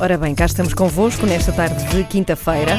Ora 0.00 0.16
bem, 0.16 0.32
cá 0.32 0.46
estamos 0.46 0.74
convosco 0.74 1.26
nesta 1.26 1.50
tarde 1.50 1.84
de 1.88 2.04
quinta-feira. 2.04 2.78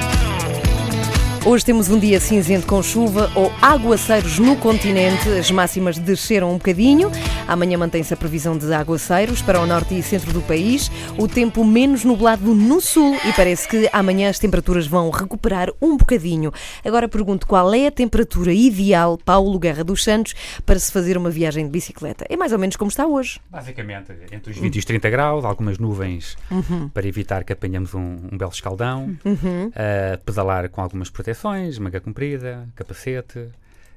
Hoje 1.45 1.65
temos 1.65 1.89
um 1.89 1.99
dia 1.99 2.17
cinzento 2.17 2.65
com 2.65 2.81
chuva 2.81 3.29
ou 3.35 3.51
aguaceiros 3.61 4.39
no 4.39 4.55
continente. 4.55 5.27
As 5.37 5.51
máximas 5.51 5.97
desceram 5.97 6.51
um 6.51 6.53
bocadinho. 6.53 7.11
Amanhã 7.49 7.77
mantém-se 7.79 8.13
a 8.13 8.17
previsão 8.17 8.55
de 8.55 8.71
aguaceiros 8.71 9.41
para 9.41 9.59
o 9.59 9.65
norte 9.65 9.97
e 9.97 10.03
centro 10.03 10.31
do 10.31 10.41
país. 10.41 10.91
O 11.17 11.27
tempo 11.27 11.65
menos 11.65 12.03
nublado 12.05 12.53
no 12.53 12.79
sul 12.79 13.15
e 13.27 13.33
parece 13.33 13.67
que 13.67 13.89
amanhã 13.91 14.29
as 14.29 14.37
temperaturas 14.37 14.85
vão 14.85 15.09
recuperar 15.09 15.69
um 15.81 15.97
bocadinho. 15.97 16.51
Agora 16.85 17.07
pergunto 17.07 17.47
qual 17.47 17.73
é 17.73 17.87
a 17.87 17.91
temperatura 17.91 18.53
ideal, 18.53 19.17
Paulo 19.17 19.57
Guerra 19.57 19.83
dos 19.83 20.03
Santos, 20.03 20.35
para 20.65 20.77
se 20.77 20.91
fazer 20.91 21.17
uma 21.17 21.31
viagem 21.31 21.65
de 21.65 21.71
bicicleta? 21.71 22.23
É 22.29 22.37
mais 22.37 22.51
ou 22.53 22.59
menos 22.59 22.75
como 22.75 22.89
está 22.89 23.07
hoje. 23.07 23.39
Basicamente, 23.49 24.13
entre 24.31 24.51
os 24.51 24.57
20 24.59 24.75
e 24.75 24.79
os 24.79 24.85
30 24.85 25.09
graus, 25.09 25.43
algumas 25.43 25.77
nuvens 25.79 26.37
Uhum. 26.51 26.89
para 26.89 27.07
evitar 27.07 27.43
que 27.43 27.51
apanhamos 27.53 27.93
um, 27.95 28.17
um 28.31 28.37
belo 28.37 28.51
escaldão, 28.51 29.17
uh, 29.25 30.23
pedalar 30.23 30.69
com 30.69 30.81
algumas 30.81 31.09
proteções, 31.09 31.79
manga 31.79 31.99
comprida, 31.99 32.67
capacete. 32.75 33.47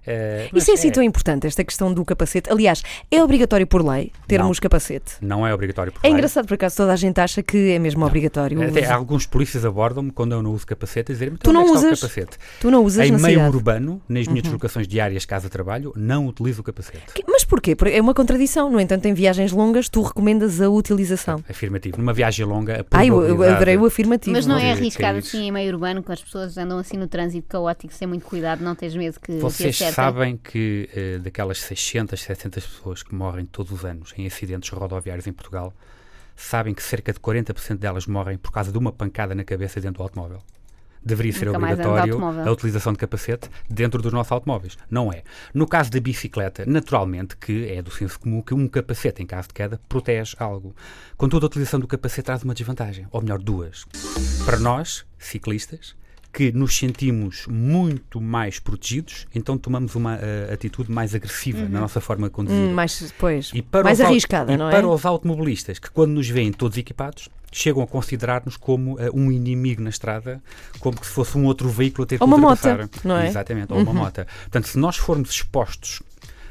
Uh, 0.06 0.48
mas 0.52 0.62
Isso 0.62 0.70
é 0.70 0.74
assim 0.74 0.90
tão 0.90 1.02
importante, 1.02 1.46
esta 1.46 1.62
questão 1.64 1.92
do 1.92 2.04
capacete. 2.04 2.50
Aliás, 2.50 2.82
é 3.10 3.22
obrigatório 3.22 3.66
por 3.66 3.86
lei 3.86 4.12
termos 4.26 4.58
capacete. 4.60 5.14
Não 5.20 5.46
é 5.46 5.54
obrigatório 5.54 5.92
por 5.92 6.00
É 6.00 6.08
lei. 6.08 6.12
engraçado, 6.12 6.46
por 6.46 6.54
acaso, 6.54 6.76
toda 6.76 6.92
a 6.92 6.96
gente 6.96 7.20
acha 7.20 7.42
que 7.42 7.72
é 7.72 7.78
mesmo 7.78 8.04
obrigatório. 8.04 8.62
Até 8.62 8.90
alguns 8.90 9.26
polícias 9.26 9.64
abordam-me 9.64 10.10
quando 10.10 10.32
eu 10.32 10.42
não 10.42 10.52
uso 10.52 10.66
capacete 10.66 11.12
a 11.12 11.14
dizer-me 11.14 11.36
Tu 11.38 11.50
"Então, 11.50 11.62
onde 11.62 11.70
não 11.70 11.74
é 11.76 11.78
usas 11.78 11.98
o 11.98 12.02
capacete. 12.02 12.38
Tu 12.60 12.70
não 12.70 12.84
usas 12.84 13.06
Em 13.06 13.12
na 13.12 13.18
meio 13.18 13.38
cidade. 13.38 13.56
urbano, 13.56 14.02
nas 14.08 14.26
minhas 14.26 14.42
deslocações 14.42 14.86
diárias 14.88 15.24
casa-trabalho, 15.24 15.92
não 15.96 16.26
utilizo 16.26 16.60
o 16.60 16.64
capacete. 16.64 17.02
Que- 17.14 17.24
Mas 17.28 17.44
porquê? 17.44 17.74
Porque 17.76 17.92
É 17.94 18.00
uma 18.00 18.14
contradição. 18.14 18.70
No 18.70 18.80
entanto, 18.80 19.06
em 19.06 19.14
viagens 19.14 19.52
longas, 19.52 19.88
tu 19.88 20.02
recomendas 20.02 20.60
a 20.60 20.68
utilização. 20.70 21.42
Afirmativo. 21.48 21.98
Numa 21.98 22.12
viagem 22.12 22.44
longa, 22.46 22.80
a 22.90 22.98
Ai, 22.98 23.10
eu, 23.10 23.22
eu 23.22 23.42
adorei 23.42 23.76
o 23.76 23.84
afirmativo. 23.86 24.34
Mas 24.34 24.46
não 24.46 24.56
é 24.56 24.72
de 24.72 24.80
arriscado 24.80 25.18
assim 25.18 25.48
em 25.48 25.52
meio 25.52 25.72
urbano, 25.72 26.02
com 26.02 26.12
as 26.12 26.22
pessoas 26.22 26.56
andam 26.56 26.78
assim 26.78 26.96
no 26.96 27.06
trânsito 27.06 27.46
caótico, 27.48 27.92
sem 27.92 28.06
muito 28.08 28.24
cuidado, 28.24 28.62
não 28.62 28.74
tens 28.74 28.94
medo 28.94 29.18
que, 29.20 29.38
que 29.38 29.84
Acertem? 29.92 30.14
sabem 30.14 30.36
que 30.36 30.88
eh, 30.94 31.18
daquelas 31.18 31.58
600, 31.58 32.20
700 32.20 32.66
pessoas 32.66 33.02
que 33.02 33.14
morrem 33.14 33.46
todos 33.46 33.72
os 33.72 33.84
anos 33.84 34.12
em 34.16 34.26
acidentes 34.26 34.70
rodoviários 34.70 35.26
em 35.26 35.32
Portugal, 35.32 35.72
sabem 36.36 36.74
que 36.74 36.82
cerca 36.82 37.12
de 37.12 37.20
40% 37.20 37.76
delas 37.76 38.06
morrem 38.06 38.36
por 38.36 38.50
causa 38.50 38.72
de 38.72 38.78
uma 38.78 38.92
pancada 38.92 39.34
na 39.34 39.44
cabeça 39.44 39.80
dentro 39.80 39.98
do 39.98 40.02
automóvel. 40.02 40.42
Deveria 41.04 41.32
ser 41.32 41.46
Nunca 41.46 41.58
obrigatório 41.58 42.24
a 42.24 42.50
utilização 42.50 42.92
de 42.92 42.98
capacete 42.98 43.50
dentro 43.68 44.00
dos 44.00 44.12
nossos 44.12 44.30
automóveis. 44.30 44.78
Não 44.88 45.12
é. 45.12 45.24
No 45.52 45.66
caso 45.66 45.90
da 45.90 45.98
bicicleta, 45.98 46.64
naturalmente 46.64 47.36
que 47.36 47.68
é 47.68 47.82
do 47.82 47.90
senso 47.90 48.20
comum 48.20 48.40
que 48.40 48.54
um 48.54 48.68
capacete 48.68 49.20
em 49.20 49.26
caso 49.26 49.48
de 49.48 49.54
queda 49.54 49.80
protege 49.88 50.36
algo. 50.38 50.74
Contudo, 51.16 51.46
a 51.46 51.48
utilização 51.48 51.80
do 51.80 51.88
capacete 51.88 52.26
traz 52.26 52.44
uma 52.44 52.54
desvantagem, 52.54 53.08
ou 53.10 53.20
melhor, 53.20 53.40
duas. 53.40 53.84
Para 54.44 54.60
nós, 54.60 55.04
ciclistas, 55.18 55.96
que 56.32 56.50
nos 56.52 56.76
sentimos 56.76 57.46
muito 57.46 58.20
mais 58.20 58.58
protegidos, 58.58 59.26
então 59.34 59.58
tomamos 59.58 59.94
uma 59.94 60.16
eh, 60.16 60.50
atitude 60.52 60.90
mais 60.90 61.14
agressiva 61.14 61.68
na 61.68 61.80
nossa 61.80 62.00
forma 62.00 62.28
de 62.28 62.32
conduzir. 62.34 62.58
Hum, 62.58 62.72
mais, 62.72 63.12
pois, 63.18 63.50
E 63.52 63.60
para 63.60 63.84
mais 63.84 64.00
arriscada, 64.00 64.52
e 64.52 64.56
não 64.56 64.68
é? 64.68 64.70
para 64.70 64.88
os 64.88 65.04
automobilistas, 65.04 65.78
que 65.78 65.90
quando 65.90 66.12
nos 66.12 66.28
veem 66.28 66.50
todos 66.50 66.78
equipados, 66.78 67.28
chegam 67.52 67.82
a 67.82 67.86
considerar-nos 67.86 68.56
como 68.56 68.98
eh, 68.98 69.10
um 69.12 69.30
inimigo 69.30 69.82
na 69.82 69.90
estrada, 69.90 70.42
como 70.80 70.96
se 71.04 71.10
fosse 71.10 71.36
um 71.36 71.44
outro 71.44 71.68
veículo 71.68 72.04
a 72.04 72.06
ter 72.06 72.16
que 72.16 72.22
Ou 72.22 72.26
uma 72.28 72.36
ultrapassar. 72.36 72.78
mota, 72.78 73.00
não 73.04 73.16
é? 73.18 73.28
Exatamente, 73.28 73.72
ou 73.72 73.80
uma 73.80 73.92
moto. 73.92 74.24
Portanto, 74.42 74.68
se 74.68 74.78
nós 74.78 74.96
formos 74.96 75.30
expostos 75.30 76.00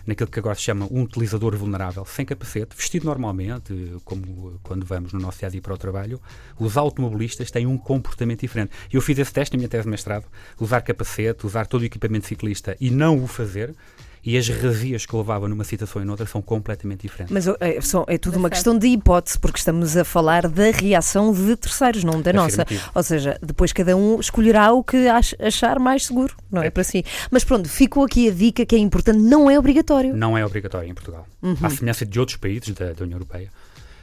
naquilo 0.06 0.30
que 0.30 0.40
agora 0.40 0.56
se 0.56 0.62
chama 0.62 0.88
um 0.92 1.04
utilizador 1.04 1.56
vulnerável, 1.56 2.06
sem 2.06 2.26
capacete, 2.26 2.76
vestido 2.76 3.06
normalmente, 3.06 3.74
como 4.04 4.60
quando 4.64 4.86
vamos 4.86 5.14
no 5.14 5.20
nosso 5.20 5.40
dia 5.40 5.48
a 5.48 5.52
dia 5.52 5.62
para 5.62 5.74
o 5.74 5.78
trabalho, 5.78 6.22
os 6.60 6.78
automobilistas 6.78 7.52
têm 7.52 7.66
um 7.66 7.78
comportamento 7.78 8.42
diferente. 8.42 8.72
Eu 8.92 9.02
fiz 9.02 9.18
esse 9.18 9.34
teste 9.34 9.56
na 9.56 9.58
minha 9.58 9.70
tese 9.70 9.84
de 9.84 9.90
mestrado, 9.90 10.26
usar 10.60 10.82
capacete, 10.82 11.46
usar 11.46 11.66
todo 11.68 11.82
o 11.82 11.86
equipamento 11.86 12.28
ciclista 12.28 12.76
e 12.80 12.90
não 12.90 13.24
o 13.24 13.28
fazer, 13.28 13.76
e 14.24 14.38
as 14.38 14.48
razias 14.50 15.06
que 15.06 15.16
levava 15.16 15.48
numa 15.48 15.64
situação 15.64 16.02
e 16.02 16.06
noutra 16.06 16.26
são 16.28 16.42
completamente 16.42 17.02
diferentes. 17.02 17.34
Mas 17.34 17.48
é, 17.60 17.82
só- 17.82 18.06
é 18.08 18.18
tudo 18.18 18.36
uma 18.38 18.44
Certo. 18.50 18.54
questão 18.54 18.78
de 18.78 18.88
hipótese, 18.88 19.40
porque 19.40 19.58
estamos 19.58 19.98
a 19.98 20.04
falar 20.06 20.48
da 20.48 20.70
reação 20.72 21.34
de 21.34 21.56
terceiros, 21.56 22.04
não 22.04 22.22
da 22.22 22.32
nossa. 22.32 22.66
Ou 22.94 23.02
seja, 23.04 23.38
depois 23.42 23.74
cada 23.74 23.96
um 23.98 24.20
escolherá 24.20 24.72
o 24.74 24.84
que 24.84 25.08
ach- 25.08 25.34
achar 25.40 25.80
mais 25.80 26.06
seguro, 26.06 26.36
não 26.52 26.62
é, 26.62 26.68
É. 26.68 26.70
para 26.70 26.84
si. 26.84 27.04
Mas 27.32 27.44
pronto, 27.44 27.68
ficou 27.68 28.04
aqui 28.04 28.30
a 28.30 28.32
dica 28.32 28.66
que 28.66 28.76
é 28.76 28.80
importante, 28.80 29.18
não 29.20 29.50
é 29.50 29.58
obrigatório. 29.58 30.16
Não 30.16 30.38
é 30.38 30.46
obrigatório 30.46 30.88
em 30.90 30.94
Portugal. 30.94 31.26
Uhum. 31.42 31.56
À 31.64 31.70
semelhança 31.70 32.06
de 32.06 32.20
outros 32.20 32.38
países 32.38 32.70
da, 32.76 32.94
da 32.94 33.04
União 33.04 33.18
Europeia, 33.18 33.50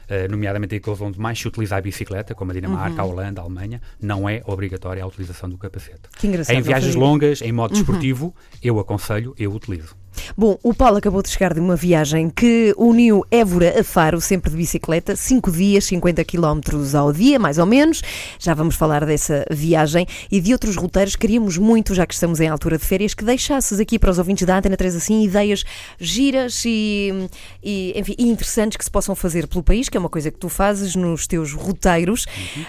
eh, 0.09 0.27
nomeadamente 0.27 0.75
aqueles 0.75 0.99
onde 1.01 1.19
mais 1.19 1.39
se 1.39 1.47
utiliza 1.47 1.75
a 1.77 1.81
bicicleta, 1.81 2.33
como 2.35 2.49
a 2.51 2.53
Dinamarca, 2.53 2.95
Uhum. 3.03 3.09
a 3.09 3.13
Holanda, 3.13 3.41
a 3.41 3.43
Alemanha, 3.43 3.79
não 4.01 4.27
é 4.27 4.41
obrigatória 4.45 5.03
a 5.03 5.07
utilização 5.07 5.47
do 5.49 5.57
capacete. 5.57 6.01
Que 6.17 6.27
engraçado. 6.27 6.55
Em 6.55 6.61
viagens. 6.61 6.95
Uhum. 6.95 7.01
longas, 7.01 7.41
em 7.41 7.51
modo 7.51 7.73
desportivo, 7.75 8.35
eu 8.61 8.79
aconselho, 8.79 9.33
eu 9.37 9.53
utilizo. 9.53 9.95
Bom, 10.37 10.57
o 10.63 10.73
Paulo 10.73 10.97
acabou 10.97 11.21
de 11.21 11.29
chegar 11.29 11.53
de 11.53 11.59
uma 11.59 11.75
viagem 11.75 12.29
que 12.29 12.73
uniu 12.77 13.25
Évora 13.31 13.79
a 13.79 13.83
Faro, 13.83 14.21
sempre 14.21 14.51
de 14.51 14.57
bicicleta, 14.57 15.15
5 15.15 15.51
dias, 15.51 15.85
50 15.85 16.23
km 16.23 16.59
ao 16.95 17.11
dia, 17.11 17.39
mais 17.39 17.57
ou 17.57 17.65
menos. 17.65 18.01
Já 18.39 18.53
vamos 18.53 18.75
falar 18.75 19.05
dessa 19.05 19.45
viagem 19.49 20.05
e 20.31 20.39
de 20.39 20.53
outros 20.53 20.75
roteiros. 20.75 21.15
Queríamos 21.15 21.57
muito, 21.57 21.93
já 21.93 22.05
que 22.05 22.13
estamos 22.13 22.39
em 22.39 22.47
altura 22.47 22.77
de 22.77 22.85
férias, 22.85 23.13
que 23.13 23.23
deixasses 23.23 23.79
aqui 23.79 23.99
para 23.99 24.11
os 24.11 24.17
ouvintes 24.17 24.45
da 24.45 24.57
Antena 24.57 24.77
3 24.77 24.95
assim 24.95 25.23
ideias 25.23 25.63
giras 25.99 26.63
e, 26.65 27.29
e, 27.63 27.93
enfim, 27.95 28.15
e 28.17 28.27
interessantes 28.29 28.77
que 28.77 28.83
se 28.83 28.91
possam 28.91 29.15
fazer 29.15 29.47
pelo 29.47 29.63
país, 29.63 29.89
que 29.89 29.97
é 29.97 29.99
uma 29.99 30.09
coisa 30.09 30.31
que 30.31 30.37
tu 30.37 30.49
fazes 30.49 30.95
nos 30.95 31.27
teus 31.27 31.53
roteiros. 31.53 32.25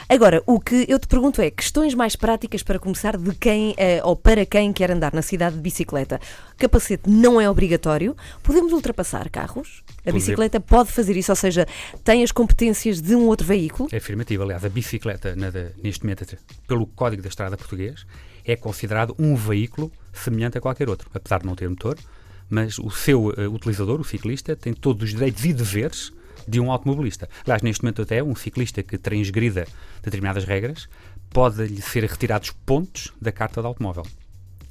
Agora, 0.08 0.42
o 0.46 0.60
que 0.60 0.86
eu 0.88 0.98
te 0.98 1.06
pergunto 1.06 1.40
é 1.40 1.50
questões 1.50 1.94
mais 1.94 2.16
práticas 2.16 2.62
para 2.62 2.78
começar 2.78 3.16
de 3.16 3.34
quem 3.34 3.74
eh, 3.76 4.00
ou 4.04 4.16
para 4.16 4.44
quem 4.44 4.72
quer 4.72 4.90
andar 4.90 5.12
na 5.12 5.22
cidade 5.22 5.56
de 5.56 5.62
bicicleta. 5.62 6.20
Capacete 6.60 7.08
não 7.08 7.40
é 7.40 7.48
obrigatório. 7.48 8.14
Podemos 8.42 8.74
ultrapassar 8.74 9.30
carros? 9.30 9.82
A 10.04 10.12
bicicleta 10.12 10.60
pode 10.60 10.92
fazer 10.92 11.16
isso, 11.16 11.32
ou 11.32 11.36
seja, 11.36 11.66
tem 12.04 12.22
as 12.22 12.30
competências 12.30 13.00
de 13.00 13.14
um 13.14 13.26
outro 13.28 13.46
veículo? 13.46 13.88
É 13.90 13.96
afirmativo. 13.96 14.42
Aliás, 14.42 14.62
a 14.62 14.68
bicicleta, 14.68 15.34
neste 15.82 16.04
momento, 16.04 16.36
pelo 16.68 16.86
Código 16.86 17.22
da 17.22 17.30
Estrada 17.30 17.56
Português, 17.56 18.04
é 18.44 18.56
considerado 18.56 19.14
um 19.18 19.34
veículo 19.34 19.90
semelhante 20.12 20.58
a 20.58 20.60
qualquer 20.60 20.90
outro, 20.90 21.08
apesar 21.14 21.40
de 21.40 21.46
não 21.46 21.54
ter 21.54 21.66
motor, 21.66 21.96
mas 22.50 22.78
o 22.78 22.90
seu 22.90 23.32
eh, 23.38 23.48
utilizador, 23.48 23.98
o 23.98 24.04
ciclista, 24.04 24.54
tem 24.54 24.74
todos 24.74 25.04
os 25.04 25.10
direitos 25.10 25.42
e 25.46 25.54
deveres 25.54 26.12
de 26.46 26.60
um 26.60 26.70
automobilista. 26.70 27.26
Aliás, 27.44 27.62
neste 27.62 27.82
momento 27.82 28.02
até, 28.02 28.22
um 28.22 28.34
ciclista 28.34 28.82
que 28.82 28.98
transgrida 28.98 29.66
determinadas 30.02 30.44
regras 30.44 30.88
pode-lhe 31.30 31.80
ser 31.80 32.04
retirados 32.04 32.50
pontos 32.50 33.14
da 33.18 33.32
carta 33.32 33.62
de 33.62 33.66
automóvel. 33.66 34.04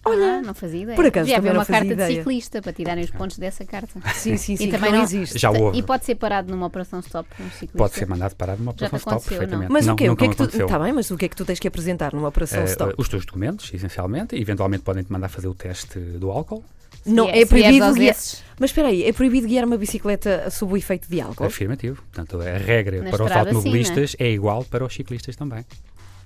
Olha, 0.06 0.42
não 0.42 0.54
fazia 0.54 0.84
ideia. 0.84 0.96
Por 0.96 1.06
acaso, 1.06 1.34
havia 1.34 1.54
não 1.54 1.60
uma 1.60 1.66
carta 1.66 1.88
ideia. 1.94 2.10
de 2.10 2.16
ciclista 2.16 2.62
para 2.62 2.74
tirarem 2.74 3.04
os 3.04 3.12
pontos 3.12 3.38
dessa 3.38 3.66
carta. 3.66 4.00
Sim, 4.14 4.38
sim, 4.38 4.56
sim. 4.56 4.68
E 4.68 4.72
também 4.72 4.92
não, 4.92 5.04
existe. 5.04 5.38
Já 5.38 5.52
houve. 5.52 5.78
E 5.78 5.84
pode 5.84 6.06
ser 6.06 6.16
parado 6.16 6.52
numa 6.52 6.66
operação 6.66 7.00
stop 7.00 7.30
um 7.40 7.50
ciclista. 7.52 7.78
Pode 7.78 7.94
ser 7.94 8.08
mandado 8.08 8.36
parar 8.36 8.58
numa 8.58 8.74
te 8.74 8.86
operação 8.86 8.98
stop, 8.98 9.16
não? 9.16 9.22
perfeitamente. 9.22 9.72
Mas 9.72 9.86
não, 9.86 9.94
o 9.94 9.98
quê? 9.98 10.10
O 10.10 10.16
que 10.16 10.26
é 10.26 10.30
que 10.30 10.36
tu... 10.36 10.68
Tá 10.68 10.80
bem, 10.80 10.94
mas 10.94 11.12
o 11.12 11.18
que 11.18 11.26
é 11.26 11.30
que 11.30 11.36
tu 11.36 11.46
tens 11.46 11.60
que 11.60 11.68
apresentar 11.68 12.14
numa 12.14 12.30
operação 12.30 12.62
Eh, 12.62 12.66
stop? 12.66 12.94
os 12.98 13.10
teus 13.10 13.26
documentos, 13.26 13.72
essencialmente, 13.74 14.36
e 14.36 14.42
eventualmente 14.42 14.84
podem-te 14.84 15.12
mandar 15.12 15.30
fazer 15.30 15.48
o 15.48 15.54
teste 15.54 16.00
do 16.00 16.32
álcool. 16.32 16.64
Não, 17.06 17.30
é 17.30 17.32
vieres 17.46 17.50
proibido 17.50 17.94
guiar... 17.94 18.16
Mas 18.60 18.72
espera 18.72 18.90
aí, 18.90 19.04
é 19.04 19.14
proibido 19.14 19.48
guiar 19.48 19.66
uma 19.66 19.78
bicicleta 19.78 20.50
sob 20.50 20.74
o 20.74 20.78
efeito 20.78 21.10
de 21.10 21.22
álcool? 21.22 21.46
Afirmativo. 21.46 22.02
Portanto, 22.12 22.42
a 22.42 22.58
regra 22.58 23.02
Na 23.02 23.10
para 23.10 23.24
os 23.24 23.30
estrada, 23.30 23.50
sim, 23.50 23.56
automobilistas 23.56 24.16
é 24.20 24.30
igual 24.30 24.66
para 24.66 24.86
os 24.86 24.94
ciclistas 24.94 25.36
também. 25.36 25.66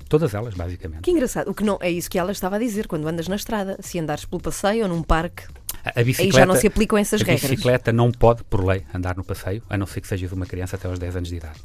Todas 0.09 0.33
elas, 0.33 0.53
basicamente. 0.53 1.01
Que 1.01 1.11
engraçado. 1.11 1.49
O 1.49 1.53
que 1.53 1.63
não 1.63 1.77
é 1.81 1.89
isso 1.89 2.09
que 2.09 2.19
ela 2.19 2.31
estava 2.31 2.55
a 2.57 2.59
dizer 2.59 2.87
quando 2.87 3.07
andas 3.07 3.27
na 3.27 3.35
estrada. 3.35 3.77
Se 3.81 3.97
andares 3.99 4.25
pelo 4.25 4.41
passeio 4.41 4.83
ou 4.83 4.89
num 4.89 5.01
parque, 5.01 5.43
A, 5.83 5.89
a 5.89 5.93
aí 5.95 6.03
bicicleta, 6.03 6.37
já 6.37 6.45
não 6.45 6.55
se 6.55 6.67
aplicam 6.67 6.97
essas 6.97 7.21
a 7.21 7.25
regras. 7.25 7.49
bicicleta 7.49 7.91
não 7.91 8.11
pode, 8.11 8.43
por 8.43 8.63
lei, 8.63 8.85
andar 8.93 9.15
no 9.15 9.23
passeio, 9.23 9.63
a 9.69 9.77
não 9.77 9.85
ser 9.85 10.01
que 10.01 10.07
sejas 10.07 10.31
uma 10.31 10.45
criança 10.45 10.75
até 10.75 10.87
aos 10.87 10.99
10 10.99 11.15
anos 11.17 11.29
de 11.29 11.35
idade. 11.37 11.59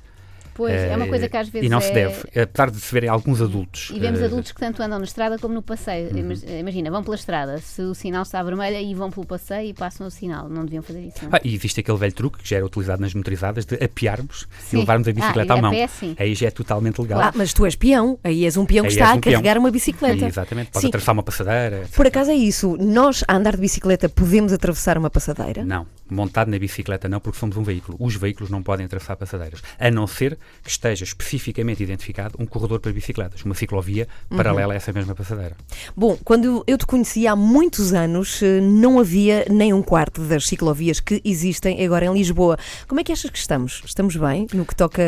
Pois, 0.58 0.75
é 0.75 0.96
uma 0.96 1.05
Eh, 1.06 1.08
coisa 1.08 1.28
que 1.28 1.37
às 1.37 1.49
vezes 1.49 1.66
E 1.66 1.70
não 1.70 1.78
é... 1.78 1.81
se 1.81 1.93
deve. 1.93 2.16
Apesar 2.40 2.70
de 2.70 2.81
se 2.81 2.93
verem 2.93 3.08
alguns 3.08 3.40
adultos. 3.40 3.93
E 3.94 4.00
vemos 4.00 4.20
eh, 4.20 4.25
adultos 4.25 4.50
que 4.50 4.58
tanto 4.60 4.82
andam 4.82 4.99
na 4.99 5.05
estrada 5.05 5.38
como 5.38 5.55
no 5.55 5.62
passeio. 5.62 6.10
Uhum. 6.10 6.19
Imag- 6.19 6.44
Imagina, 6.60 6.90
vão 6.90 7.05
pela 7.05 7.14
estrada, 7.14 7.58
se 7.58 7.81
o 7.81 7.94
sinal 7.94 8.22
está 8.25 8.43
vermelho 8.43 8.76
e 8.76 8.93
vão 8.94 9.08
pelo 9.08 9.25
passeio 9.25 9.69
e 9.70 9.72
passam 9.72 10.06
o 10.08 10.10
sinal. 10.10 10.49
Não 10.49 10.64
deviam 10.64 10.82
fazer 10.82 11.00
isso, 11.00 11.19
não? 11.22 11.31
Ah, 11.32 11.40
e 11.44 11.55
existe 11.55 11.78
aquele 11.81 11.96
velho 11.96 12.12
truque 12.12 12.43
que 12.43 12.49
já 12.50 12.56
era 12.56 12.66
utilizado 12.66 13.00
nas 13.00 13.14
motorizadas 13.14 13.64
de 13.64 13.76
apiarmos 13.82 14.49
Sim. 14.58 14.76
e 14.76 14.81
levarmos 14.81 15.06
a 15.06 15.10
Ah, 15.10 15.14
bicicleta 15.14 15.52
e 15.52 15.56
à 15.56 15.58
a 15.58 15.62
mão. 15.62 15.70
pé, 15.70 15.87
sim. 15.87 16.16
Aí 16.19 16.34
já 16.34 16.49
é 16.49 16.50
totalmente 16.50 17.00
legal. 17.00 17.20
Ah, 17.20 17.32
mas 17.37 17.52
tu 17.54 17.64
és 17.64 17.76
peão. 17.76 18.19
Aí 18.25 18.44
és 18.44 18.56
um 18.56 18.66
peão 18.66 18.82
que 18.82 18.88
Aí 18.88 18.94
está 18.94 19.04
és 19.04 19.12
a 19.12 19.14
um 19.16 19.20
peão. 19.20 19.32
carregar 19.34 19.58
uma 19.58 19.70
bicicleta. 19.70 20.25
Aí, 20.25 20.28
exatamente. 20.31 20.70
Pode 20.72 20.82
Sim. 20.82 20.88
atravessar 20.88 21.12
uma 21.12 21.22
passadeira. 21.22 21.82
etc. 21.82 21.94
Por 21.94 22.06
acaso 22.06 22.31
é 22.32 22.34
isso. 22.34 22.76
Nós, 22.81 23.22
a 23.28 23.37
andar 23.37 23.54
de 23.54 23.61
bicicleta, 23.61 24.08
podemos 24.08 24.52
atravessar 24.52 24.99
uma 24.99 25.08
passadeira? 25.08 25.64
Não, 25.64 25.87
Montado 26.11 26.50
na 26.50 26.58
bicicleta 26.58 27.06
não, 27.06 27.20
porque 27.20 27.38
somos 27.38 27.56
um 27.58 27.62
veículo. 27.62 27.96
Os 28.00 28.16
veículos 28.16 28.50
não 28.50 28.62
podem 28.62 28.87
atravessar 28.87 29.14
passadeiras, 29.14 29.61
a 29.78 29.90
não 29.90 30.06
ser 30.06 30.38
que 30.62 30.71
esteja 30.71 31.05
especificamente 31.05 31.83
identificado 31.83 32.37
um 32.39 32.47
corredor 32.47 32.81
para 32.81 32.93
bicicletas, 32.93 33.45
uma 33.45 33.55
ciclovia 33.55 34.09
paralela 34.29 34.75
a 34.75 34.77
essa 34.77 34.93
mesma 34.93 35.15
passadeira. 35.15 35.56
Bom, 35.97 36.19
quando 36.25 36.65
eu 36.67 36.77
te 36.77 36.87
conheci 36.87 37.27
há 37.27 37.35
muitos 37.35 37.93
anos, 37.93 38.43
eh, 38.43 38.61
não 38.61 38.99
havia 38.99 39.47
nem 39.50 39.73
um 39.73 39.83
quarto 39.83 40.23
das 40.23 40.47
ciclovias 40.47 41.00
que 41.00 41.21
existem 41.25 41.85
agora 41.85 42.06
em 42.06 42.12
Lisboa. 42.12 42.59
Como 42.87 43.00
é 43.00 43.05
que 43.05 43.12
achas 43.12 43.31
que 43.31 43.39
estamos? 43.39 43.83
Estamos 43.85 44.17
bem 44.17 44.47
no 44.53 44.65
que 44.65 44.75
toca 44.75 45.03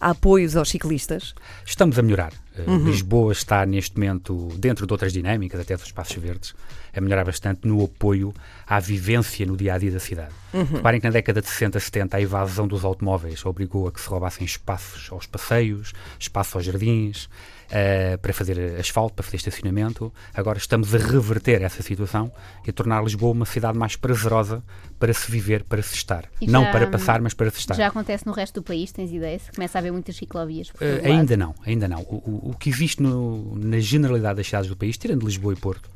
a 0.00 0.10
apoios 0.10 0.56
aos 0.56 0.68
ciclistas? 0.68 1.34
Estamos 1.64 1.98
a 1.98 2.02
melhorar. 2.02 2.32
Eh, 2.66 2.76
Lisboa 2.84 3.32
está 3.32 3.64
neste 3.66 3.96
momento, 3.96 4.48
dentro 4.56 4.86
de 4.86 4.92
outras 4.92 5.12
dinâmicas, 5.12 5.60
até 5.60 5.76
dos 5.76 5.86
espaços 5.86 6.16
verdes, 6.16 6.54
a 6.94 7.00
melhorar 7.00 7.24
bastante 7.24 7.66
no 7.66 7.84
apoio 7.84 8.32
à 8.66 8.80
vivência 8.80 9.46
no 9.46 9.56
dia 9.56 9.74
a 9.74 9.78
dia 9.78 9.90
da 9.90 10.00
cidade. 10.00 10.32
Reparem 10.52 11.00
que 11.00 11.06
na 11.06 11.12
década 11.12 11.40
de 11.40 11.48
60, 11.48 11.78
70, 11.78 12.16
a 12.16 12.20
evasão 12.20 12.66
dos 12.66 12.84
automóveis 12.84 13.44
obrigou 13.44 13.86
a 13.86 13.92
que 13.92 14.00
se 14.00 14.08
roubassem 14.08 14.44
espaços 14.44 15.08
aos 15.12 15.26
passeios, 15.26 15.92
espaço 16.18 16.56
aos 16.56 16.64
jardins, 16.64 17.28
eh, 17.70 18.16
para 18.16 18.32
fazer 18.32 18.76
asfalto, 18.78 19.14
para 19.14 19.24
fazer 19.24 19.36
estacionamento. 19.36 20.12
Agora 20.34 20.58
estamos 20.58 20.94
a 20.94 20.98
reverter 20.98 21.62
essa 21.62 21.82
situação 21.82 22.32
e 22.66 22.70
a 22.70 22.72
tornar 22.72 23.02
Lisboa 23.02 23.32
uma 23.32 23.44
cidade 23.46 23.76
mais 23.78 23.96
prazerosa 23.96 24.62
para 24.98 25.12
se 25.12 25.30
viver, 25.30 25.64
para 25.64 25.82
se 25.82 25.94
estar. 25.94 26.24
E 26.40 26.46
Não 26.46 26.64
já- 26.64 26.70
para 26.72 26.86
passar, 26.86 27.20
mas 27.20 27.34
para 27.34 27.50
se 27.50 27.58
estar. 27.58 27.74
Já 27.74 27.86
acontece 27.88 28.26
no 28.26 28.32
resto 28.32 28.60
do 28.60 28.62
país, 28.62 28.90
tens 28.92 29.12
ideia? 29.12 29.38
Se 29.38 29.52
começa 29.52 29.78
a 29.78 29.80
haver 29.80 29.92
muitas 29.92 30.16
ciclovias. 30.16 30.72
lado. 30.80 31.06
ainda 31.06 31.36
não, 31.36 31.54
ainda 31.66 31.86
não. 31.88 32.00
O, 32.02 32.16
o- 32.16 32.50
o 32.50 32.54
que 32.56 32.68
existe 32.70 33.02
no- 33.02 33.54
na 33.56 33.78
generalidade 33.78 34.36
das 34.36 34.46
cidades 34.46 34.68
do 34.68 34.76
país, 34.76 34.96
tirando 34.96 35.24
Lisboa 35.24 35.52
e 35.52 35.56
Porto, 35.56 35.90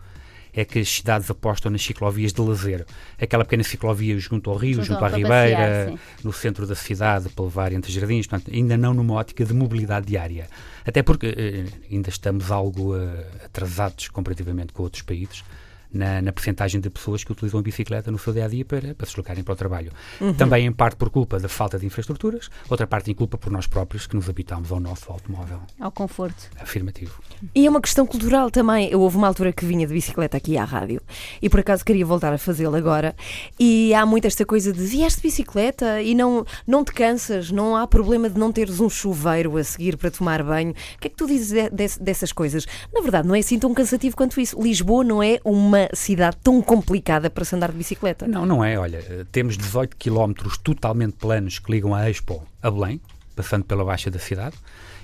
é 0.53 0.65
que 0.65 0.79
as 0.81 0.89
cidades 0.89 1.31
apostam 1.31 1.73
nas 1.73 1.83
ciclovias 1.83 2.33
de 2.33 2.41
lazer. 2.41 2.87
Aquela 3.21 3.45
pequena 3.45 3.63
ciclovia 3.63 4.19
junto 4.19 4.51
ao 4.51 4.57
rio, 4.57 4.83
Junto 4.83 5.05
à 5.05 5.09
ribeira, 5.09 5.57
passear, 5.57 5.99
no 6.23 6.33
centro 6.33 6.67
da 6.67 6.75
cidade, 6.75 7.29
para 7.31 7.45
levar 7.45 7.73
entre 7.73 7.91
jardins, 7.91 8.27
portanto, 8.27 8.53
ainda 8.55 8.77
não 8.77 8.93
numa 8.93 9.15
ótica 9.15 9.45
de 9.45 9.55
mobilidade 9.55 10.07
diária. 10.07 10.49
Até 10.85 11.03
porque 11.03 11.27
eh, 11.27 11.65
ainda 11.91 12.11
estamos 12.11 12.51
algo 12.51 12.97
eh, 12.97 13.27
atrasados 13.45 14.09
comparativamente 14.09 14.73
com 14.73 14.83
outros 14.83 15.03
países. 15.03 15.43
Na, 15.95 16.23
na 16.23 16.33
percentagem 16.33 16.81
de 16.81 16.89
pessoas 16.89 17.23
que 17.23 17.33
utilizam 17.33 17.61
a 17.61 17.63
bicicleta 17.63 18.11
no 18.11 18.19
seu 18.19 18.33
dia 18.33 18.47
a 18.47 18.49
dia 18.49 18.65
para, 18.65 18.95
para 18.95 19.07
se 19.07 19.13
deslocarem 19.13 19.45
para 19.45 19.53
o 19.53 19.57
trabalho. 19.57 19.93
Também, 20.39 20.65
em 20.67 20.73
parte, 20.73 20.97
por 20.97 21.11
culpa 21.11 21.39
da 21.39 21.49
falta 21.49 21.79
de 21.79 21.85
infraestruturas, 21.85 22.49
outra 22.71 22.87
parte, 22.87 23.11
em 23.11 23.15
culpa 23.15 23.37
por 23.37 23.53
nós 23.53 23.67
próprios 23.67 24.07
que 24.07 24.17
nos 24.17 24.29
habitamos 24.29 24.73
ao 24.73 24.81
nosso 24.81 25.13
automóvel. 25.13 25.61
Ao 25.79 25.93
conforto. 25.93 26.49
Afirmativo. 26.59 27.21
E 27.55 27.67
é 27.67 27.69
uma 27.71 27.81
questão 27.81 28.07
cultural 28.07 28.51
também. 28.51 28.89
Eu 28.91 29.01
houve 29.03 29.17
uma 29.19 29.27
altura 29.27 29.53
que 29.53 29.67
vinha 29.67 29.87
de 29.87 29.93
bicicleta 29.93 30.37
aqui 30.37 30.57
à 30.57 30.65
rádio 30.65 31.01
e 31.43 31.51
por 31.51 31.61
acaso 31.61 31.85
queria 31.85 32.07
voltar 32.07 32.33
a 32.33 32.39
fazê-lo 32.39 32.75
agora. 32.75 33.15
E 33.61 33.93
há 33.93 34.07
muito 34.07 34.27
esta 34.27 34.47
coisa 34.47 34.73
de 34.73 34.83
vieste 34.83 35.21
de 35.21 35.29
bicicleta 35.29 36.01
e 36.01 36.15
não, 36.15 36.47
não 36.67 36.85
te 36.85 36.93
cansas, 36.93 37.51
não 37.51 37.77
há 37.77 37.87
problema 37.87 38.31
de 38.31 38.39
não 38.39 38.51
teres 38.51 38.81
um 38.81 38.89
chuveiro 38.89 39.57
a 39.59 39.65
seguir 39.65 39.97
para 39.97 40.11
tomar 40.11 40.43
banho. 40.43 40.71
O 40.71 41.01
que 41.01 41.09
é 41.09 41.11
que 41.11 41.17
tu 41.17 41.27
dizes 41.27 41.51
de- 41.51 41.69
desse- 41.71 42.03
dessas 42.03 42.33
coisas? 42.33 42.67
Na 42.95 43.01
verdade, 43.03 43.29
não 43.29 43.35
é 43.35 43.41
assim 43.41 43.59
tão 43.59 43.75
cansativo 43.75 44.17
quanto 44.17 44.41
isso. 44.41 44.61
Lisboa 44.61 45.05
não 45.05 45.23
é 45.23 45.39
uma 45.45 45.82
cidade 45.95 46.37
tão 46.43 46.61
complicada 46.63 47.29
para 47.31 47.45
se 47.45 47.55
andar 47.55 47.71
de 47.73 47.79
bicicleta. 47.79 48.27
Não, 48.27 48.45
não 48.47 48.65
é. 48.65 48.79
Olha, 48.79 48.99
eh, 48.99 49.25
temos 49.33 49.57
18 49.57 49.97
quilómetros 49.97 50.57
totalmente 50.59 51.15
planos 51.15 51.59
que 51.59 51.71
ligam 51.71 51.95
a 51.95 52.09
Expo 52.11 52.43
a 52.63 52.71
Belém, 52.71 53.01
passando 53.37 53.65
pela 53.65 53.85
baixa 53.85 54.11
da 54.11 54.19
cidade. 54.19 54.55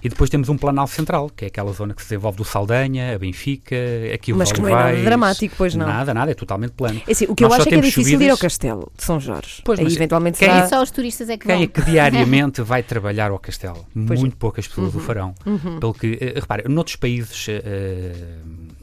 E 0.01 0.09
depois 0.09 0.31
temos 0.31 0.49
um 0.49 0.57
planal 0.57 0.87
central, 0.87 1.29
que 1.29 1.45
é 1.45 1.49
aquela 1.49 1.73
zona 1.73 1.93
que 1.93 2.01
se 2.01 2.11
desenvolve 2.11 2.39
do 2.39 2.45
Saldanha, 2.45 3.17
a 3.17 3.19
Benfica, 3.19 3.75
aqui 4.15 4.31
os 4.31 4.39
Mas 4.39 4.53
que 4.53 4.61
não 4.61 4.69
é 4.69 4.73
nada 4.73 5.03
dramático, 5.03 5.57
pois 5.59 5.75
não. 5.75 5.85
Nada, 5.89 6.15
nada, 6.15 6.31
é 6.31 6.35
totalmente 6.35 6.71
plano. 6.71 7.03
É 7.05 7.11
assim, 7.11 7.25
o 7.29 7.35
que 7.35 7.43
eu 7.43 7.49
Nós 7.49 7.57
só 7.57 7.63
acho 7.63 7.69
é 7.69 7.73
que 7.73 7.79
é 7.79 7.81
difícil 7.81 8.13
ir 8.13 8.15
ao 8.31 8.37
subidas- 8.37 8.39
castelo 8.41 8.93
de 8.97 9.03
São 9.03 9.19
Jorge. 9.19 9.61
Pois, 9.65 9.81
Aí 9.81 9.85
mas 9.85 9.97
eventualmente 9.97 10.39
quem 10.39 10.47
é 10.49 10.53
será... 10.55 10.69
Só 10.69 10.83
os 10.85 10.93
turistas 10.93 11.29
é 11.29 11.37
que 11.37 11.47
Quem 11.47 11.55
vão. 11.57 11.65
é 11.65 11.67
que 11.67 11.83
diariamente 11.83 12.63
vai 12.63 12.85
trabalhar 12.85 13.33
ao 13.33 13.41
castelo? 13.41 13.85
Pois 14.07 14.21
é. 14.21 14.23
Muito 14.23 14.37
poucas 14.37 14.69
pessoas 14.69 14.95
o 14.95 15.01
farão. 15.01 15.35
Pelo 15.81 15.93
que, 15.93 16.17
eh, 16.21 16.35
repara, 16.39 16.69
noutros 16.69 16.95
países 16.95 17.47
eh, 17.49 18.13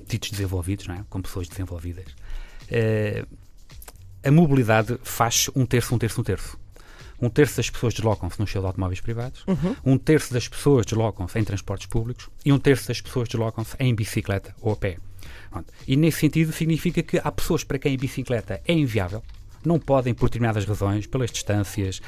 ditos 0.08 0.32
desenvolvidos, 0.32 0.88
não 0.88 0.96
é? 0.96 1.06
com 1.10 1.22
pessoas 1.22 1.48
desenvolvidas, 1.48 2.06
eh, 2.70 3.26
a 4.24 4.32
mobilidade 4.32 4.98
faz 5.04 5.50
um 5.56 5.66
terço, 5.66 5.94
um 5.94 6.00
terço, 6.00 6.22
um 6.22 6.24
terço. 6.24 6.58
Um 7.22 7.30
terço 7.30 7.58
das 7.58 7.70
pessoas 7.70 7.94
deslocam-se 7.94 8.40
nos 8.40 8.52
seus 8.52 8.66
automóveis 8.66 9.00
privados, 9.00 9.46
um 9.86 9.98
terço 9.98 10.34
das 10.34 10.48
pessoas 10.48 10.86
deslocam-se 10.86 11.40
em 11.40 11.44
transportes 11.44 11.88
públicos 11.88 12.30
e 12.44 12.52
um 12.52 12.60
terço 12.60 12.88
das 12.90 13.00
pessoas 13.00 13.30
deslocam-se 13.30 13.76
em 13.80 13.96
bicicleta 13.96 14.54
ou 14.60 14.74
a 14.74 14.76
pé. 14.76 14.98
E 15.88 15.96
nesse 15.96 16.20
sentido 16.20 16.52
significa 16.52 17.02
que 17.02 17.18
há 17.24 17.32
pessoas 17.32 17.64
para 17.64 17.80
quem 17.80 17.96
a 17.96 17.98
bicicleta 17.98 18.62
é 18.68 18.74
inviável, 18.74 19.24
não 19.68 19.80
podem, 19.80 20.14
por 20.14 20.26
determinadas 20.30 20.66
razões, 20.66 21.06
pelas 21.08 21.32
distâncias, 21.32 22.02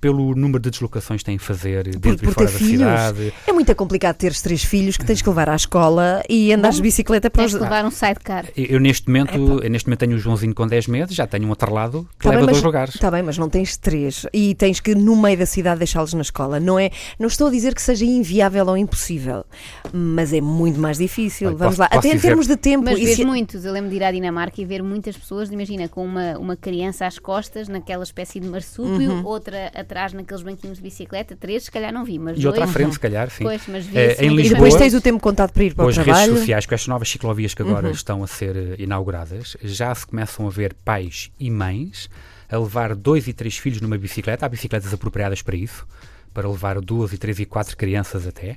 pelo 0.00 0.34
número 0.34 0.60
de 0.62 0.70
deslocações 0.70 1.20
que 1.20 1.26
têm 1.26 1.36
a 1.36 1.38
fazer 1.38 1.84
dentro 1.96 2.18
por 2.24 2.30
e 2.30 2.34
fora 2.34 2.46
ter 2.46 2.52
da 2.52 2.58
filhos. 2.58 2.70
cidade. 2.72 3.32
É 3.46 3.52
muito 3.52 3.74
complicado 3.74 4.16
teres 4.16 4.40
três 4.42 4.62
filhos 4.64 4.96
que 4.96 5.04
tens 5.04 5.20
que 5.22 5.28
levar 5.28 5.48
à 5.48 5.56
escola 5.56 6.22
e 6.28 6.52
andares 6.52 6.76
de 6.76 6.82
bicicleta 6.82 7.28
para 7.30 7.44
os. 7.44 7.52
Tens 7.52 7.60
levar 7.62 7.84
um 7.84 7.90
sidecar. 7.90 8.46
Eu, 8.56 8.64
eu 8.66 8.80
neste 8.80 9.08
momento, 9.08 9.34
eu 9.62 9.70
neste 9.70 9.88
momento 9.88 10.00
tenho 10.00 10.14
o 10.14 10.18
Joãozinho 10.18 10.54
com 10.54 10.66
10 10.66 10.86
meses, 10.88 11.14
já 11.14 11.26
tenho 11.26 11.46
um 11.48 11.52
atrelado 11.52 12.08
que 12.18 12.24
Tá 12.24 12.30
leva 12.30 12.40
bem, 12.42 12.46
dois 12.46 12.58
mas, 12.58 12.64
lugares. 12.64 12.94
tá 12.98 13.10
bem, 13.10 13.22
mas 13.22 13.38
não 13.38 13.48
tens 13.48 13.76
três 13.76 14.26
e 14.32 14.54
tens 14.54 14.80
que 14.80 14.94
no 14.94 15.16
meio 15.16 15.38
da 15.38 15.46
cidade 15.46 15.78
deixá-los 15.78 16.14
na 16.14 16.22
escola. 16.22 16.60
Não 16.60 16.78
é? 16.78 16.90
Não 17.18 17.26
estou 17.26 17.48
a 17.48 17.50
dizer 17.50 17.74
que 17.74 17.82
seja 17.82 18.04
inviável 18.04 18.66
ou 18.66 18.76
impossível, 18.76 19.44
mas 19.92 20.32
é 20.32 20.40
muito 20.40 20.78
mais 20.80 20.98
difícil. 20.98 21.48
Olha, 21.48 21.56
Vamos 21.56 21.76
posso- 21.76 21.82
lá, 21.82 21.88
posso 21.88 21.98
até 22.00 22.08
em 22.08 22.16
dizer- 22.16 22.28
termos 22.28 22.46
de 22.46 22.56
tempo. 22.56 22.84
Mas 22.84 22.98
e 22.98 23.04
vês 23.04 23.16
se- 23.16 23.24
muitos. 23.24 23.64
Eu 23.64 23.72
lembro 23.72 23.90
de 23.90 23.96
ir 23.96 24.02
à 24.04 24.10
Dinamarca 24.12 24.60
e 24.60 24.64
ver 24.64 24.82
muitas 24.82 25.16
pessoas, 25.16 25.50
imagina, 25.50 25.88
com 25.88 26.04
uma, 26.04 26.38
uma 26.38 26.56
criança 26.56 27.03
às 27.04 27.18
costas, 27.18 27.68
naquela 27.68 28.02
espécie 28.02 28.40
de 28.40 28.48
marsúpio, 28.48 29.10
Uhum. 29.12 29.24
outra 29.24 29.68
atrás 29.74 30.12
naqueles 30.12 30.42
banquinhos 30.42 30.78
de 30.78 30.82
bicicleta, 30.82 31.36
três, 31.36 31.64
se 31.64 31.70
calhar 31.70 31.92
não 31.92 32.04
vi, 32.04 32.18
mas 32.18 32.38
E 32.38 32.46
outra 32.46 32.62
à 32.62 32.64
dois, 32.66 32.74
frente, 32.74 32.92
se 32.94 33.00
calhar, 33.00 33.30
sim. 33.30 33.44
Pois, 33.44 33.62
mas 33.68 33.86
vi 33.86 33.98
assim 33.98 34.22
em 34.24 34.26
E 34.26 34.28
Lisboa- 34.36 34.42
depois 34.54 34.72
coisas. 34.74 34.78
tens 34.92 34.94
o 34.94 35.00
tempo 35.00 35.20
contado 35.20 35.52
para 35.52 35.64
ir 35.64 35.74
para 35.74 35.82
Com 35.84 35.86
o 35.86 35.88
as 35.90 35.94
trabalho. 35.94 36.18
redes 36.26 36.38
sociais, 36.40 36.66
com 36.66 36.74
estas 36.74 36.88
novas 36.88 37.08
ciclovias 37.08 37.54
que 37.54 37.62
agora 37.62 37.86
Uhum. 37.86 37.92
estão 37.92 38.22
a 38.24 38.26
ser 38.26 38.56
eh, 38.56 38.74
inauguradas, 38.78 39.56
já 39.62 39.94
se 39.94 40.06
começam 40.06 40.46
a 40.46 40.50
ver 40.50 40.74
pais 40.84 41.30
e 41.38 41.50
mães 41.50 42.08
a 42.50 42.58
levar 42.58 42.94
dois 42.94 43.26
e 43.28 43.32
três 43.32 43.56
filhos 43.56 43.80
numa 43.80 43.96
bicicleta. 43.98 44.46
Há 44.46 44.48
bicicletas 44.48 44.92
apropriadas 44.92 45.42
para 45.42 45.56
isso, 45.56 45.86
para 46.32 46.48
levar 46.48 46.80
duas 46.80 47.12
e 47.12 47.18
três 47.18 47.38
e 47.38 47.44
quatro 47.44 47.76
crianças 47.76 48.26
até. 48.26 48.56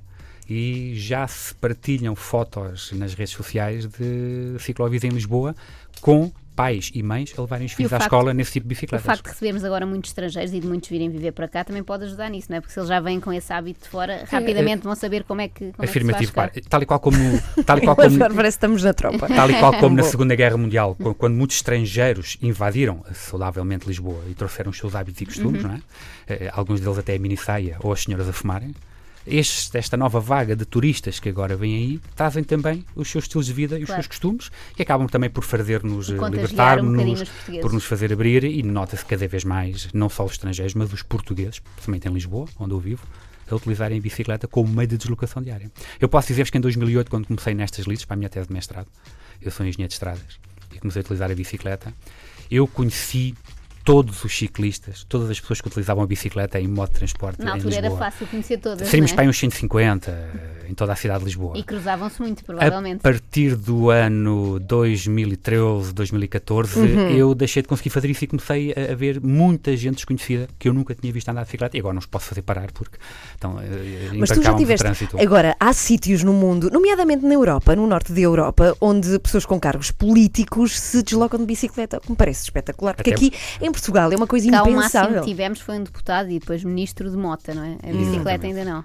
E 0.49 0.93
já 0.95 1.27
se 1.27 1.53
partilham 1.55 2.15
fotos 2.15 2.91
nas 2.93 3.13
redes 3.13 3.33
sociais 3.33 3.85
de 3.85 4.55
ciclovias 4.59 5.03
em 5.03 5.09
Lisboa 5.09 5.53
com 5.99 6.31
pais 6.57 6.89
e 6.93 7.03
mães 7.03 7.33
a 7.37 7.41
levarem 7.41 7.67
os 7.67 7.73
filhos 7.73 7.93
à 7.93 7.97
facto- 7.99 8.07
escola 8.07 8.33
nesse 8.33 8.51
tipo 8.53 8.63
de 8.67 8.73
O 8.73 8.75
bicicletas. 8.75 9.05
facto 9.05 9.23
de 9.25 9.29
recebermos 9.29 9.63
agora 9.63 9.85
muitos 9.85 10.09
estrangeiros 10.09 10.51
e 10.53 10.59
de 10.59 10.67
muitos 10.67 10.89
virem 10.89 11.09
viver 11.09 11.31
para 11.31 11.47
cá 11.47 11.63
também 11.63 11.83
pode 11.83 12.05
ajudar 12.05 12.29
nisso, 12.29 12.47
não 12.49 12.57
é? 12.57 12.59
Porque 12.61 12.73
se 12.73 12.79
eles 12.79 12.89
já 12.89 12.99
vêm 12.99 13.19
com 13.19 13.31
esse 13.31 13.53
hábito 13.53 13.83
de 13.83 13.89
fora, 13.89 14.25
rapidamente 14.29 14.83
vão 14.83 14.95
saber 14.95 15.23
como 15.23 15.39
é 15.41 15.47
que. 15.47 15.71
Como 15.71 15.87
Afirmativo, 15.87 16.31
é 16.41 16.47
que 16.49 16.61
tal 16.61 16.81
e 16.81 16.85
qual 16.87 16.99
como, 16.99 17.17
tal 17.65 17.77
e 17.77 17.81
qual 17.81 17.91
Agora 17.93 18.09
como, 18.09 18.19
parece 18.35 18.41
que 18.41 18.47
estamos 18.65 18.83
na 18.83 18.93
tropa. 18.93 19.27
Tal 19.37 19.51
e 19.51 19.53
qual 19.59 19.73
como 19.79 19.95
na. 19.95 20.03
Segunda 20.03 20.33
Guerra 20.35 20.57
Mundial, 20.57 20.95
qu- 20.95 21.13
quando 21.13 21.35
muitos 21.35 21.57
estrangeiros 21.57 22.37
invadiram 22.41 23.03
saudavelmente 23.13 23.87
Lisboa 23.87 24.23
e 24.29 24.33
trouxeram 24.33 24.71
os 24.71 24.77
seus 24.77 24.95
hábitos 24.95 25.21
e 25.21 25.25
costumes, 25.27 25.63
não 25.63 25.71
é? 25.73 25.81
Eh, 26.27 26.49
alguns 26.53 26.79
deles 26.81 26.97
até 26.97 27.15
a 27.15 27.19
minissaia 27.19 27.77
ou 27.81 27.91
as 27.93 28.01
senhoras 28.01 28.27
a 28.27 28.33
fumarem. 28.33 28.73
Este- 29.29 29.77
esta 29.77 29.97
nova 29.97 30.19
vaga 30.19 30.55
de 30.55 30.65
turistas 30.65 31.19
que 31.19 31.27
agora 31.29 31.55
vêm 31.55 31.75
aí 31.75 32.01
trazem 32.15 32.43
também 32.43 32.85
os 32.95 33.09
seus 33.09 33.25
estilos 33.25 33.45
de 33.47 33.53
vida 33.53 33.77
e 33.77 33.81
os 33.83 33.87
Claro. 33.87 34.01
seus 34.01 34.07
costumes 34.07 34.49
e 34.77 34.81
acabam 34.81 35.07
também 35.07 35.29
por 35.29 35.43
fazer-nos 35.43 36.09
eh, 36.09 36.13
um 36.13 36.27
libertar-nos, 36.29 37.23
portugueses. 37.23 37.61
por 37.61 37.73
nos 37.73 37.83
fazer 37.85 38.13
abrir 38.13 38.43
e 38.43 38.63
nota-se 38.63 39.05
cada 39.05 39.27
vez 39.27 39.43
mais, 39.43 39.89
não 39.93 40.09
só 40.09 40.23
os 40.25 40.33
estrangeiros, 40.33 40.73
mas 40.73 40.91
os 40.93 41.03
portugueses, 41.03 41.59
principalmente 41.59 42.07
em 42.07 42.13
Lisboa, 42.13 42.47
onde 42.59 42.73
eu 42.73 42.79
vivo, 42.79 43.03
a 43.49 43.55
utilizarem 43.55 43.97
a 43.97 44.01
bicicleta 44.01 44.47
como 44.47 44.67
meio 44.73 44.87
de 44.87 44.97
deslocação 44.97 45.41
diária. 45.41 45.71
Eu 46.01 46.09
posso 46.09 46.27
dizer-vos 46.29 46.49
que 46.49 46.57
em 46.57 46.61
2008, 46.61 47.09
quando 47.09 47.27
comecei 47.27 47.53
nestas 47.53 47.85
lides 47.85 48.03
para 48.05 48.15
a 48.15 48.17
minha 48.17 48.29
tese 48.29 48.47
de 48.47 48.53
mestrado, 48.53 48.87
eu 49.41 49.51
sou 49.51 49.65
engenheiro 49.65 49.87
de 49.89 49.93
estradas 49.95 50.39
e 50.73 50.79
comecei 50.79 51.01
a 51.01 51.03
utilizar 51.03 51.31
a 51.31 51.35
bicicleta, 51.35 51.93
eu 52.51 52.67
conheci 52.67 53.35
todos 53.87 54.21
os 54.25 54.37
ciclistas, 54.37 55.05
todas 55.07 55.29
as 55.29 55.39
pessoas 55.39 55.61
que 55.61 55.67
utilizavam 55.69 56.03
a 56.03 56.07
bicicleta 56.07 56.59
em 56.59 56.67
modo 56.67 56.89
de 56.89 56.95
transporte 56.95 57.39
Na 57.39 57.51
em 57.51 57.53
altura 57.53 57.69
Lisboa. 57.79 57.85
era 57.87 57.97
fácil 57.97 58.27
conhecer 58.27 58.57
todas. 58.57 58.85
Seríamos 58.85 59.13
para 59.13 59.21
é? 59.21 59.25
aí 59.25 59.29
uns 59.29 59.37
150 59.39 60.11
eh, 60.11 60.65
em 60.69 60.73
toda 60.73 60.91
a 60.91 60.95
cidade 60.97 61.19
de 61.19 61.25
Lisboa. 61.25 61.57
E 61.57 61.63
cruzavam-se 61.63 62.21
muito, 62.21 62.41
A 62.41 62.43
provavelmente. 62.43 62.99
partir 63.01 63.55
do 63.55 63.89
ano 63.89 64.59
2013, 64.59 65.93
2014, 65.93 66.79
Uhum. 66.79 67.09
eu 67.11 67.33
deixei 67.33 67.61
de 67.61 67.67
conseguir 67.69 67.89
fazer 67.89 68.09
isso 68.09 68.23
e 68.23 68.27
comecei 68.27 68.73
a, 68.73 68.91
a 68.91 68.95
ver 68.95 69.21
muita 69.21 69.75
gente 69.77 69.95
desconhecida 69.95 70.47
que 70.59 70.67
eu 70.67 70.73
nunca 70.73 70.93
tinha 70.93 71.11
visto 71.13 71.29
andar 71.29 71.41
de 71.41 71.45
bicicleta 71.47 71.77
e 71.77 71.79
agora 71.79 71.93
não 71.93 71.99
os 71.99 72.05
posso 72.05 72.25
fazer 72.25 72.41
parar 72.41 72.69
porque 72.73 72.97
então, 73.37 73.55
Mas 74.17 74.29
tu 74.31 74.41
já 74.43 74.53
tiveste. 74.53 74.83
trânsito. 74.83 75.17
Agora, 75.19 75.55
há 75.59 75.71
sítios 75.71 76.23
no 76.23 76.33
mundo, 76.33 76.69
nomeadamente 76.69 77.23
na 77.25 77.33
Europa, 77.35 77.73
no 77.75 77.87
norte 77.87 78.11
da 78.11 78.19
Europa, 78.19 78.75
onde 78.81 79.17
pessoas 79.19 79.45
com 79.45 79.57
cargos 79.59 79.91
políticos 79.91 80.77
se 80.77 81.01
deslocam 81.03 81.39
de 81.39 81.45
bicicleta, 81.45 81.99
que 82.01 82.09
me 82.09 82.15
parece 82.17 82.43
espetacular. 82.43 82.95
Porque 82.95 83.11
Até- 83.13 83.25
aqui 83.27 83.33
em 83.61 83.71
Portugal 83.79 84.11
é 84.11 84.15
uma 84.15 84.27
coisa 84.27 84.49
Cá 84.49 84.63
o 84.63 84.65
máximo 84.65 84.79
impensável. 84.79 85.21
que 85.21 85.27
tivemos 85.27 85.59
foi 85.61 85.77
um 85.79 85.83
deputado 85.83 86.29
e 86.29 86.39
depois 86.39 86.63
ministro 86.63 87.09
de 87.09 87.17
mota, 87.17 87.53
não 87.53 87.63
é? 87.63 87.77
A 87.89 87.93
bicicleta 87.93 88.45
ainda 88.47 88.65
não. 88.65 88.83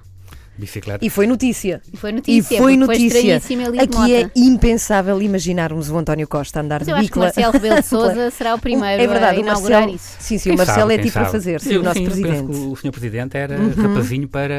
bicicleta. 0.59 1.05
E 1.05 1.09
foi 1.11 1.27
notícia. 1.27 1.81
E 1.93 1.97
foi 1.97 2.13
notícia. 2.13 2.55
E 2.55 2.59
foi 2.59 2.77
notícia. 2.77 3.37
Aqui 3.83 4.15
é 4.15 4.31
impensável 4.37 5.21
imaginarmos 5.23 5.91
o 5.91 5.97
António 5.97 6.29
Costa 6.29 6.61
andar 6.61 6.81
Mas 6.81 6.87
de 6.87 6.93
eu 6.93 6.97
acho 6.97 7.03
que 7.05 7.09
bicla. 7.11 7.23
Marcelo 7.25 7.53
Rebelo 7.53 7.81
de 7.81 7.87
Sousa 7.89 8.31
será 8.31 8.55
o 8.55 8.59
primeiro 8.59 9.03
é 9.03 9.07
verdade, 9.07 9.37
a 9.37 9.41
o 9.41 9.43
inaugurar 9.43 9.81
Marcelo, 9.81 9.97
isso. 9.97 10.17
Sim, 10.21 10.39
sim, 10.39 10.45
Quem 10.51 10.55
o 10.55 10.57
Marcelo 10.59 10.81
sabe, 10.91 10.95
é 10.95 10.99
tipo 10.99 11.19
a 11.19 11.21
sabe? 11.23 11.33
fazer, 11.33 11.61
sim, 11.61 11.77
o 11.79 11.83
nosso 11.83 11.99
sim, 11.99 12.05
eu 12.05 12.11
penso 12.11 12.23
presidente. 12.23 12.53
que 12.53 12.59
o 12.67 12.77
Sr. 12.77 12.91
Presidente 12.93 13.37
era 13.37 13.59
Uhum. 13.59 13.71
rapazinho 13.89 14.29
para 14.29 14.55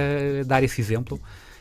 dar 0.46 0.64
esse 0.64 0.82
exemplo 0.82 1.20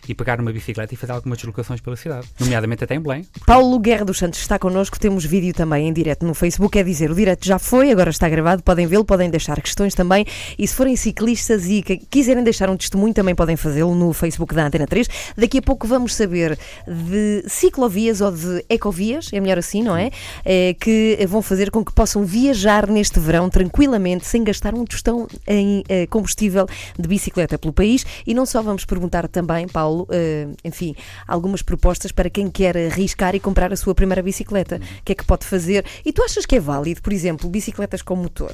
e 0.09 0.14
pegar 0.14 0.40
uma 0.40 0.52
bicicleta 0.52 0.94
e 0.94 0.97
fazer 0.97 1.12
algumas 1.12 1.38
deslocações 1.38 1.80
pela 1.80 1.97
cidade, 1.97 2.26
nomeadamente 2.38 2.85
até 2.85 2.94
em 2.94 3.00
Belém. 3.00 3.26
Paulo 3.47 3.78
Guerra 3.78 4.04
dos 4.04 4.18
Santos 4.18 4.40
está 4.40 4.59
connosco, 4.59 4.99
temos 4.99 5.25
vídeo 5.25 5.54
também 5.54 5.88
em 5.88 5.92
direto 5.92 6.26
no 6.26 6.35
Facebook, 6.35 6.78
é 6.78 6.82
dizer, 6.82 7.11
o 7.11 7.14
direto 7.14 7.47
já 7.47 7.59
foi, 7.59 7.90
agora 7.90 8.11
está 8.11 8.28
gravado, 8.28 8.62
podem 8.62 8.87
vê-lo, 8.87 9.04
podem 9.04 9.30
deixar 9.30 9.61
questões 9.61 9.94
também, 9.94 10.26
e 10.59 10.66
se 10.66 10.75
forem 10.75 10.97
ciclistas 10.97 11.66
e 11.66 11.82
quiserem 11.82 12.42
deixar 12.42 12.68
um 12.71 12.76
testemunho, 12.76 13.14
também 13.14 13.35
podem 13.35 13.56
fazê-lo 13.56 13.94
no 13.94 14.12
Facebook 14.12 14.54
da 14.54 14.66
Antena 14.66 14.87
3. 14.87 15.06
Daqui 15.37 15.59
a 15.59 15.62
pouco 15.62 15.87
vamos 15.87 16.14
saber 16.14 16.59
de 16.87 17.44
ciclovias 17.47 18.21
ou 18.21 18.32
de 18.32 18.64
ecovias, 18.68 19.30
é 19.32 19.40
melhor 19.40 19.59
assim, 19.59 19.82
não 19.82 19.97
é? 19.97 20.11
Eh, 20.44 20.75
que 20.80 21.18
vão 21.28 21.42
fazer 21.42 21.71
com 21.71 21.85
que 21.85 21.92
possam 21.92 22.25
viajar 22.25 22.88
neste 22.88 23.21
verão 23.21 23.49
tranquilamente, 23.49 24.26
sem 24.26 24.42
gastar 24.42 24.75
um 24.75 24.85
tostão 24.85 25.26
em 25.47 25.82
eh, 25.88 26.06
combustível 26.06 26.66
de 26.99 27.09
bicicleta 27.09 27.59
pelo 27.59 27.73
país, 27.73 28.04
e 28.26 28.35
não 28.35 28.47
só 28.47 28.62
vamos 28.62 28.85
perguntar 28.85 29.28
também, 29.28 29.68
Paulo, 29.68 29.91
eh, 30.11 30.49
enfim, 30.64 30.94
algumas 31.26 31.62
propostas 31.62 32.12
para 32.12 32.28
quem 32.30 32.50
quer 32.50 32.76
arriscar 32.76 33.34
e 33.34 33.40
comprar 33.40 33.72
a 33.72 33.76
sua 33.76 33.94
primeira 33.94 34.22
bicicleta. 34.22 34.76
O 35.00 35.02
que 35.04 35.12
é 35.12 35.14
que 35.14 35.25
pode 35.25 35.44
fazer? 35.46 35.84
E 36.04 36.12
tu 36.12 36.22
achas 36.22 36.44
que 36.46 36.56
é 36.56 36.61
válido, 36.61 37.00
por 37.02 37.12
exemplo, 37.12 37.49
bicicletas 37.49 38.02
com 38.02 38.16
motor? 38.16 38.52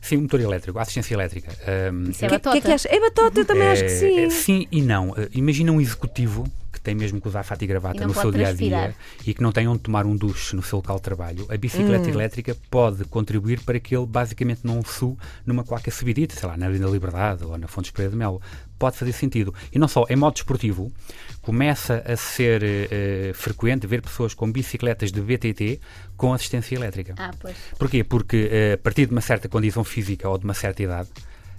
Sim, 0.00 0.18
um 0.18 0.22
motor 0.22 0.40
elétrico, 0.40 0.78
assistência 0.78 1.14
elétrica. 1.14 1.50
Isso 2.10 2.24
é 2.24 2.26
O 2.26 2.30
que, 2.30 2.36
batota. 2.36 2.50
que 2.52 2.58
é 2.58 2.60
que 2.60 2.72
achas? 2.72 2.92
É 2.92 3.00
batota, 3.00 3.40
eu 3.40 3.44
também 3.46 3.68
acho 3.68 3.84
que 3.84 3.90
É, 3.90 3.96
sim. 3.98 4.18
é, 4.20 4.30
sim 4.30 4.66
e 4.70 4.82
não. 4.82 5.10
Uh, 5.10 5.28
imagina 5.32 5.72
um 5.72 5.80
executivo 5.80 6.44
que 6.70 6.78
tem 6.80 6.94
mesmo 6.94 7.20
que 7.22 7.28
usar 7.28 7.42
fato 7.44 7.62
e 7.62 7.66
gravata 7.66 8.02
E 8.02 8.06
no 8.06 8.12
seu 8.12 8.30
dia 8.32 8.48
a 8.48 8.52
dia 8.52 8.94
e 9.24 9.32
que 9.32 9.40
não 9.40 9.50
tem 9.52 9.66
onde 9.66 9.78
tomar 9.78 10.04
um 10.04 10.14
duche 10.14 10.54
no 10.56 10.62
seu 10.62 10.76
local 10.78 10.96
de 10.96 11.02
trabalho. 11.02 11.46
A 11.48 11.56
bicicleta 11.56 12.08
Hum. 12.10 12.14
elétrica 12.14 12.54
pode 12.68 13.04
contribuir 13.04 13.60
para 13.60 13.78
que 13.80 13.96
ele 13.96 14.04
basicamente 14.04 14.60
não 14.64 14.82
sue 14.84 15.16
numa 15.46 15.64
qualquer 15.64 15.92
subidita, 15.92 16.34
sei 16.34 16.48
lá, 16.48 16.56
na 16.56 16.66
Avenida 16.66 16.90
Liberdade 16.90 17.44
ou 17.44 17.56
na 17.56 17.66
Fonte 17.68 17.86
Espreia 17.86 18.10
de 18.10 18.16
Melo. 18.16 18.42
Pode 18.84 18.98
fazer 18.98 19.12
sentido. 19.12 19.54
E 19.72 19.78
não 19.78 19.88
só, 19.88 20.04
em 20.10 20.14
modo 20.14 20.34
desportivo, 20.34 20.92
começa 21.40 22.04
a 22.06 22.14
ser 22.18 22.62
eh, 22.62 23.32
frequente 23.32 23.86
ver 23.86 24.02
pessoas 24.02 24.34
com 24.34 24.52
bicicletas 24.52 25.10
de 25.10 25.22
BTT 25.22 25.80
com 26.18 26.34
assistência 26.34 26.74
elétrica. 26.74 27.14
Ah, 27.16 27.30
pois. 27.40 27.56
Porquê? 27.78 28.04
Porque 28.04 28.46
eh, 28.52 28.72
a 28.74 28.76
partir 28.76 29.06
de 29.06 29.12
uma 29.12 29.22
certa 29.22 29.48
condição 29.48 29.82
física 29.84 30.28
ou 30.28 30.36
de 30.36 30.44
uma 30.44 30.52
certa 30.52 30.82
idade, 30.82 31.08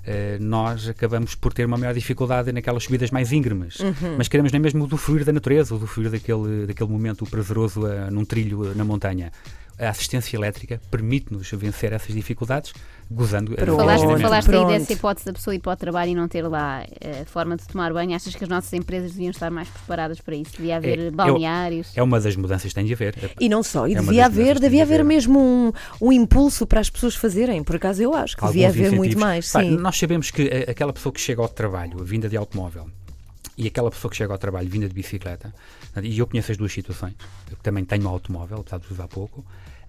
eh, 0.05 0.37
nós 0.39 0.87
acabamos 0.87 1.33
por 1.33 1.51
ter 1.51 1.65
uma 1.65 1.77
maior 1.77 1.95
dificuldade 1.95 2.51
naquelas 2.51 2.83
subidas 2.83 3.09
mais 3.09 3.31
íngremes. 3.31 3.79
Mas 4.19 4.27
queremos 4.27 4.51
nem 4.51 4.61
mesmo 4.61 4.85
usufruir 4.85 5.25
da 5.25 5.33
natureza, 5.33 5.73
usufruir 5.73 6.11
daquele, 6.11 6.67
daquele 6.67 6.91
momento 6.91 7.25
prazeroso 7.25 7.81
num 8.11 8.23
trilho 8.23 8.75
na 8.75 8.85
montanha. 8.85 9.31
A 9.77 9.89
assistência 9.89 10.37
elétrica 10.37 10.79
permite-nos 10.89 11.51
vencer 11.51 11.91
essas 11.91 12.15
dificuldades, 12.15 12.71
gozando 13.11 13.53
eh, 13.53 13.57
Pronto. 13.57 13.77
Falaste, 13.77 14.21
falaste 14.21 14.51
aí 14.55 14.65
dessa 14.67 14.93
hipótese 14.93 15.25
da 15.25 15.33
pessoa 15.33 15.53
ir 15.53 15.59
para 15.59 15.73
o 15.73 15.75
trabalho 15.75 16.11
e 16.11 16.15
não 16.15 16.29
ter 16.29 16.43
lá 16.47 16.85
a 17.21 17.25
forma 17.25 17.57
de 17.57 17.67
tomar 17.67 17.91
banho. 17.91 18.15
Achas 18.15 18.33
que 18.33 18.43
as 18.43 18.49
nossas 18.49 18.71
empresas 18.71 19.11
deviam 19.11 19.31
estar 19.31 19.51
mais 19.51 19.67
preparadas 19.67 20.21
para 20.21 20.33
isso? 20.33 20.51
Devia 20.57 20.77
haver 20.77 20.99
eu- 20.99 21.11
balneários? 21.11 21.91
É 21.93 22.01
uma 22.01 22.21
das 22.21 22.37
mudanças 22.37 22.69
que 22.69 22.73
tem 22.75 22.85
de 22.85 22.93
haver. 22.93 23.15
E 23.37 23.49
não 23.49 23.61
só, 23.61 23.85
e 23.85 23.95
É 23.95 23.99
devia 23.99 24.25
haver, 24.27 24.59
devia 24.59 24.69
de 24.77 24.81
haver 24.83 25.01
haver. 25.01 25.03
mesmo 25.03 25.39
um, 25.39 25.73
um 26.01 26.11
impulso 26.11 26.65
para 26.65 26.79
as 26.79 26.89
pessoas 26.89 27.15
fazerem. 27.15 27.61
Por 27.61 27.75
acaso 27.75 28.01
eu 28.01 28.13
acho 28.15 28.37
que 28.37 28.45
devia 28.47 28.67
alguns 28.67 28.79
haver 28.87 28.95
muito 28.95 29.19
mais. 29.19 29.51
Pá, 29.51 29.61
Sim. 29.61 29.71
Nós 29.71 29.97
sabemos 29.99 30.31
que 30.31 30.43
eh, 30.43 30.71
aquela 30.71 30.93
pessoa 30.93 31.11
que 31.11 31.19
chega 31.19 31.41
ao 31.41 31.49
trabalho, 31.49 32.01
vinda 32.01 32.29
de 32.29 32.37
automóvel, 32.37 32.89
e 33.57 33.67
aquela 33.67 33.89
pessoa 33.91 34.09
que 34.09 34.15
chega 34.17 34.31
ao 34.33 34.37
trabalho, 34.39 34.69
vinda 34.69 34.87
de 34.87 34.93
bicicleta, 34.93 35.53
e 36.03 36.17
eu 36.17 36.27
conheço 36.27 36.51
as 36.51 36.57
duas 36.57 36.71
situações, 36.71 37.13
eu 37.49 37.57
também 37.57 37.85
tenho 37.85 38.05
um 38.05 38.09
automóvel, 38.09 38.59
apesar 38.59 38.79
de 38.79 38.91
usar 38.91 39.07
pouco, 39.07 39.45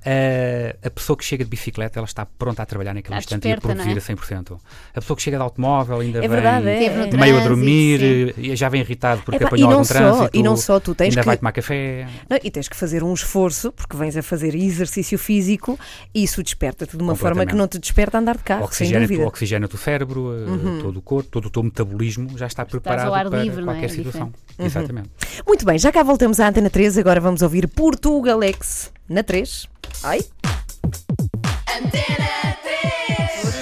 eh, 0.09 0.77
a 0.85 0.89
pessoa 0.91 1.17
que 1.17 1.25
chega 1.25 1.43
de 1.43 1.51
bicicleta, 1.51 1.99
ela 1.99 2.07
está 2.07 2.25
pronta 2.25 2.63
a 2.63 2.67
trabalhar 2.67 2.95
naquele 2.95 3.19
Está 3.19 3.35
instante 3.35 3.49
e 3.49 3.53
a 3.53 3.57
desperta, 3.57 3.77
não 3.77 3.85
produzir 3.93 4.13
a 4.13 4.15
100%. 4.15 4.61
A 4.95 5.01
pessoa 5.01 5.17
que 5.17 5.23
chega 5.23 5.37
de 5.37 5.43
automóvel 5.43 5.99
ainda 5.99 6.19
É 6.19 6.21
vem 6.21 6.31
verdade, 6.31 6.69
é. 6.69 6.79
No 6.79 6.85
é. 6.85 6.91
trânsito, 6.91 7.19
meio 7.19 7.37
a 7.39 7.41
dormir, 7.43 8.35
sim. 8.37 8.55
já 8.57 8.69
vem 8.69 8.83
irritado 8.83 9.23
porque 9.23 9.37
Epá, 9.37 9.49
apanhou 9.49 9.71
algum 9.73 9.85
só- 9.85 9.95
trânsito, 9.95 10.31
e 10.33 10.43
não 10.45 10.57
só, 10.57 10.79
tu 10.79 10.95
tens 10.95 11.09
ainda 11.09 11.23
que- 11.23 11.27
vai 11.27 11.37
tomar 11.37 11.51
café. 11.51 12.07
Não, 12.31 12.39
e 12.43 12.51
tens 12.51 12.69
que 12.69 12.77
fazer 12.77 13.03
um 13.03 13.13
esforço, 13.13 13.73
porque 13.73 13.97
vens 13.97 14.17
a 14.17 14.23
fazer 14.23 14.55
exercício 14.55 15.19
físico 15.19 15.77
e 16.15 16.23
isso 16.23 16.41
desperta-te 16.41 16.97
de 16.97 17.03
uma 17.03 17.17
forma 17.17 17.45
que 17.45 17.55
não 17.57 17.67
te 17.67 17.79
desperta 17.81 18.17
a 18.17 18.21
andar 18.21 18.37
de 18.37 18.45
carro, 18.45 18.61
sem 18.61 18.67
oxigena, 18.87 19.01
dúvida. 19.01 19.23
Uhum. 19.23 19.29
oxigena 19.29 19.67
o 19.67 19.69
teu 19.69 19.79
cérebro, 19.79 20.33
eh, 20.35 20.83
todo 20.83 20.97
o 20.99 21.03
corpo, 21.03 21.29
todo 21.31 21.47
o 21.47 21.51
teu 21.51 21.63
metabolismo 21.65 22.39
já 22.39 22.47
está 22.47 22.65
preparado 22.65 23.11
para 23.11 23.43
livre, 23.43 23.63
não 23.65 23.73
é? 23.73 23.75
qualquer 23.77 23.87
É 23.87 23.89
situação. 23.89 24.33
Uhum. 24.59 24.67
Exatamente. 24.67 25.11
Muito 25.45 25.65
bem, 25.67 25.79
já 25.79 25.91
cá 25.91 26.03
voltamos 26.05 26.39
à 26.39 26.49
Antena 26.49 26.71
3, 26.71 26.97
agora 26.97 27.21
vamos 27.21 27.43
ouvir 27.43 27.67
Portugalex 27.69 28.93
na 29.09 29.23
3. 29.23 29.69
Ai. 30.03 30.21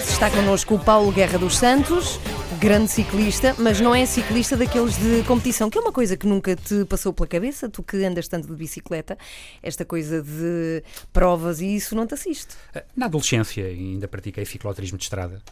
Está 0.08 0.30
connosco 0.30 0.76
o 0.76 0.78
Paulo 0.78 1.12
Guerra 1.12 1.38
dos 1.38 1.56
Santos, 1.56 2.18
grande 2.60 2.88
ciclista, 2.90 3.54
mas 3.58 3.80
não 3.80 3.94
é 3.94 4.06
ciclista 4.06 4.56
daqueles 4.56 4.96
de 4.96 5.22
competição, 5.24 5.68
que 5.68 5.76
é 5.76 5.80
uma 5.80 5.92
coisa 5.92 6.16
que 6.16 6.26
nunca 6.26 6.56
te 6.56 6.84
passou 6.86 7.12
pela 7.12 7.26
cabeça, 7.26 7.68
tu 7.68 7.82
que 7.82 8.02
andas 8.04 8.26
tanto 8.28 8.48
de 8.48 8.54
bicicleta, 8.54 9.18
esta 9.62 9.84
coisa 9.84 10.22
de 10.22 10.82
provas 11.12 11.60
e 11.60 11.74
isso 11.76 11.94
não 11.94 12.06
te 12.06 12.14
assiste. 12.14 12.54
Eh, 12.74 12.84
Na 12.96 13.06
adolescência 13.06 13.66
ainda 13.66 14.08
pratiquei 14.08 14.46
cicloturismo 14.46 14.96
de 14.96 15.04
estrada. 15.04 15.42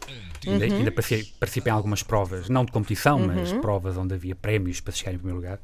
Uhum. 0.47 0.53
Ainda, 0.53 0.65
ainda 0.65 0.91
participei, 0.91 1.31
participei 1.39 1.71
em 1.71 1.75
algumas 1.75 2.01
provas, 2.01 2.49
não 2.49 2.65
de 2.65 2.71
competição, 2.71 3.19
mas 3.19 3.53
provas 3.53 3.95
onde 3.97 4.15
havia 4.15 4.33
prémios 4.35 4.79
para 4.79 4.93
chegar 4.93 5.13
em 5.13 5.17
primeiro 5.17 5.37
lugar. 5.37 5.59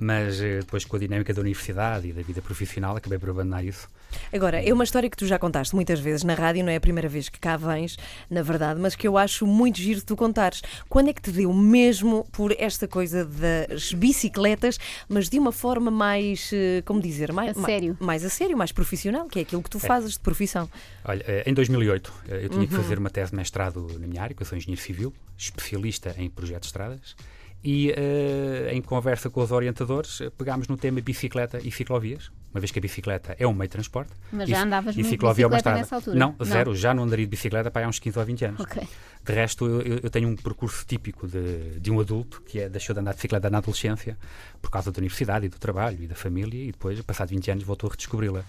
Mas 0.00 0.40
eh, 0.40 0.60
depois 0.60 0.84
com 0.84 0.96
a 0.96 0.98
dinâmica 0.98 1.34
da 1.34 1.40
universidade 1.40 2.08
e 2.08 2.12
da 2.12 2.22
vida 2.22 2.40
profissional 2.40 2.96
acabei 2.96 3.18
por 3.18 3.30
abandonar 3.30 3.64
isso. 3.64 3.88
Agora, 4.32 4.62
é 4.62 4.72
uma 4.72 4.84
história 4.84 5.10
que 5.10 5.16
tu 5.16 5.26
já 5.26 5.38
contaste 5.38 5.74
muitas 5.74 5.98
vezes 6.00 6.22
na 6.24 6.34
rádio, 6.34 6.64
não 6.64 6.70
é 6.70 6.76
a 6.76 6.80
primeira 6.80 7.08
vez 7.08 7.28
que 7.28 7.38
cá 7.38 7.56
vens, 7.56 7.98
na 8.30 8.40
verdade, 8.40 8.80
mas 8.80 8.94
que 8.94 9.06
eu 9.08 9.18
acho 9.18 9.46
muito 9.46 9.78
giro 9.78 10.00
de 10.00 10.06
tu 10.06 10.16
contares. 10.16 10.62
Quando 10.88 11.10
é 11.10 11.12
que 11.12 11.20
te 11.20 11.30
deu 11.32 11.52
mesmo 11.52 12.24
por 12.32 12.54
esta 12.58 12.86
coisa 12.88 13.24
das 13.24 13.92
bicicletas, 13.92 14.78
mas 15.08 15.28
de 15.28 15.38
uma 15.38 15.52
forma 15.52 15.90
mais, 15.90 16.50
eh, 16.52 16.80
como 16.86 17.00
dizer, 17.02 17.32
mais 17.32 17.56
A 17.58 17.60
sério. 17.62 17.96
ma- 18.00 18.06
mais 18.06 18.24
a 18.24 18.30
sério, 18.30 18.56
mais 18.56 18.72
profissional, 18.72 19.26
que 19.28 19.40
é 19.40 19.42
aquilo 19.42 19.62
que 19.62 19.70
tu 19.70 19.78
fazes 19.78 20.12
de 20.12 20.20
profissão. 20.20 20.70
Olha, 21.04 21.24
eh, 21.26 21.42
em 21.46 21.52
2008 21.52 22.12
eh, 22.28 22.44
eu 22.44 22.48
tinha 22.48 22.62
Uhum. 22.62 22.66
que 22.68 22.74
fazer 22.74 22.98
uma 22.98 23.10
tese 23.10 23.32
de 23.32 23.36
mestrado 23.36 23.86
na 23.98 24.06
minha 24.06 24.22
área, 24.22 24.34
que 24.34 24.42
eu 24.42 24.46
sou 24.46 24.56
engenheiro 24.56 24.80
civil, 24.80 25.12
especialista 25.36 26.14
em 26.18 26.30
projetos 26.30 26.62
de 26.62 26.66
estradas, 26.68 27.14
e 27.62 27.90
eh, 27.90 28.70
em 28.72 28.80
conversa 28.80 29.28
com 29.28 29.42
os 29.42 29.50
orientadores 29.50 30.20
eh, 30.20 30.30
pegámos 30.30 30.68
no 30.68 30.76
tema 30.76 31.00
bicicleta 31.00 31.58
e 31.62 31.70
ciclovias, 31.72 32.30
uma 32.54 32.60
vez 32.60 32.70
que 32.70 32.78
a 32.78 32.82
bicicleta 32.82 33.34
é 33.38 33.46
um 33.46 33.52
meio 33.52 33.68
de 33.68 33.72
transporte. 33.72 34.10
Mas 34.32 34.48
e, 34.48 34.52
já 34.52 34.62
andavas 34.62 34.94
e 34.96 35.02
de 35.02 35.08
ciclovia 35.08 35.44
é 35.44 35.46
uma 35.46 35.56
bicicleta 35.56 35.80
estrada. 35.80 35.80
nessa 35.80 35.94
altura? 35.96 36.16
Não, 36.18 36.34
Não. 36.38 36.46
zero, 36.46 36.74
já 36.76 36.94
não 36.94 37.02
andaria 37.02 37.26
de 37.26 37.30
bicicleta 37.30 37.70
para 37.70 37.84
há 37.84 37.88
uns 37.88 37.98
15 37.98 38.18
ou 38.18 38.24
20 38.24 38.44
anos. 38.44 38.60
Ok. 38.60 38.82
De 39.24 39.32
resto, 39.32 39.66
eu, 39.66 39.98
eu- 40.02 40.10
tenho 40.10 40.28
um 40.28 40.36
percurso 40.36 40.86
típico 40.86 41.26
de, 41.28 41.78
de 41.80 41.90
um 41.90 42.00
adulto 42.00 42.40
que 42.46 42.60
é, 42.60 42.68
deixou 42.68 42.94
de 42.94 43.00
andar 43.00 43.10
de 43.10 43.16
bicicleta 43.16 43.50
na 43.50 43.58
adolescência 43.58 44.16
por 44.62 44.70
causa 44.70 44.90
da 44.92 44.98
universidade 44.98 45.46
e 45.46 45.48
do 45.48 45.58
trabalho 45.58 45.98
e 46.02 46.06
da 46.06 46.14
família 46.14 46.62
e 46.68 46.72
depois, 46.72 46.98
passado 47.02 47.28
20 47.30 47.50
anos, 47.50 47.64
voltou 47.64 47.88
a 47.88 47.90
redescobri-la. 47.90 48.44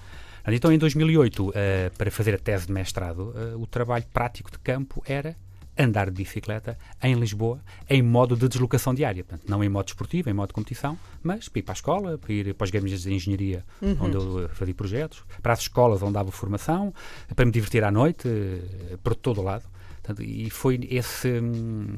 Então, 0.47 0.71
em 0.71 0.77
2008, 0.77 1.51
eh, 1.53 1.91
para 1.97 2.09
fazer 2.09 2.33
a 2.33 2.37
tese 2.37 2.67
de 2.67 2.71
mestrado, 2.73 3.33
eh, 3.35 3.55
o 3.55 3.67
trabalho 3.67 4.05
prático 4.13 4.49
de 4.49 4.57
campo 4.59 5.03
era 5.05 5.35
andar 5.79 6.11
de 6.11 6.23
bicicleta 6.23 6.77
em 7.01 7.15
Lisboa 7.15 7.61
em 7.89 8.01
modo 8.01 8.35
de 8.35 8.47
deslocação 8.47 8.93
diária. 8.93 9.23
Portanto, 9.23 9.49
não 9.49 9.63
em 9.63 9.69
modo 9.69 9.87
esportivo, 9.87 10.29
em 10.29 10.33
modo 10.33 10.49
de 10.49 10.53
competição, 10.53 10.99
mas 11.23 11.47
para 11.47 11.59
ir 11.59 11.63
para 11.63 11.71
a 11.71 11.75
escola, 11.75 12.17
para 12.17 12.33
ir 12.33 12.53
para 12.53 12.65
os 12.65 12.71
gabinetes 12.71 13.03
de 13.03 13.13
engenharia 13.13 13.65
onde 13.99 14.15
eu 14.17 14.45
eh, 14.45 14.47
fazia 14.49 14.75
projetos, 14.75 15.23
para 15.41 15.53
as 15.53 15.59
escolas 15.59 16.03
onde 16.03 16.13
dava 16.13 16.31
formação, 16.31 16.93
para 17.35 17.45
me 17.45 17.51
divertir 17.51 17.83
à 17.83 17.91
noite, 17.91 18.27
eh, 18.27 18.97
por 19.01 19.15
todo 19.15 19.39
o 19.39 19.43
lado. 19.43 19.63
Portanto, 20.01 20.21
e 20.21 20.49
foi 20.49 20.79
esse, 20.89 21.39
hum, 21.39 21.95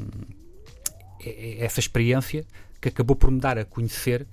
essa 1.60 1.80
experiência 1.80 2.46
que 2.80 2.90
acabou 2.90 3.16
por 3.16 3.32
me 3.32 3.40
dar 3.40 3.58
a 3.58 3.66
conhecer 3.66 4.28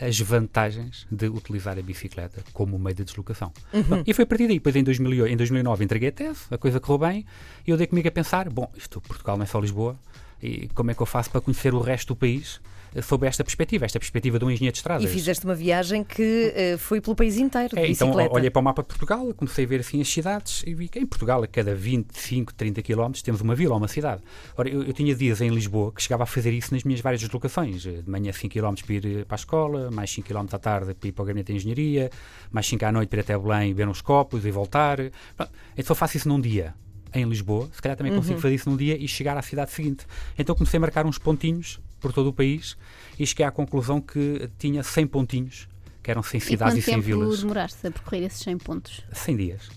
as 0.00 0.18
vantagens 0.20 1.06
de 1.10 1.26
utilizar 1.26 1.78
a 1.78 1.82
bicicleta 1.82 2.42
como 2.52 2.78
meio 2.78 2.96
de 2.96 3.04
deslocação. 3.04 3.52
Bom, 3.88 4.02
E 4.06 4.12
foi 4.12 4.24
a 4.24 4.26
partir 4.26 4.46
daí, 4.46 4.56
depois 4.56 4.74
em, 4.74 4.82
2008, 4.82 5.32
em 5.32 5.36
2009 5.36 5.84
entreguei 5.84 6.08
a 6.08 6.12
tese, 6.12 6.40
a 6.50 6.58
coisa 6.58 6.80
correu 6.80 6.98
bem, 6.98 7.26
e 7.66 7.70
eu 7.70 7.76
dei 7.76 7.86
comigo 7.86 8.08
a 8.08 8.10
pensar, 8.10 8.48
bom, 8.48 8.70
isto 8.76 9.00
Portugal 9.00 9.36
não 9.36 9.44
é 9.44 9.46
só 9.46 9.60
Lisboa, 9.60 9.96
e 10.42 10.68
como 10.74 10.90
é 10.90 10.94
que 10.94 11.00
eu 11.00 11.06
faço 11.06 11.30
para 11.30 11.40
conhecer 11.40 11.72
o 11.74 11.80
resto 11.80 12.08
do 12.08 12.16
país 12.16 12.60
eh, 12.94 13.02
sob 13.02 13.26
esta 13.26 13.42
perspectiva, 13.42 13.84
esta 13.84 13.98
perspectiva 13.98 14.38
de 14.38 14.44
um 14.44 14.50
engenheiro 14.50 14.72
de 14.72 14.78
estradas. 14.78 15.04
E 15.04 15.08
fizeste 15.08 15.44
uma 15.44 15.54
viagem 15.54 16.04
que 16.04 16.52
eh, 16.54 16.76
foi 16.78 17.00
pelo 17.00 17.16
país 17.16 17.36
inteiro, 17.36 17.78
É, 17.78 17.90
então 17.90 18.12
olhei 18.30 18.50
para 18.50 18.60
o 18.60 18.62
mapa 18.62 18.82
de 18.82 18.88
Portugal, 18.88 19.32
comecei 19.34 19.64
a 19.64 19.68
ver 19.68 19.80
assim 19.80 20.00
as 20.00 20.08
cidades 20.08 20.62
e 20.66 20.74
vi 20.74 20.88
que 20.88 20.98
em 20.98 21.06
Portugal, 21.06 21.42
a 21.42 21.46
cada 21.46 21.74
25, 21.74 22.54
30 22.54 22.82
km, 22.82 23.12
temos 23.22 23.40
uma 23.40 23.54
vila 23.54 23.72
ou 23.72 23.78
uma 23.78 23.88
cidade. 23.88 24.22
Ora, 24.56 24.68
eu, 24.68 24.82
eu 24.82 24.92
tinha 24.92 25.14
dias 25.14 25.40
em 25.40 25.50
Lisboa 25.50 25.92
que 25.92 26.02
chegava 26.02 26.24
a 26.24 26.26
fazer 26.26 26.52
isso 26.52 26.72
nas 26.72 26.84
minhas 26.84 27.00
várias 27.00 27.20
deslocações. 27.20 27.82
De 27.82 28.04
manhã 28.06 28.32
5 28.32 28.52
km 28.52 28.74
para 28.84 28.94
ir 28.94 29.20
eh, 29.20 29.24
para 29.24 29.34
a 29.34 29.38
escola, 29.38 29.90
mais 29.90 30.10
5 30.10 30.28
km 30.28 30.46
à 30.52 30.58
tarde 30.58 30.94
para 30.94 31.08
ir 31.08 31.12
para 31.12 31.22
o 31.22 31.26
gabinete 31.26 31.52
de 31.52 31.58
engenharia, 31.58 32.10
mais 32.50 32.66
5 32.66 32.84
à 32.84 32.92
noite 32.92 33.08
para 33.08 33.18
ir 33.18 33.20
até 33.20 33.38
Belém 33.38 33.70
e 33.70 33.74
ver 33.74 33.88
uns 33.88 34.00
copos 34.00 34.44
e 34.44 34.50
voltar. 34.50 34.98
Pronto, 35.36 35.52
Então 35.76 35.96
faço 35.96 36.16
isso 36.16 36.28
num 36.28 36.40
dia 36.40 36.74
em 37.14 37.24
Lisboa, 37.24 37.68
se 37.72 37.82
calhar 37.82 37.96
também 37.96 38.14
consigo 38.14 38.40
fazer 38.40 38.54
isso 38.54 38.70
num 38.70 38.76
dia 38.76 38.96
e 38.96 39.06
chegar 39.06 39.36
à 39.36 39.42
cidade 39.42 39.70
seguinte. 39.70 40.06
Então 40.38 40.54
comecei 40.54 40.78
a 40.78 40.80
marcar 40.80 41.04
uns 41.04 41.18
pontinhos 41.18 41.78
por 42.02 42.12
todo 42.12 42.26
o 42.28 42.32
país 42.32 42.76
e 43.18 43.26
cheguei 43.26 43.46
à 43.46 43.50
conclusão 43.50 44.00
que 44.00 44.50
tinha 44.58 44.82
100 44.82 45.06
pontinhos, 45.06 45.68
que 46.02 46.10
eram 46.10 46.22
100 46.22 46.38
E 46.38 46.40
cidades 46.40 46.74
quanto 46.74 46.78
e 46.78 46.82
100 46.82 46.94
tempo 46.94 47.06
vilas. 47.06 47.40
demoraste 47.40 47.86
a 47.86 47.90
percorrer 47.90 48.24
esses 48.24 48.40
100 48.40 48.58
pontos? 48.58 49.02
100 49.12 49.36
dias. 49.36 49.68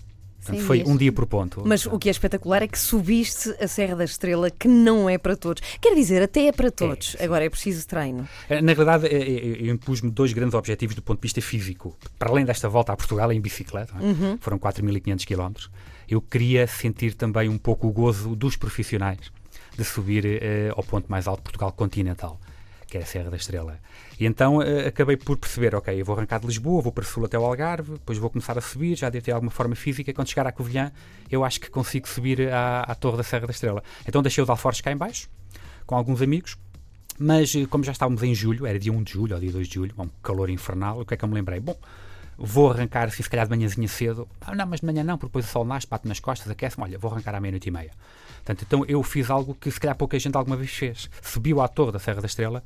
Portanto, 0.46 0.60
100 0.60 0.66
foi 0.66 0.76
dias. 0.78 0.88
um 0.88 0.96
dia 0.96 1.12
por 1.12 1.26
ponto. 1.26 1.62
Mas 1.66 1.86
o 1.86 1.98
que 1.98 2.08
é 2.08 2.12
espetacular 2.12 2.62
é 2.62 2.68
que 2.68 2.78
subiste 2.78 3.50
a 3.60 3.66
Serra 3.66 3.96
da 3.96 4.04
Estrela, 4.04 4.48
que 4.48 4.68
não 4.68 5.10
é 5.10 5.18
para 5.18 5.36
todos. 5.36 5.60
Quer 5.80 5.94
dizer, 5.94 6.22
até 6.22 6.46
é 6.46 6.52
para 6.52 6.70
todos. 6.70 7.16
Agora 7.20 7.44
é 7.44 7.50
preciso 7.50 7.84
treino. 7.86 8.28
Eh, 8.48 8.60
Na 8.62 8.72
verdade, 8.74 9.06
eh, 9.06 9.10
eh, 9.16 9.56
eu 9.68 9.74
impus-me 9.74 10.08
dois 10.10 10.32
grandes 10.32 10.54
objetivos 10.54 10.94
do 10.94 11.02
ponto 11.02 11.18
de 11.18 11.22
vista 11.22 11.40
físico. 11.40 11.96
Para 12.18 12.30
além 12.30 12.44
desta 12.44 12.68
volta 12.68 12.92
a 12.92 12.96
Portugal 12.96 13.32
em 13.32 13.40
bicicleta, 13.40 13.92
é? 14.00 14.04
Uhum. 14.04 14.38
foram 14.40 14.56
4.500 14.58 15.24
km, 15.24 15.68
eu 16.08 16.20
queria 16.20 16.64
sentir 16.68 17.14
também 17.14 17.48
um 17.48 17.58
pouco 17.58 17.88
o 17.88 17.92
gozo 17.92 18.36
dos 18.36 18.54
profissionais 18.56 19.32
de 19.76 19.84
subir 19.84 20.24
eh, 20.24 20.72
ao 20.74 20.82
ponto 20.82 21.10
mais 21.10 21.26
alto 21.26 21.38
de 21.38 21.44
Portugal 21.44 21.72
continental, 21.72 22.40
que 22.86 22.98
é 22.98 23.02
a 23.02 23.06
Serra 23.06 23.30
da 23.30 23.36
Estrela. 23.36 23.78
E 24.18 24.24
então 24.26 24.62
eh, 24.62 24.88
acabei 24.88 25.16
por 25.16 25.36
perceber, 25.36 25.74
ok, 25.74 26.00
eu 26.00 26.04
vou 26.04 26.16
arrancar 26.16 26.40
de 26.40 26.46
Lisboa, 26.46 26.80
vou 26.80 26.92
para 26.92 27.04
Sul 27.04 27.24
até 27.24 27.38
o 27.38 27.44
Algarve, 27.44 27.92
depois 27.92 28.18
vou 28.18 28.30
começar 28.30 28.56
a 28.56 28.60
subir, 28.60 28.96
já 28.96 29.10
devo 29.10 29.24
ter 29.24 29.32
alguma 29.32 29.50
forma 29.50 29.74
física, 29.74 30.12
quando 30.12 30.28
chegar 30.28 30.46
à 30.46 30.52
Covilhã, 30.52 30.90
eu 31.30 31.44
acho 31.44 31.60
que 31.60 31.68
consigo 31.68 32.08
subir 32.08 32.52
à, 32.52 32.82
à 32.82 32.94
Torre 32.94 33.18
da 33.18 33.22
Serra 33.22 33.46
da 33.46 33.52
Estrela. 33.52 33.82
Então 34.06 34.22
deixei 34.22 34.42
os 34.42 34.48
alforjes 34.48 34.80
cá 34.80 34.90
em 34.90 34.96
baixo, 34.96 35.28
com 35.84 35.94
alguns 35.94 36.22
amigos, 36.22 36.56
mas 37.18 37.54
eh, 37.54 37.66
como 37.66 37.84
já 37.84 37.92
estávamos 37.92 38.22
em 38.22 38.34
julho, 38.34 38.66
era 38.66 38.78
dia 38.78 38.92
1 38.92 39.02
de 39.02 39.12
julho 39.12 39.34
ou 39.34 39.40
dia 39.40 39.52
2 39.52 39.68
de 39.68 39.74
julho, 39.74 39.94
um 39.98 40.08
calor 40.22 40.50
infernal, 40.50 41.00
o 41.00 41.04
que 41.04 41.14
é 41.14 41.16
que 41.16 41.24
eu 41.24 41.28
me 41.28 41.34
lembrei? 41.34 41.60
Bom, 41.60 41.76
vou 42.38 42.70
arrancar 42.70 43.08
assim, 43.08 43.22
se 43.22 43.30
calhar 43.30 43.46
de 43.46 43.50
manhãzinha 43.50 43.88
cedo. 43.88 44.28
Ah, 44.40 44.54
não, 44.54 44.66
mas 44.66 44.80
de 44.80 44.86
manhã 44.86 45.02
não, 45.02 45.16
porque 45.16 45.30
depois 45.30 45.46
o 45.46 45.48
sol 45.48 45.64
nasce, 45.64 45.86
bate 45.86 46.06
nas 46.06 46.20
costas, 46.20 46.50
aquece-me. 46.50 46.84
Olha, 46.84 46.98
vou 46.98 47.10
arrancar 47.10 47.34
à 47.34 47.40
meia-noite 47.40 47.68
e 47.68 47.72
meia. 47.72 47.90
Portanto, 48.36 48.64
então 48.66 48.84
eu 48.86 49.02
fiz 49.02 49.30
algo 49.30 49.54
que 49.54 49.70
se 49.70 49.80
calhar 49.80 49.96
pouca 49.96 50.18
gente 50.18 50.36
alguma 50.36 50.56
vez 50.56 50.70
fez. 50.70 51.10
Subiu 51.22 51.60
à 51.60 51.68
torre 51.68 51.92
da 51.92 51.98
Serra 51.98 52.20
da 52.20 52.26
Estrela 52.26 52.62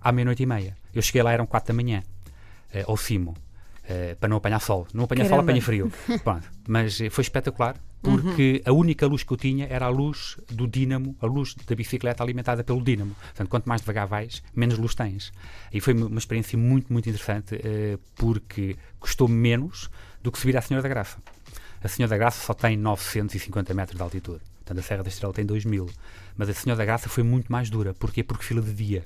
à 0.00 0.10
meia-noite 0.10 0.42
e 0.42 0.46
meia. 0.46 0.76
Eu 0.94 1.02
cheguei 1.02 1.22
lá, 1.22 1.32
eram 1.32 1.46
4 1.46 1.68
da 1.68 1.74
manhã, 1.74 2.02
eh, 2.72 2.84
ao 2.86 2.96
cimo, 2.96 3.36
eh, 3.90 4.14
para 4.14 4.28
não 4.28 4.36
apanhar 4.36 4.60
sol. 4.60 4.86
Não 4.94 5.02
apanhar 5.02 5.26
sol, 5.26 5.40
apanha 5.40 5.60
frio. 5.60 5.90
Pronto. 6.22 6.48
Mas 6.68 7.00
eh, 7.00 7.10
foi 7.10 7.22
espetacular, 7.22 7.74
porque 8.00 8.62
a 8.64 8.72
única 8.72 9.04
luz 9.04 9.24
que 9.24 9.32
eu 9.32 9.36
tinha 9.36 9.66
era 9.66 9.86
a 9.86 9.88
luz 9.88 10.36
do 10.48 10.68
dínamo, 10.68 11.16
a 11.20 11.26
luz 11.26 11.56
da 11.56 11.74
bicicleta 11.74 12.22
alimentada 12.22 12.62
pelo 12.62 12.80
dínamo. 12.84 13.16
Portanto, 13.16 13.48
quanto 13.48 13.68
mais 13.68 13.80
devagar 13.80 14.06
vais, 14.06 14.44
menos 14.54 14.78
luz 14.78 14.94
tens. 14.94 15.32
E 15.72 15.80
foi 15.80 15.92
uma 15.92 16.20
experiência 16.20 16.56
muito, 16.56 16.92
muito 16.92 17.08
interessante, 17.08 17.56
eh, 17.56 17.98
porque 18.14 18.76
custou 19.00 19.26
menos 19.26 19.90
do 20.22 20.30
que 20.30 20.38
subir 20.38 20.56
à 20.56 20.62
Senhora 20.62 20.84
da 20.84 20.88
Graça. 20.88 21.18
A 21.82 21.88
Senhora 21.88 22.10
da 22.10 22.16
Graça 22.16 22.46
só 22.46 22.54
tem 22.54 22.76
950 22.76 23.74
metros 23.74 23.96
de 23.96 24.02
altitude. 24.04 24.40
Portanto, 24.58 24.78
a 24.78 24.82
Serra 24.82 25.02
da 25.02 25.08
Estrela 25.08 25.34
tem 25.34 25.44
2000. 25.44 25.90
Mas 26.36 26.48
a 26.48 26.54
Senhora 26.54 26.78
da 26.78 26.84
Graça 26.84 27.08
foi 27.08 27.24
muito 27.24 27.50
mais 27.50 27.68
dura. 27.68 27.92
Porquê? 27.92 28.22
Porque 28.22 28.44
fila 28.44 28.62
de 28.62 28.72
dia. 28.72 29.04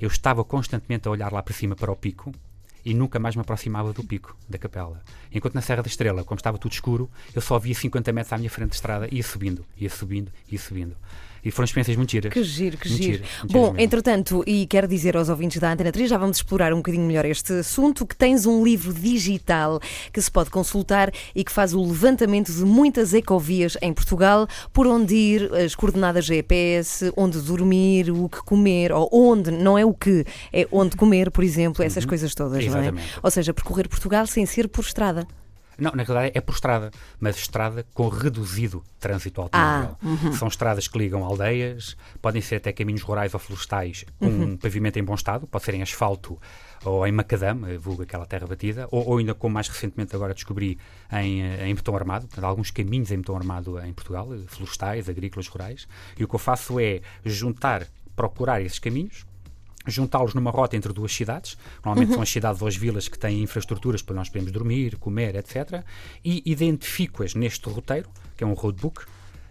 Eu 0.00 0.08
estava 0.08 0.42
constantemente 0.42 1.06
a 1.06 1.10
olhar 1.10 1.30
lá 1.30 1.42
para 1.42 1.52
cima 1.52 1.76
para 1.76 1.92
o 1.92 1.96
pico 1.96 2.32
e 2.84 2.94
nunca 2.94 3.18
mais 3.18 3.34
me 3.36 3.42
aproximava 3.42 3.92
do 3.92 4.02
pico 4.02 4.36
da 4.48 4.58
capela. 4.58 5.02
Enquanto 5.32 5.54
na 5.54 5.60
Serra 5.60 5.82
da 5.82 5.88
Estrela, 5.88 6.24
como 6.24 6.38
estava 6.38 6.58
tudo 6.58 6.72
escuro, 6.72 7.10
eu 7.34 7.40
só 7.40 7.58
via 7.58 7.74
50 7.74 8.12
metros 8.12 8.32
à 8.32 8.38
minha 8.38 8.50
frente 8.50 8.70
de 8.70 8.74
estrada 8.76 9.08
ia 9.10 9.22
subindo, 9.22 9.64
ia 9.76 9.90
subindo, 9.90 10.32
ia 10.50 10.58
subindo. 10.58 10.96
E 11.44 11.50
foram 11.50 11.64
experiências 11.64 11.96
muito 11.96 12.10
giras. 12.10 12.32
Que 12.32 12.44
giro, 12.44 12.76
que 12.76 12.88
Muito 12.88 13.02
giro. 13.02 13.24
muito 13.40 13.52
Bom, 13.52 13.74
entretanto, 13.76 14.44
e 14.46 14.66
quero 14.66 14.86
dizer 14.86 15.16
aos 15.16 15.28
ouvintes 15.28 15.60
da 15.60 15.72
Antena 15.72 15.90
3, 15.90 16.08
já 16.08 16.16
vamos 16.16 16.36
explorar 16.36 16.72
um 16.72 16.76
bocadinho 16.76 17.04
melhor 17.04 17.24
este 17.24 17.52
assunto, 17.54 18.06
que 18.06 18.16
tens 18.16 18.46
um 18.46 18.62
livro 18.62 18.92
digital 18.92 19.80
que 20.12 20.22
se 20.22 20.30
pode 20.30 20.50
consultar 20.50 21.10
e 21.34 21.42
que 21.42 21.50
faz 21.50 21.74
o 21.74 21.82
levantamento 21.82 22.52
de 22.52 22.64
muitas 22.64 23.12
ecovias 23.12 23.76
em 23.82 23.92
Portugal, 23.92 24.46
por 24.72 24.86
onde 24.86 25.14
ir, 25.14 25.52
as 25.54 25.74
coordenadas 25.74 26.24
GPS, 26.24 27.12
onde 27.16 27.40
dormir, 27.40 28.10
o 28.10 28.28
que 28.28 28.38
comer, 28.44 28.92
ou 28.92 29.08
onde, 29.12 29.50
não 29.50 29.76
é 29.76 29.84
o 29.84 29.92
que, 29.92 30.24
é 30.52 30.66
onde 30.70 30.96
comer, 30.96 31.30
por 31.30 31.42
exemplo, 31.42 31.84
essas 31.84 32.04
coisas 32.04 32.34
todas, 32.34 32.64
não 32.64 32.74
é? 32.74 32.76
Uhum. 32.76 32.82
Exatamente. 32.82 33.18
Ou 33.22 33.30
seja, 33.30 33.52
percorrer 33.52 33.88
Portugal 33.88 34.26
sem 34.26 34.46
ser 34.46 34.68
por 34.68 34.84
estrada. 34.84 35.26
Não, 35.78 35.92
na 35.92 36.02
realidade 36.02 36.36
é 36.36 36.40
por 36.40 36.54
estrada, 36.54 36.90
mas 37.18 37.36
estrada 37.36 37.86
com 37.94 38.08
reduzido 38.08 38.82
trânsito 39.00 39.40
automóvel. 39.40 39.96
São 40.38 40.48
estradas 40.48 40.86
que 40.88 40.98
ligam 40.98 41.24
aldeias, 41.24 41.96
podem 42.20 42.40
ser 42.40 42.56
até 42.56 42.72
caminhos 42.72 43.02
rurais 43.02 43.34
ou 43.34 43.40
florestais. 43.40 44.04
Com 44.18 44.26
um 44.26 44.56
pavimento 44.56 44.98
em 44.98 45.04
bom 45.04 45.14
estado, 45.14 45.46
pode 45.46 45.64
ser 45.64 45.74
em 45.74 45.82
asfalto 45.82 46.38
ou 46.84 47.06
em 47.06 47.12
macadame, 47.12 47.74
eh, 47.74 47.78
vulgo 47.78 48.02
aquela 48.02 48.26
terra 48.26 48.46
batida, 48.46 48.88
ou, 48.90 49.06
ou 49.06 49.18
ainda 49.18 49.34
como 49.34 49.54
mais 49.54 49.68
recentemente 49.68 50.14
agora 50.14 50.34
descobri 50.34 50.78
em, 51.12 51.42
eh, 51.42 51.68
em 51.68 51.74
betão 51.74 51.94
armado, 51.94 52.26
portanto, 52.26 52.44
alguns 52.44 52.70
caminhos 52.70 53.10
em 53.10 53.18
betão 53.18 53.36
armado 53.36 53.78
em 53.80 53.92
Portugal, 53.92 54.28
eh, 54.34 54.38
florestais, 54.46 55.08
agrícolas, 55.08 55.48
rurais, 55.48 55.86
e 56.18 56.24
o 56.24 56.28
que 56.28 56.34
eu 56.34 56.38
faço 56.38 56.80
é 56.80 57.00
juntar, 57.24 57.86
procurar 58.16 58.60
esses 58.60 58.78
caminhos, 58.78 59.24
juntá-los 59.86 60.34
numa 60.34 60.50
rota 60.50 60.76
entre 60.76 60.92
duas 60.92 61.12
cidades, 61.12 61.56
normalmente 61.84 62.12
são 62.12 62.22
as 62.22 62.30
cidades 62.30 62.60
ou 62.62 62.68
as 62.68 62.76
vilas 62.76 63.08
que 63.08 63.18
têm 63.18 63.42
infraestruturas 63.42 64.02
para 64.02 64.14
nós 64.14 64.28
podermos 64.28 64.52
dormir, 64.52 64.96
comer, 64.98 65.34
etc. 65.36 65.82
E 66.24 66.42
identifico-as 66.44 67.34
neste 67.34 67.68
roteiro, 67.68 68.08
que 68.36 68.44
é 68.44 68.46
um 68.46 68.52
roadbook, 68.54 69.02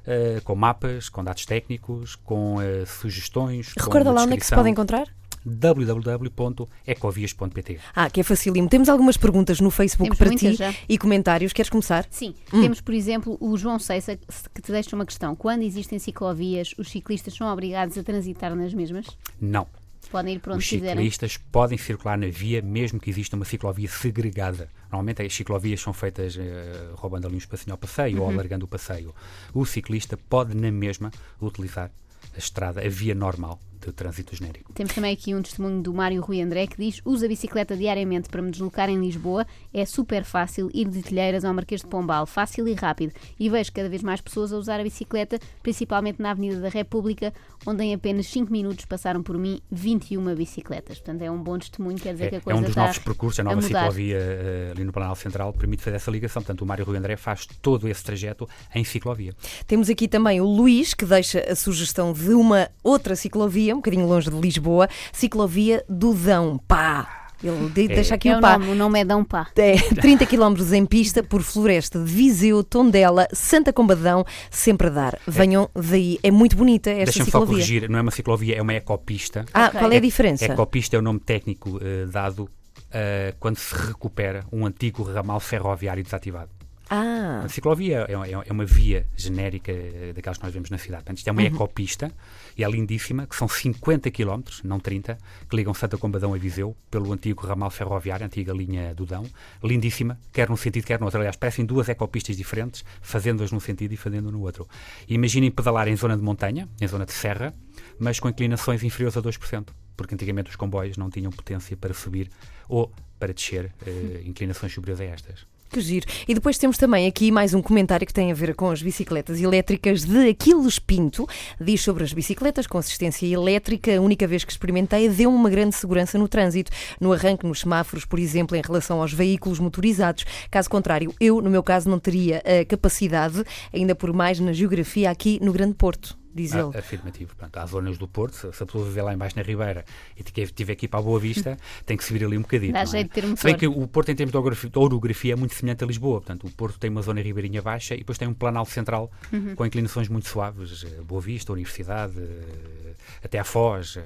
eh, 0.05 0.41
com 0.43 0.55
mapas, 0.55 1.09
com 1.09 1.23
dados 1.23 1.45
técnicos, 1.45 2.15
com 2.15 2.61
eh, 2.61 2.85
sugestões. 2.85 3.73
Recorda 3.77 4.11
lá 4.11 4.23
onde 4.23 4.33
é 4.33 4.37
que 4.37 4.45
se 4.45 4.55
pode 4.55 4.69
encontrar? 4.69 5.07
www.ecovias.pt 5.43 7.79
Ah, 7.95 8.09
que 8.09 8.19
é 8.19 8.23
facílimo. 8.23 8.67
Temos 8.69 8.89
algumas 8.89 9.17
perguntas 9.17 9.59
no 9.59 9.71
Facebook 9.71 10.15
Temos 10.15 10.17
para 10.17 10.35
ti 10.37 10.53
já. 10.55 10.73
e 10.87 10.97
comentários. 10.97 11.53
Queres 11.53 11.69
começar? 11.69 12.05
Sim, 12.09 12.33
Hum. 12.53 12.61
temos, 12.61 12.81
por 12.81 12.93
exemplo, 12.93 13.37
o 13.39 13.57
João 13.57 13.79
Seissa 13.79 14.17
que 14.53 14.61
te 14.61 14.71
deixa 14.71 14.95
uma 14.95 15.05
questão. 15.05 15.35
Quando 15.35 15.63
existem 15.63 15.97
ciclovias, 15.99 16.73
os 16.77 16.89
ciclistas 16.91 17.33
são 17.33 17.51
obrigados 17.51 17.97
a 17.97 18.03
transitar 18.03 18.55
nas 18.55 18.73
mesmas? 18.73 19.07
Não. 19.39 19.67
Podem 20.11 20.35
ir 20.35 20.39
para 20.39 20.53
onde 20.53 20.63
Os 20.63 20.69
quiserem? 20.69 20.95
ciclistas 20.95 21.37
podem 21.37 21.77
circular 21.77 22.17
na 22.17 22.27
via, 22.27 22.61
mesmo 22.61 22.99
que 22.99 23.09
exista 23.09 23.35
uma 23.35 23.45
ciclovia 23.45 23.87
segregada. 23.87 24.69
Normalmente 24.91 25.21
as 25.21 25.33
ciclovias 25.33 25.79
são 25.79 25.93
feitas 25.93 26.37
eh, 26.37 26.89
roubando 26.95 27.25
ali 27.27 27.35
um 27.35 27.37
espacinho 27.37 27.73
ao 27.73 27.77
passeio 27.77 28.17
Uhum. 28.17 28.23
ou 28.25 28.29
alargando 28.31 28.65
o 28.65 28.67
passeio. 28.67 29.15
O 29.53 29.65
ciclista 29.65 30.17
pode, 30.17 30.53
na 30.55 30.69
mesma, 30.71 31.11
utilizar 31.41 31.89
a 32.35 32.37
estrada, 32.37 32.81
a 32.85 32.89
via 32.89 33.15
normal 33.15 33.59
de 33.87 33.93
trânsito 33.93 34.35
genérico. 34.35 34.73
Temos 34.73 34.93
também 34.93 35.13
aqui 35.13 35.33
um 35.33 35.41
testemunho 35.41 35.81
do 35.81 35.93
Mário 35.93 36.21
Rui 36.21 36.41
André 36.41 36.67
que 36.67 36.77
diz: 36.77 37.01
uso 37.05 37.25
a 37.25 37.27
bicicleta 37.27 37.75
diariamente 37.75 38.29
para 38.29 38.41
me 38.41 38.51
deslocar 38.51 38.89
em 38.89 38.99
Lisboa. 38.99 39.45
É 39.73 39.85
super 39.85 40.23
fácil 40.23 40.69
ir 40.73 40.87
de 40.87 41.01
Telheiras 41.01 41.43
ao 41.45 41.53
Marquês 41.53 41.81
de 41.81 41.87
Pombal, 41.87 42.25
fácil 42.25 42.67
e 42.67 42.73
rápido. 42.73 43.13
E 43.39 43.49
vejo 43.49 43.71
cada 43.71 43.89
vez 43.89 44.01
mais 44.03 44.21
pessoas 44.21 44.51
a 44.53 44.57
usar 44.57 44.79
a 44.79 44.83
bicicleta, 44.83 45.39
principalmente 45.63 46.21
na 46.21 46.31
Avenida 46.31 46.59
da 46.59 46.69
República, 46.69 47.33
onde 47.65 47.83
em 47.83 47.93
apenas 47.93 48.27
5 48.27 48.51
minutos 48.51 48.85
passaram 48.85 49.23
por 49.23 49.37
mim 49.37 49.59
21 49.71 50.35
bicicletas. 50.35 50.99
Portanto, 50.99 51.21
é 51.21 51.31
um 51.31 51.41
bom 51.41 51.57
testemunho, 51.57 51.97
quer 51.97 52.13
dizer 52.13 52.25
É, 52.25 52.29
que 52.29 52.35
a 52.35 52.37
é 52.37 52.41
coisa 52.41 52.59
um 52.59 52.63
dos 52.63 52.75
novos 52.75 52.97
percursos, 52.99 53.39
a 53.39 53.41
a 53.41 53.45
nova 53.45 53.55
mudar. 53.61 53.67
ciclovia 53.79 54.17
eh, 54.17 54.71
ali 54.71 54.83
no 54.83 54.91
Planalto 54.91 55.19
Central 55.19 55.53
permite 55.53 55.83
fazer 55.83 55.95
essa 55.97 56.11
ligação. 56.11 56.41
Portanto, 56.41 56.61
o 56.61 56.65
Mário 56.65 56.85
Rui 56.85 56.97
André 56.97 57.15
faz 57.17 57.45
todo 57.61 57.87
esse 57.87 58.03
trajeto 58.03 58.47
em 58.73 58.83
ciclovia. 58.83 59.35
Temos 59.67 59.89
aqui 59.89 60.07
também 60.07 60.41
o 60.41 60.45
Luís, 60.45 60.93
que 60.93 61.05
deixa 61.05 61.39
a 61.39 61.55
sugestão 61.55 62.13
de 62.13 62.29
uma 62.29 62.69
outra 62.83 63.15
ciclovia, 63.15 63.70
um 63.73 63.77
bocadinho 63.77 64.05
longe 64.07 64.29
de 64.29 64.35
Lisboa, 64.39 64.87
ciclovia 65.11 65.83
do 65.89 66.13
Dão. 66.13 66.57
Pá! 66.67 67.17
Ele 67.43 67.69
de- 67.69 67.87
deixa 67.87 68.13
aqui 68.13 68.29
É 68.29 68.37
o 68.37 68.39
pá. 68.39 68.55
nome, 68.59 68.71
o 68.71 68.75
nome 68.75 68.99
é 68.99 69.03
Dão 69.05 69.23
Pá. 69.25 69.47
É, 69.55 69.73
30 69.99 70.27
km 70.27 70.53
em 70.75 70.85
pista 70.85 71.23
por 71.23 71.41
Floresta 71.41 71.97
de 71.97 72.05
Viseu, 72.05 72.63
Tondela, 72.63 73.27
Santa 73.33 73.73
Combadão, 73.73 74.23
sempre 74.51 74.87
a 74.87 74.89
dar. 74.91 75.19
Venham 75.27 75.67
daí. 75.73 76.19
É 76.21 76.29
muito 76.29 76.55
bonita 76.55 76.91
esta 76.91 77.05
Deixa-me 77.05 77.25
só 77.31 77.39
ciclovia. 77.39 77.53
corrigir, 77.55 77.89
não 77.89 77.97
é 77.97 78.01
uma 78.03 78.11
ciclovia, 78.11 78.55
é 78.57 78.61
uma 78.61 78.75
ecopista. 78.75 79.43
Ah, 79.51 79.67
Ok. 79.69 79.79
qual 79.79 79.91
é 79.91 79.97
a 79.97 79.99
diferença? 79.99 80.45
Ecopista 80.45 80.95
é 80.95 80.99
o 80.99 81.01
nome 81.01 81.19
técnico 81.19 81.79
eh, 81.81 82.05
dado 82.11 82.47
eh, 82.91 83.33
quando 83.39 83.57
se 83.57 83.73
recupera 83.73 84.45
um 84.51 84.63
antigo 84.67 85.01
ramal 85.01 85.39
ferroviário 85.39 86.03
desativado. 86.03 86.49
Ah, 86.93 87.43
A 87.45 87.47
ciclovia 87.47 88.05
é, 88.09 88.13
é- 88.13 88.43
é 88.47 88.51
uma 88.51 88.65
via 88.65 89.07
genérica 89.15 89.71
eh, 89.71 90.11
daquelas 90.13 90.37
que 90.37 90.43
nós 90.43 90.53
vemos 90.53 90.69
na 90.69 90.77
cidade. 90.77 91.03
Portanto, 91.03 91.19
isto 91.19 91.27
é 91.29 91.31
uma 91.31 91.41
ecopista 91.55 92.11
e 92.57 92.65
é 92.65 92.69
lindíssima, 92.69 93.25
que 93.25 93.33
são 93.33 93.47
50 93.47 94.11
km, 94.11 94.41
não 94.65 94.77
30, 94.77 95.17
que 95.49 95.55
ligam 95.55 95.73
Santa 95.73 95.97
Combadão 95.97 96.33
a 96.33 96.37
Viseu 96.37 96.75
pelo 96.91 97.13
antigo 97.13 97.47
ramal 97.47 97.69
ferroviário, 97.71 98.25
a 98.25 98.27
antiga 98.27 98.51
linha 98.51 98.93
do 98.93 99.05
Dão. 99.05 99.25
Lindíssima, 99.63 100.19
quer 100.33 100.49
num 100.49 100.57
sentido, 100.57 100.83
quer 100.85 100.99
no 100.99 101.05
outro. 101.05 101.17
Aliás, 101.19 101.37
parecem 101.37 101.63
duas 101.65 101.87
ecopistas 101.87 102.35
diferentes, 102.35 102.83
fazendo-as 103.01 103.53
num 103.53 103.59
sentido 103.61 103.93
e 103.93 103.97
fazendo 103.97 104.29
no 104.29 104.41
outro. 104.41 104.67
Imaginem 105.07 105.49
pedalar 105.49 105.87
em 105.87 105.95
zona 105.95 106.17
de 106.17 106.21
montanha, 106.23 106.67
em 106.81 106.87
zona 106.87 107.05
de 107.05 107.13
serra, 107.13 107.53
mas 107.97 108.19
com 108.19 108.27
inclinações 108.27 108.83
inferiores 108.83 109.15
a 109.15 109.21
2%, 109.21 109.69
porque 109.95 110.13
antigamente 110.13 110.49
os 110.49 110.57
comboios 110.57 110.97
não 110.97 111.09
tinham 111.09 111.31
potência 111.31 111.77
para 111.77 111.93
subir 111.93 112.29
ou 112.67 112.91
para 113.17 113.33
descer 113.33 113.73
eh, 113.85 114.23
inclinações 114.25 114.73
superiores 114.73 114.99
a 114.99 115.05
estas. 115.05 115.50
Que 115.71 115.79
giro. 115.79 116.05
E 116.27 116.33
depois 116.33 116.57
temos 116.57 116.77
também 116.77 117.07
aqui 117.07 117.31
mais 117.31 117.53
um 117.53 117.61
comentário 117.61 118.05
que 118.05 118.13
tem 118.13 118.29
a 118.29 118.35
ver 118.35 118.53
com 118.53 118.69
as 118.69 118.81
bicicletas 118.81 119.41
elétricas 119.41 120.03
de 120.03 120.29
Aquiles 120.29 120.77
Pinto. 120.77 121.27
Diz 121.59 121.81
sobre 121.81 122.03
as 122.03 122.11
bicicletas 122.11 122.67
com 122.67 122.77
assistência 122.77 123.25
elétrica. 123.25 123.95
A 123.95 124.01
única 124.01 124.27
vez 124.27 124.43
que 124.43 124.51
experimentei 124.51 125.07
deu 125.07 125.33
uma 125.33 125.49
grande 125.49 125.75
segurança 125.75 126.17
no 126.17 126.27
trânsito, 126.27 126.71
no 126.99 127.13
arranque, 127.13 127.47
nos 127.47 127.61
semáforos, 127.61 128.03
por 128.03 128.19
exemplo, 128.19 128.57
em 128.57 128.61
relação 128.61 129.01
aos 129.01 129.13
veículos 129.13 129.59
motorizados. 129.59 130.25
Caso 130.51 130.69
contrário, 130.69 131.13
eu, 131.19 131.41
no 131.41 131.49
meu 131.49 131.63
caso, 131.63 131.89
não 131.89 131.99
teria 131.99 132.43
a 132.45 132.65
capacidade, 132.65 133.43
ainda 133.73 133.95
por 133.95 134.11
mais 134.11 134.39
na 134.39 134.51
geografia 134.51 135.09
aqui 135.09 135.39
no 135.41 135.53
Grande 135.53 135.75
Porto. 135.75 136.20
Diz 136.33 136.53
Ah, 136.53 136.59
ele. 136.61 136.77
afirmativo. 136.77 137.35
Portanto, 137.35 137.57
há 137.57 137.65
zonas 137.65 137.97
do 137.97 138.07
Porto, 138.07 138.35
se 138.35 138.47
a 138.63 138.65
pessoa 138.65 138.85
viver 138.85 139.01
lá 139.01 139.13
embaixo 139.13 139.35
na 139.35 139.41
Ribeira 139.43 139.83
e 140.17 140.23
tiver 140.23 140.75
que 140.75 140.85
ir 140.85 140.89
para 140.89 140.99
a 140.99 141.03
Boa 141.03 141.19
Vista, 141.19 141.57
tem 141.85 141.97
que 141.97 142.03
subir 142.03 142.23
ali 142.25 142.37
um 142.37 142.41
bocadinho. 142.41 142.73
Dá 142.73 142.81
é? 142.81 142.85
jeito 142.85 143.07
de 143.07 143.21
ter 143.21 143.37
Se 143.37 143.43
bem 143.43 143.57
que 143.57 143.67
o 143.67 143.87
Porto, 143.87 144.09
em 144.09 144.15
termos 144.15 144.31
de 144.31 144.37
orografia, 144.37 144.69
de 144.69 144.79
orografia, 144.79 145.33
é 145.33 145.35
muito 145.35 145.53
semelhante 145.53 145.83
a 145.83 145.87
Lisboa. 145.87 146.21
Portanto, 146.21 146.47
o 146.47 146.51
Porto 146.51 146.79
tem 146.79 146.89
uma 146.89 147.01
zona 147.01 147.21
ribeirinha 147.21 147.61
baixa 147.61 147.93
e 147.95 147.99
depois 147.99 148.17
tem 148.17 148.27
um 148.27 148.33
planalto 148.33 148.71
central 148.71 149.11
Uhum. 149.31 149.55
com 149.55 149.65
inclinações 149.65 150.07
muito 150.07 150.27
suaves. 150.27 150.83
eh, 150.83 151.01
Boa 151.01 151.21
Vista, 151.21 151.51
Universidade, 151.53 152.13
eh, 152.19 152.93
até 153.23 153.39
a 153.39 153.43
Foz, 153.43 153.97
eh, 153.97 154.03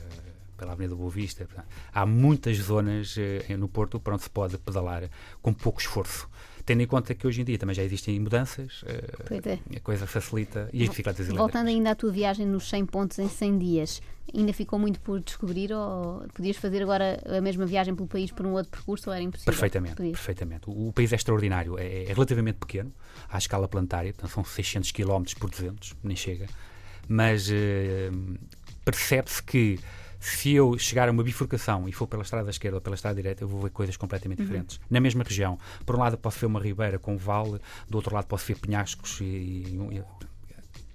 pela 0.58 0.72
Avenida 0.72 0.96
Boa 0.96 1.10
Vista. 1.10 1.46
Portanto, 1.46 1.68
há 1.94 2.06
muitas 2.06 2.58
zonas 2.58 3.16
eh, 3.18 3.56
no 3.58 3.68
Porto 3.68 4.00
para 4.00 4.14
onde 4.14 4.24
se 4.24 4.30
pode 4.30 4.58
pedalar 4.58 5.10
com 5.42 5.54
pouco 5.54 5.80
esforço. 5.82 6.30
Tendo 6.66 6.82
em 6.82 6.88
conta 6.88 7.14
que 7.14 7.28
hoje 7.28 7.42
em 7.42 7.44
dia 7.46 7.58
também 7.60 7.76
já 7.76 7.84
existem 7.84 8.20
mudanças, 8.20 8.84
eh, 8.88 9.60
é. 9.72 9.78
a 9.78 9.80
coisa 9.82 10.08
facilita. 10.08 10.68
E 10.74 10.82
as 10.82 10.90
bicicletas 10.90 11.28
elétricas. 11.28 11.38
Voltando 11.38 11.68
ainda 11.68 11.92
à 11.92 11.96
tua 11.96 12.12
viagem 12.12 12.46
nos 12.46 12.68
100 12.70 12.86
pontos 12.88 13.20
em 13.20 13.30
100 13.30 13.60
dias, 13.60 14.02
ainda 14.34 14.52
ficou 14.52 14.80
muito 14.80 15.00
por 15.00 15.20
descobrir 15.20 15.72
ou 15.72 16.26
podias 16.34 16.58
fazer 16.58 16.82
agora 16.82 17.22
a 17.26 17.40
mesma 17.40 17.66
viagem 17.66 17.96
pelo 17.96 18.08
país 18.08 18.32
por 18.32 18.46
um 18.46 18.54
outro 18.54 18.72
percurso 18.72 19.10
ou 19.10 19.14
era 19.14 19.24
impossível? 19.24 19.54
Perfeitamente, 19.54 19.96
perfeitamente. 19.96 20.70
O, 20.70 20.88
o 20.88 20.94
país 20.94 21.14
é 21.14 21.16
extraordinário, 21.16 21.78
é, 21.78 22.06
é 22.06 22.14
relativamente 22.14 22.58
pequeno, 22.58 22.92
à 23.30 23.38
escala 23.38 23.68
planetária, 23.68 24.12
portanto 24.14 24.32
são 24.32 24.44
600 24.44 24.92
km 24.92 25.24
por 25.40 25.50
200, 25.50 25.96
nem 26.04 26.16
chega, 26.16 26.48
mas 27.08 27.48
eh, 27.52 28.10
percebe-se 28.84 29.44
que 29.44 29.80
se 30.26 30.54
eu 30.54 30.78
chegar 30.78 31.08
a 31.08 31.12
uma 31.12 31.24
bifurcação 31.24 31.88
e 31.88 31.92
for 31.92 32.08
pela 32.08 32.24
estrada 32.24 32.50
esquerda 32.50 32.78
ou 32.78 32.82
pela 32.82 32.96
estrada 32.96 33.16
direita, 33.16 33.44
eu 33.44 33.48
vou 33.48 33.62
ver 33.62 33.70
coisas 33.70 33.96
completamente 33.96 34.42
diferentes. 34.42 34.80
Na 34.90 35.00
mesma 35.00 35.24
região. 35.24 35.58
Por 35.86 35.96
um 35.96 36.00
lado 36.00 36.18
posso 36.18 36.40
ver 36.40 36.48
uma 36.48 36.60
ribeira 36.60 36.98
com 36.98 37.14
um 37.14 37.18
vale, 37.18 37.60
do 37.88 37.96
outro 37.98 38.14
lado 38.16 38.26
posso 38.26 38.46
ver 38.48 38.58
penhascos 38.58 39.20
e- 39.22 39.24
e- 39.26 39.98
e 39.98 40.04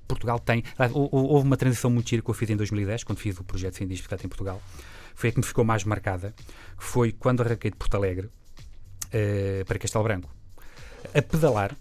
Portugal 0.09 0.39
tem. 0.41 0.65
Houve 0.93 1.47
uma 1.47 1.57
transição 1.57 1.89
muito 1.91 2.11
gira 2.11 2.21
que 2.23 2.29
eu 2.29 2.35
fiz 2.35 2.51
em 2.51 2.57
2010, 2.57 3.05
quando 3.05 3.19
fiz 3.19 3.39
o 3.39 3.45
projeto 3.45 3.77
Sem 3.77 3.87
Bicicleta 3.87 4.27
em 4.27 4.29
Portugal. 4.29 4.61
Foi 5.15 5.29
a 5.29 5.33
que 5.33 5.39
me 5.39 5.45
ficou 5.45 5.65
mais 5.65 5.85
marcada. 5.85 6.35
Foi 6.77 7.13
quando 7.13 7.43
arranquei 7.43 7.71
de 7.71 7.77
Porto 7.77 7.95
Alegre 7.95 8.29
eh, 9.13 9.63
para 9.67 9.79
Castelo 9.79 10.03
Branco. 10.03 10.29
A 11.15 11.23
pedalar, 11.23 11.77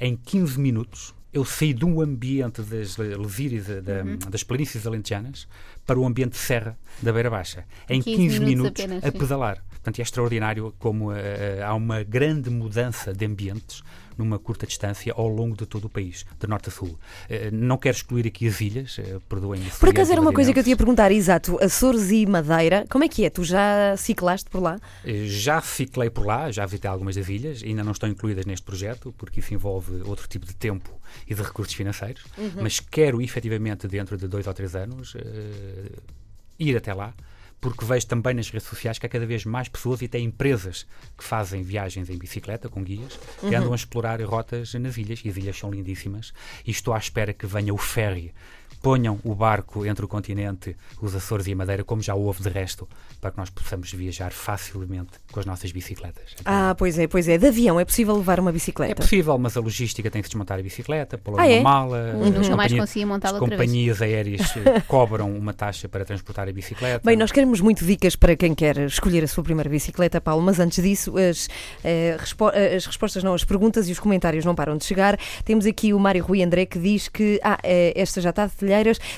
em 0.00 0.16
15 0.16 0.58
minutos, 0.60 1.12
eu 1.32 1.44
saí 1.44 1.72
de 1.72 1.84
um 1.84 2.00
ambiente 2.00 2.60
das 2.62 2.96
lesírias, 2.96 3.66
da- 3.82 4.02
das 4.28 4.42
planícies 4.42 4.86
alentejanas, 4.86 5.46
para 5.86 5.98
o 5.98 6.04
ambiente 6.06 6.32
de 6.32 6.38
serra 6.38 6.76
da 7.02 7.12
Beira 7.12 7.30
Baixa. 7.30 7.64
Em 7.88 8.02
15 8.02 8.16
15, 8.16 8.40
minutos 8.40 8.48
minutos, 8.50 8.84
apenas, 8.84 9.04
a 9.04 9.12
pedalar. 9.12 9.64
Portanto, 9.80 9.98
é 9.98 10.02
extraordinário 10.02 10.74
como 10.78 11.12
eh, 11.12 11.62
há 11.64 11.74
uma 11.74 12.02
grande 12.02 12.50
mudança 12.50 13.14
de 13.14 13.24
ambientes 13.24 13.82
numa 14.18 14.38
curta 14.38 14.66
distância 14.66 15.14
ao 15.16 15.26
longo 15.26 15.56
de 15.56 15.64
todo 15.64 15.86
o 15.86 15.88
país, 15.88 16.26
de 16.38 16.46
norte 16.46 16.68
a 16.68 16.72
sul. 16.72 16.98
Eh, 17.28 17.50
não 17.50 17.78
quero 17.78 17.96
excluir 17.96 18.26
aqui 18.26 18.46
as 18.46 18.60
ilhas, 18.60 19.00
perdoem-me. 19.28 19.70
Por 19.70 19.88
acaso 19.88 20.12
era 20.12 20.20
uma 20.20 20.32
coisa 20.32 20.52
que 20.52 20.58
eu 20.58 20.64
te 20.64 20.70
ia 20.70 20.76
perguntar, 20.76 21.10
exato, 21.10 21.58
Açores 21.62 22.10
e 22.10 22.26
Madeira, 22.26 22.84
como 22.90 23.04
é 23.04 23.08
que 23.08 23.24
é? 23.24 23.30
Tu 23.30 23.42
já 23.44 23.96
ciclaste 23.96 24.50
por 24.50 24.60
lá? 24.60 24.78
Já 25.24 25.62
ciclei 25.62 26.10
por 26.10 26.26
lá, 26.26 26.50
já 26.50 26.66
visitei 26.66 26.90
algumas 26.90 27.16
das 27.16 27.28
ilhas, 27.28 27.62
ainda 27.62 27.82
não 27.82 27.92
estão 27.92 28.08
incluídas 28.08 28.44
neste 28.44 28.64
projeto, 28.64 29.14
porque 29.16 29.40
isso 29.40 29.54
envolve 29.54 30.02
outro 30.02 30.28
tipo 30.28 30.44
de 30.44 30.54
tempo 30.54 30.90
e 31.26 31.34
de 31.34 31.42
recursos 31.42 31.74
financeiros, 31.74 32.22
mas 32.60 32.80
quero 32.80 33.22
efetivamente, 33.22 33.88
dentro 33.88 34.18
de 34.18 34.28
dois 34.28 34.46
ou 34.46 34.52
três 34.52 34.74
anos, 34.74 35.14
eh, 35.16 35.92
ir 36.58 36.76
até 36.76 36.92
lá, 36.92 37.14
porque 37.60 37.84
vejo 37.84 38.06
também 38.06 38.34
nas 38.34 38.48
redes 38.50 38.68
sociais 38.68 38.98
que 38.98 39.06
há 39.06 39.08
cada 39.08 39.26
vez 39.26 39.44
mais 39.44 39.68
pessoas 39.68 40.00
e 40.00 40.06
até 40.06 40.18
empresas 40.18 40.86
que 41.16 41.24
fazem 41.24 41.62
viagens 41.62 42.08
em 42.08 42.16
bicicleta 42.16 42.68
com 42.68 42.82
guias 42.82 43.18
que 43.40 43.54
andam 43.54 43.72
a 43.72 43.76
explorar 43.76 44.20
rotas 44.22 44.74
nas 44.74 44.96
ilhas, 44.96 45.20
e 45.24 45.28
as 45.28 45.36
ilhas 45.36 45.58
são 45.58 45.70
lindíssimas, 45.70 46.32
e 46.66 46.70
estou 46.70 46.94
à 46.94 46.98
espera 46.98 47.32
que 47.32 47.46
venha 47.46 47.74
o 47.74 47.78
ferry 47.78 48.32
ponham 48.82 49.18
o 49.24 49.34
barco 49.34 49.84
entre 49.84 50.04
o 50.04 50.08
continente, 50.08 50.76
os 51.02 51.14
Açores 51.14 51.46
e 51.46 51.52
a 51.52 51.56
Madeira, 51.56 51.84
como 51.84 52.00
já 52.02 52.14
houve 52.14 52.42
de 52.42 52.48
resto, 52.48 52.88
para 53.20 53.30
que 53.30 53.36
nós 53.36 53.50
possamos 53.50 53.92
viajar 53.92 54.32
facilmente 54.32 55.10
com 55.30 55.38
as 55.40 55.44
nossas 55.46 55.70
bicicletas. 55.70 56.34
Ah, 56.44 56.74
pois 56.78 56.98
é, 56.98 57.06
pois 57.06 57.28
é. 57.28 57.36
De 57.36 57.46
avião 57.48 57.78
é 57.78 57.84
possível 57.84 58.16
levar 58.16 58.40
uma 58.40 58.50
É 58.50 58.52
bicicleta? 58.52 58.94
possível, 59.02 59.36
mas 59.36 59.56
a 59.56 59.60
logística 59.60 60.10
tem 60.10 60.22
que 60.22 60.28
se 60.28 60.32
desmontar 60.32 60.58
a 60.58 60.62
bicicleta, 60.62 61.18
pô-la 61.18 61.42
Ah, 61.42 61.46
numa 61.46 61.52
é? 61.56 61.60
mala. 61.60 62.10
As 62.12 62.30
nunca 62.30 62.56
mais 62.56 62.72
conseguia 62.72 63.06
montá-la 63.06 63.36
As 63.36 63.42
outra 63.42 63.56
vez. 63.56 63.68
companhias 63.70 64.00
aéreas 64.00 64.56
eh, 64.56 64.80
cobram 64.88 65.30
uma 65.36 65.52
taxa 65.52 65.88
para 65.88 66.04
transportar 66.04 66.48
a 66.48 66.52
bicicleta. 66.52 67.02
Bem, 67.04 67.16
nós 67.16 67.30
queremos 67.30 67.60
muito 67.60 67.84
dicas 67.84 68.16
para 68.16 68.34
quem 68.34 68.54
quer 68.54 68.78
escolher 68.78 69.22
a 69.24 69.28
sua 69.28 69.44
primeira 69.44 69.68
bicicleta, 69.68 70.20
Paulo, 70.20 70.42
mas 70.42 70.58
antes 70.58 70.82
disso, 70.82 71.12
as, 71.18 71.48
eh, 71.84 72.16
respo- 72.18 72.50
eh, 72.54 72.76
as 72.76 72.86
respostas 72.86 73.22
não, 73.22 73.34
as 73.34 73.44
perguntas 73.44 73.88
e 73.88 73.92
os 73.92 73.98
comentários 74.00 74.44
não 74.44 74.54
param 74.54 74.76
de 74.78 74.84
chegar. 74.86 75.18
Temos 75.44 75.66
aqui 75.66 75.92
o 75.92 75.98
Mário 76.00 76.24
Rui 76.24 76.42
André 76.42 76.64
que 76.64 76.78
diz 76.78 77.08
que 77.08 77.38
ah, 77.44 77.58
eh, 77.62 77.92
esta 77.94 78.20
já 78.22 78.30
está 78.30 78.48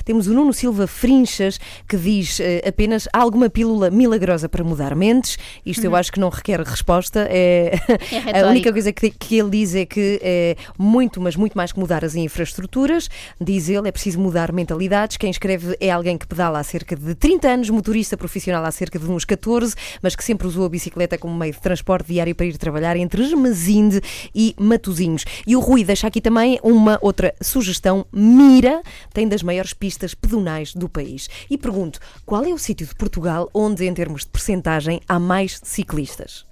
Temos 0.05 0.27
o 0.27 0.33
Nuno 0.33 0.53
Silva 0.53 0.87
Frinchas 0.87 1.59
que 1.87 1.97
diz 1.97 2.39
eh, 2.39 2.61
apenas 2.67 3.07
há 3.11 3.19
alguma 3.19 3.49
pílula 3.49 3.89
milagrosa 3.89 4.47
para 4.49 4.63
mudar 4.63 4.95
mentes. 4.95 5.37
Isto 5.65 5.85
eu 5.85 5.95
acho 5.95 6.11
que 6.11 6.19
não 6.19 6.29
requer 6.29 6.59
resposta. 6.61 7.27
É, 7.29 7.73
É 8.33 8.41
a 8.43 8.47
única 8.47 8.71
coisa 8.71 8.91
que, 8.91 9.09
que 9.09 9.37
ele 9.37 9.49
diz 9.49 9.75
é 9.75 9.85
que 9.85 10.19
é 10.21 10.55
muito, 10.77 11.21
mas 11.21 11.35
muito 11.35 11.57
mais 11.57 11.71
que 11.71 11.79
mudar 11.79 12.03
as 12.03 12.15
infraestruturas. 12.15 13.09
Diz 13.39 13.69
ele, 13.69 13.87
é 13.87 13.91
preciso 13.91 14.19
mudar 14.19 14.51
mentalidades. 14.51 15.17
Quem 15.17 15.29
escreve 15.29 15.75
é 15.79 15.91
alguém 15.91 16.17
que 16.17 16.27
pedala 16.27 16.59
há 16.59 16.63
cerca 16.63 16.95
de 16.95 17.15
30 17.15 17.47
anos, 17.47 17.69
motorista 17.69 18.17
profissional 18.17 18.63
há 18.65 18.71
cerca 18.71 18.99
de 18.99 19.05
uns 19.05 19.25
14, 19.25 19.75
mas 20.01 20.15
que 20.15 20.23
sempre 20.23 20.47
usou 20.47 20.65
a 20.65 20.69
bicicleta 20.69 21.17
como 21.17 21.35
meio 21.35 21.53
de 21.53 21.61
transporte 21.61 22.07
diário 22.07 22.35
para 22.35 22.45
ir 22.45 22.57
trabalhar 22.57 22.97
entre 22.97 23.23
Esmazinde 23.23 24.01
e 24.33 24.55
Matozinhos. 24.57 25.25
E 25.45 25.55
o 25.55 25.59
Rui 25.59 25.83
deixa 25.83 26.07
aqui 26.07 26.21
também 26.21 26.59
uma 26.63 26.97
outra 27.01 27.33
sugestão. 27.41 28.05
Mira 28.11 28.81
tem 29.13 29.27
das 29.33 29.41
maiores 29.43 29.73
pistas 29.73 30.13
pedonais 30.13 30.73
do 30.73 30.87
país. 30.87 31.27
E 31.49 31.57
pergunto, 31.57 31.99
qual 32.25 32.45
é 32.45 32.53
o 32.53 32.57
sítio 32.57 32.85
de 32.85 32.93
Portugal 32.93 33.49
onde, 33.53 33.85
em 33.85 33.93
termos 33.93 34.21
de 34.21 34.29
percentagem, 34.29 35.01
há 35.07 35.19
mais 35.19 35.59
ciclistas? 35.63 36.45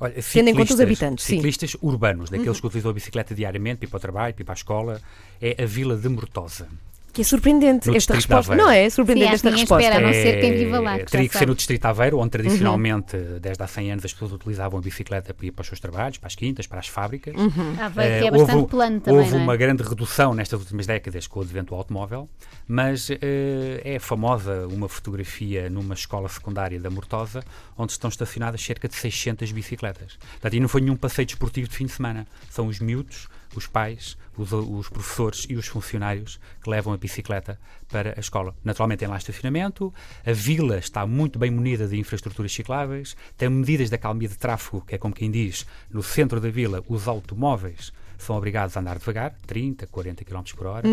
Olha, 0.00 0.14
Tendo 0.14 0.48
em 0.48 0.54
conta 0.54 0.72
os 0.72 0.78
ciclistas- 0.78 0.80
habitantes, 0.80 1.24
sim. 1.24 1.34
Uhum. 1.34 1.38
Ciclistas 1.38 1.76
urbanos, 1.82 2.30
daqueles 2.30 2.60
que 2.60 2.66
utilizam 2.66 2.90
a 2.90 2.94
bicicleta 2.94 3.34
diariamente, 3.34 3.78
para 3.80 3.86
ir 3.86 3.90
para 3.90 3.96
o 3.96 4.00
trabalho, 4.00 4.34
para 4.34 4.42
ir 4.42 4.44
para 4.44 4.54
a 4.54 4.56
escola, 4.56 5.02
é 5.40 5.62
a 5.62 5.66
Vila 5.66 5.96
de 5.96 6.08
Mortosa. 6.08 6.66
Que 7.14 7.20
é 7.20 7.24
surpreendente 7.24 7.88
No 7.88 7.96
esta 7.96 8.12
resposta. 8.14 8.52
Aveiro. 8.52 8.64
Não 8.64 8.70
é? 8.70 8.84
Sim, 8.84 8.90
Surpreendente 8.96 9.28
que 9.30 9.34
esta 9.36 9.50
resposta. 9.50 9.82
espera, 9.84 10.04
a 10.04 10.06
não 10.06 10.12
ser 10.12 10.40
quem 10.40 10.52
viva 10.56 10.80
lá, 10.80 10.98
que 10.98 11.04
teria 11.10 11.28
que 11.28 11.38
ser 11.38 11.46
no 11.46 11.54
Distrito 11.54 11.84
Aveiro, 11.86 12.18
onde 12.18 12.30
tradicionalmente, 12.30 13.16
Uhum. 13.16 13.38
desde 13.40 13.62
há 13.62 13.66
100 13.68 13.92
anos, 13.92 14.04
as 14.04 14.12
pessoas 14.12 14.32
utilizavam 14.32 14.78
a 14.78 14.82
bicicleta 14.82 15.32
para 15.32 15.46
ir 15.46 15.52
para 15.52 15.62
os 15.62 15.68
seus 15.68 15.78
trabalhos, 15.80 16.18
para 16.18 16.26
as 16.26 16.34
quintas, 16.34 16.66
para 16.66 16.80
as 16.80 16.88
fábricas. 16.88 17.32
Ah, 17.80 17.88
vai, 17.88 18.06
que 18.06 18.12
Eh, 18.12 18.26
é 18.26 18.30
bastante 18.32 18.56
houve, 18.56 18.68
plano 18.68 19.00
também, 19.00 19.20
houve 19.20 19.30
não 19.32 19.38
é? 19.38 19.42
uma 19.44 19.56
grande 19.56 19.82
redução 19.84 20.34
nestas 20.34 20.58
últimas 20.60 20.86
décadas 20.86 21.26
com 21.28 21.38
o 21.38 21.42
advento 21.42 21.68
do 21.72 21.76
automóvel, 21.76 22.28
mas 22.66 23.08
eh, 23.10 23.80
é 23.84 23.98
famosa 24.00 24.66
uma 24.66 24.88
fotografia 24.88 25.70
numa 25.70 25.94
escola 25.94 26.28
secundária 26.28 26.80
da 26.80 26.90
Mortosa, 26.90 27.44
onde 27.78 27.92
estão 27.92 28.08
estacionadas 28.08 28.60
cerca 28.60 28.88
de 28.88 28.94
600 28.96 29.52
bicicletas. 29.52 30.18
Portanto, 30.32 30.54
e 30.54 30.58
não 30.60 30.68
foi 30.68 30.80
nenhum 30.80 30.96
passeio 30.96 31.26
desportivo 31.26 31.68
de 31.68 31.76
fim 31.76 31.86
de 31.86 31.92
semana. 31.92 32.26
São 32.50 32.66
os 32.66 32.80
miúdos, 32.80 33.28
os 33.58 33.66
pais, 33.66 34.16
os, 34.36 34.52
os 34.52 34.88
professores 34.88 35.46
e 35.48 35.54
os 35.56 35.66
funcionários 35.66 36.38
que 36.62 36.68
levam 36.70 36.92
a 36.92 36.96
bicicleta 36.96 37.58
para 37.88 38.14
a 38.16 38.20
escola. 38.20 38.54
Naturalmente 38.64 39.00
tem 39.00 39.08
lá 39.08 39.16
estacionamento, 39.16 39.92
a 40.24 40.32
vila 40.32 40.78
está 40.78 41.06
muito 41.06 41.38
bem 41.38 41.50
munida 41.50 41.86
de 41.86 41.98
infraestruturas 41.98 42.52
cicláveis, 42.52 43.16
tem 43.36 43.48
medidas 43.48 43.90
da 43.90 43.98
calmia 43.98 44.28
de 44.28 44.36
tráfego, 44.36 44.80
que 44.80 44.94
é 44.94 44.98
como 44.98 45.14
quem 45.14 45.30
diz, 45.30 45.66
no 45.90 46.02
centro 46.02 46.40
da 46.40 46.50
vila 46.50 46.82
os 46.88 47.06
automóveis 47.08 47.92
são 48.16 48.36
obrigados 48.36 48.76
a 48.76 48.80
andar 48.80 48.98
devagar, 48.98 49.34
30, 49.46 49.86
40 49.88 50.24
km 50.24 50.42
por 50.56 50.66
hora, 50.66 50.88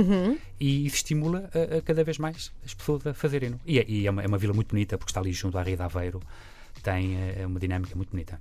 e 0.60 0.86
isso 0.86 0.98
estimula 0.98 1.50
a, 1.54 1.78
a 1.78 1.82
cada 1.82 2.04
vez 2.04 2.18
mais 2.18 2.52
as 2.66 2.74
pessoas 2.74 3.06
a 3.08 3.14
fazerem-no. 3.14 3.60
E, 3.66 3.80
é- 3.80 3.86
e 3.88 4.08
é, 4.08 4.10
uma, 4.12 4.22
é 4.24 4.28
uma 4.28 4.38
vila 4.38 4.54
muito 4.54 4.70
bonita, 4.70 4.98
porque 4.98 5.12
está 5.12 5.20
ali 5.22 5.32
junto 5.32 5.58
à 5.58 5.62
Ria 5.64 5.78
de 5.78 5.84
Aveiro, 5.84 6.20
tem 6.84 7.16
eh, 7.16 7.46
uma 7.46 7.60
dinâmica 7.60 7.96
muito 7.96 8.10
bonita. 8.10 8.40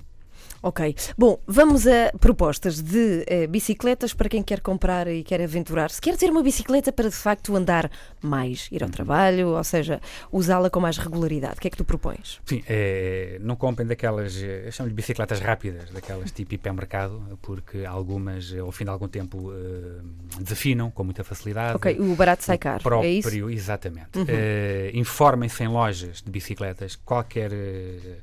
Ok. 0.62 0.94
Bom, 1.16 1.38
vamos 1.46 1.86
a 1.86 2.12
propostas 2.20 2.82
de 2.82 3.24
eh, 3.26 3.46
bicicletas 3.46 4.12
para 4.12 4.28
quem 4.28 4.42
quer 4.42 4.60
comprar 4.60 5.08
e 5.08 5.22
quer 5.22 5.40
aventurar-se. 5.40 6.00
Quer 6.00 6.16
ter 6.16 6.30
uma 6.30 6.42
bicicleta 6.42 6.92
para 6.92 7.08
de 7.08 7.14
facto 7.16 7.56
andar 7.56 7.90
mais, 8.20 8.68
ir 8.70 8.82
ao 8.82 8.86
Uhum. 8.88 8.92
trabalho, 8.92 9.48
ou 9.48 9.64
seja, 9.64 10.00
usá-la 10.30 10.68
com 10.68 10.80
mais 10.80 10.98
regularidade. 10.98 11.54
O 11.56 11.60
que 11.60 11.68
é 11.68 11.70
que 11.70 11.76
tu 11.76 11.84
propões? 11.84 12.40
Sim, 12.44 12.62
eh, 12.68 13.38
não 13.40 13.56
comprem 13.56 13.86
daquelas, 13.86 14.36
eh, 14.36 14.64
eu 14.66 14.72
chamo-lhe 14.72 14.94
bicicletas 14.94 15.40
rápidas, 15.40 15.90
daquelas 15.90 16.30
tipo 16.30 16.52
hipermercado, 16.54 17.38
porque 17.40 17.84
algumas, 17.84 18.52
eh, 18.52 18.58
ao 18.58 18.70
fim 18.72 18.84
de 18.84 18.90
algum 18.90 19.08
tempo, 19.08 19.52
eh, 19.52 20.00
desafinam 20.40 20.90
com 20.90 21.04
muita 21.04 21.24
facilidade. 21.24 21.76
Ok, 21.76 21.96
o 22.00 22.14
barato 22.14 22.44
sai 22.44 22.58
caro, 22.58 22.82
próprio, 22.82 23.08
é 23.08 23.12
isso? 23.12 23.48
Exatamente. 23.50 24.10
Eh, 24.28 24.90
Informem-se 24.94 25.62
em 25.62 25.68
lojas 25.68 26.20
de 26.22 26.30
bicicletas. 26.30 26.96
Qualquer 26.96 27.52
eh, 27.52 28.18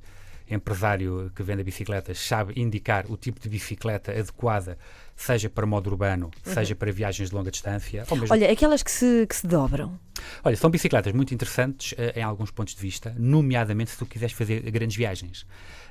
empresário 0.50 1.32
que 1.36 1.44
venda 1.44 1.64
bicicletas 1.64 2.20
sabe 2.20 2.54
indicar 2.56 3.06
o 3.10 3.18
tipo 3.18 3.40
de 3.40 3.50
bicicleta 3.50 4.12
adequada 4.12 4.78
seja 5.18 5.50
para 5.50 5.66
modo 5.66 5.90
urbano, 5.90 6.30
seja 6.44 6.76
para 6.76 6.92
viagens 6.92 7.30
de 7.30 7.36
longa 7.36 7.50
distância. 7.50 8.06
Mesmo... 8.12 8.28
Olha, 8.30 8.52
aquelas 8.52 8.84
que 8.84 8.92
se, 8.92 9.26
que 9.28 9.36
se 9.36 9.48
dobram. 9.48 10.00
Olha, 10.44 10.56
são 10.56 10.70
bicicletas 10.70 11.12
muito 11.12 11.34
interessantes 11.34 11.96
eh, 11.98 12.14
em 12.20 12.22
alguns 12.22 12.52
pontos 12.52 12.76
de 12.76 12.82
vista, 12.82 13.16
nomeadamente 13.18 13.92
se 13.92 13.98
tu 13.98 14.06
quiseres 14.06 14.36
fazer 14.36 14.62
grandes 14.72 14.96
viagens. 14.96 15.46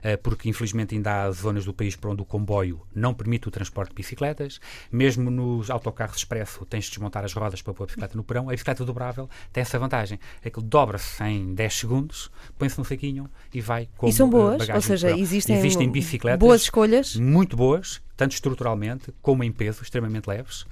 Eh, 0.08 0.16
porque 0.16 0.48
infelizmente 0.48 0.94
ainda 0.94 1.22
há 1.24 1.30
zonas 1.32 1.64
do 1.64 1.74
país 1.74 1.96
para 1.96 2.10
onde 2.10 2.22
o 2.22 2.24
comboio 2.24 2.80
não 2.94 3.12
permite 3.12 3.48
o 3.48 3.50
transporte 3.50 3.88
de 3.90 3.96
bicicletas. 3.96 4.60
Mesmo 4.92 5.30
nos 5.32 5.68
autocarros 5.68 6.18
expresso 6.18 6.64
tens 6.64 6.84
de 6.84 6.90
desmontar 6.90 7.24
as 7.24 7.32
rodas 7.32 7.60
para 7.60 7.74
pôr 7.74 7.82
a 7.84 7.86
bicicleta 7.86 8.16
no 8.16 8.22
perão. 8.22 8.48
A 8.48 8.52
bicicleta 8.52 8.84
dobrável 8.84 9.28
tem 9.52 9.62
essa 9.62 9.78
vantagem. 9.80 10.20
É 10.44 10.48
que 10.50 10.62
dobra-se 10.62 11.24
em 11.24 11.52
10 11.54 11.74
segundos, 11.74 12.30
põe-se 12.56 12.78
no 12.78 12.84
saquinho 12.84 13.28
e 13.52 13.60
vai 13.60 13.88
com 13.96 14.06
E 14.06 14.12
são 14.12 14.30
boas, 14.30 14.68
ou 14.68 14.80
seja, 14.80 15.10
existem, 15.18 15.56
existem 15.56 15.90
bicicletas 15.90 16.38
boas 16.38 16.62
escolhas. 16.62 17.16
muito 17.16 17.56
boas, 17.56 18.00
tanto 18.16 18.32
estruturalmente 18.32 19.12
como 19.20 19.42
em 19.42 19.50
peso, 19.50 19.82
extremamente 19.82 20.28
leves. 20.28 20.62
Uh, 20.62 20.66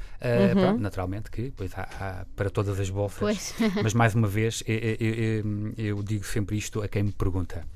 Uhum. 0.55 0.61
pronto, 0.63 0.81
naturalmente 0.81 1.31
que 1.31 1.53
pois 1.57 1.73
há, 1.77 1.83
há 2.01 2.27
para 2.37 2.49
todas 2.49 2.79
as 2.81 2.89
bolsas. 2.89 3.19
Pois. 3.19 3.55
Mas 3.83 3.93
mais 3.95 4.15
uma 4.15 4.29
vez, 4.29 4.63
eu, 4.67 4.77
eu- 4.79 4.97
eu- 5.15 5.75
eu 5.77 6.03
digo 6.03 6.25
sempre 6.25 6.57
isto 6.57 6.81
a 6.83 6.89
quem 6.89 7.03
me 7.03 7.13
pergunta. 7.13 7.67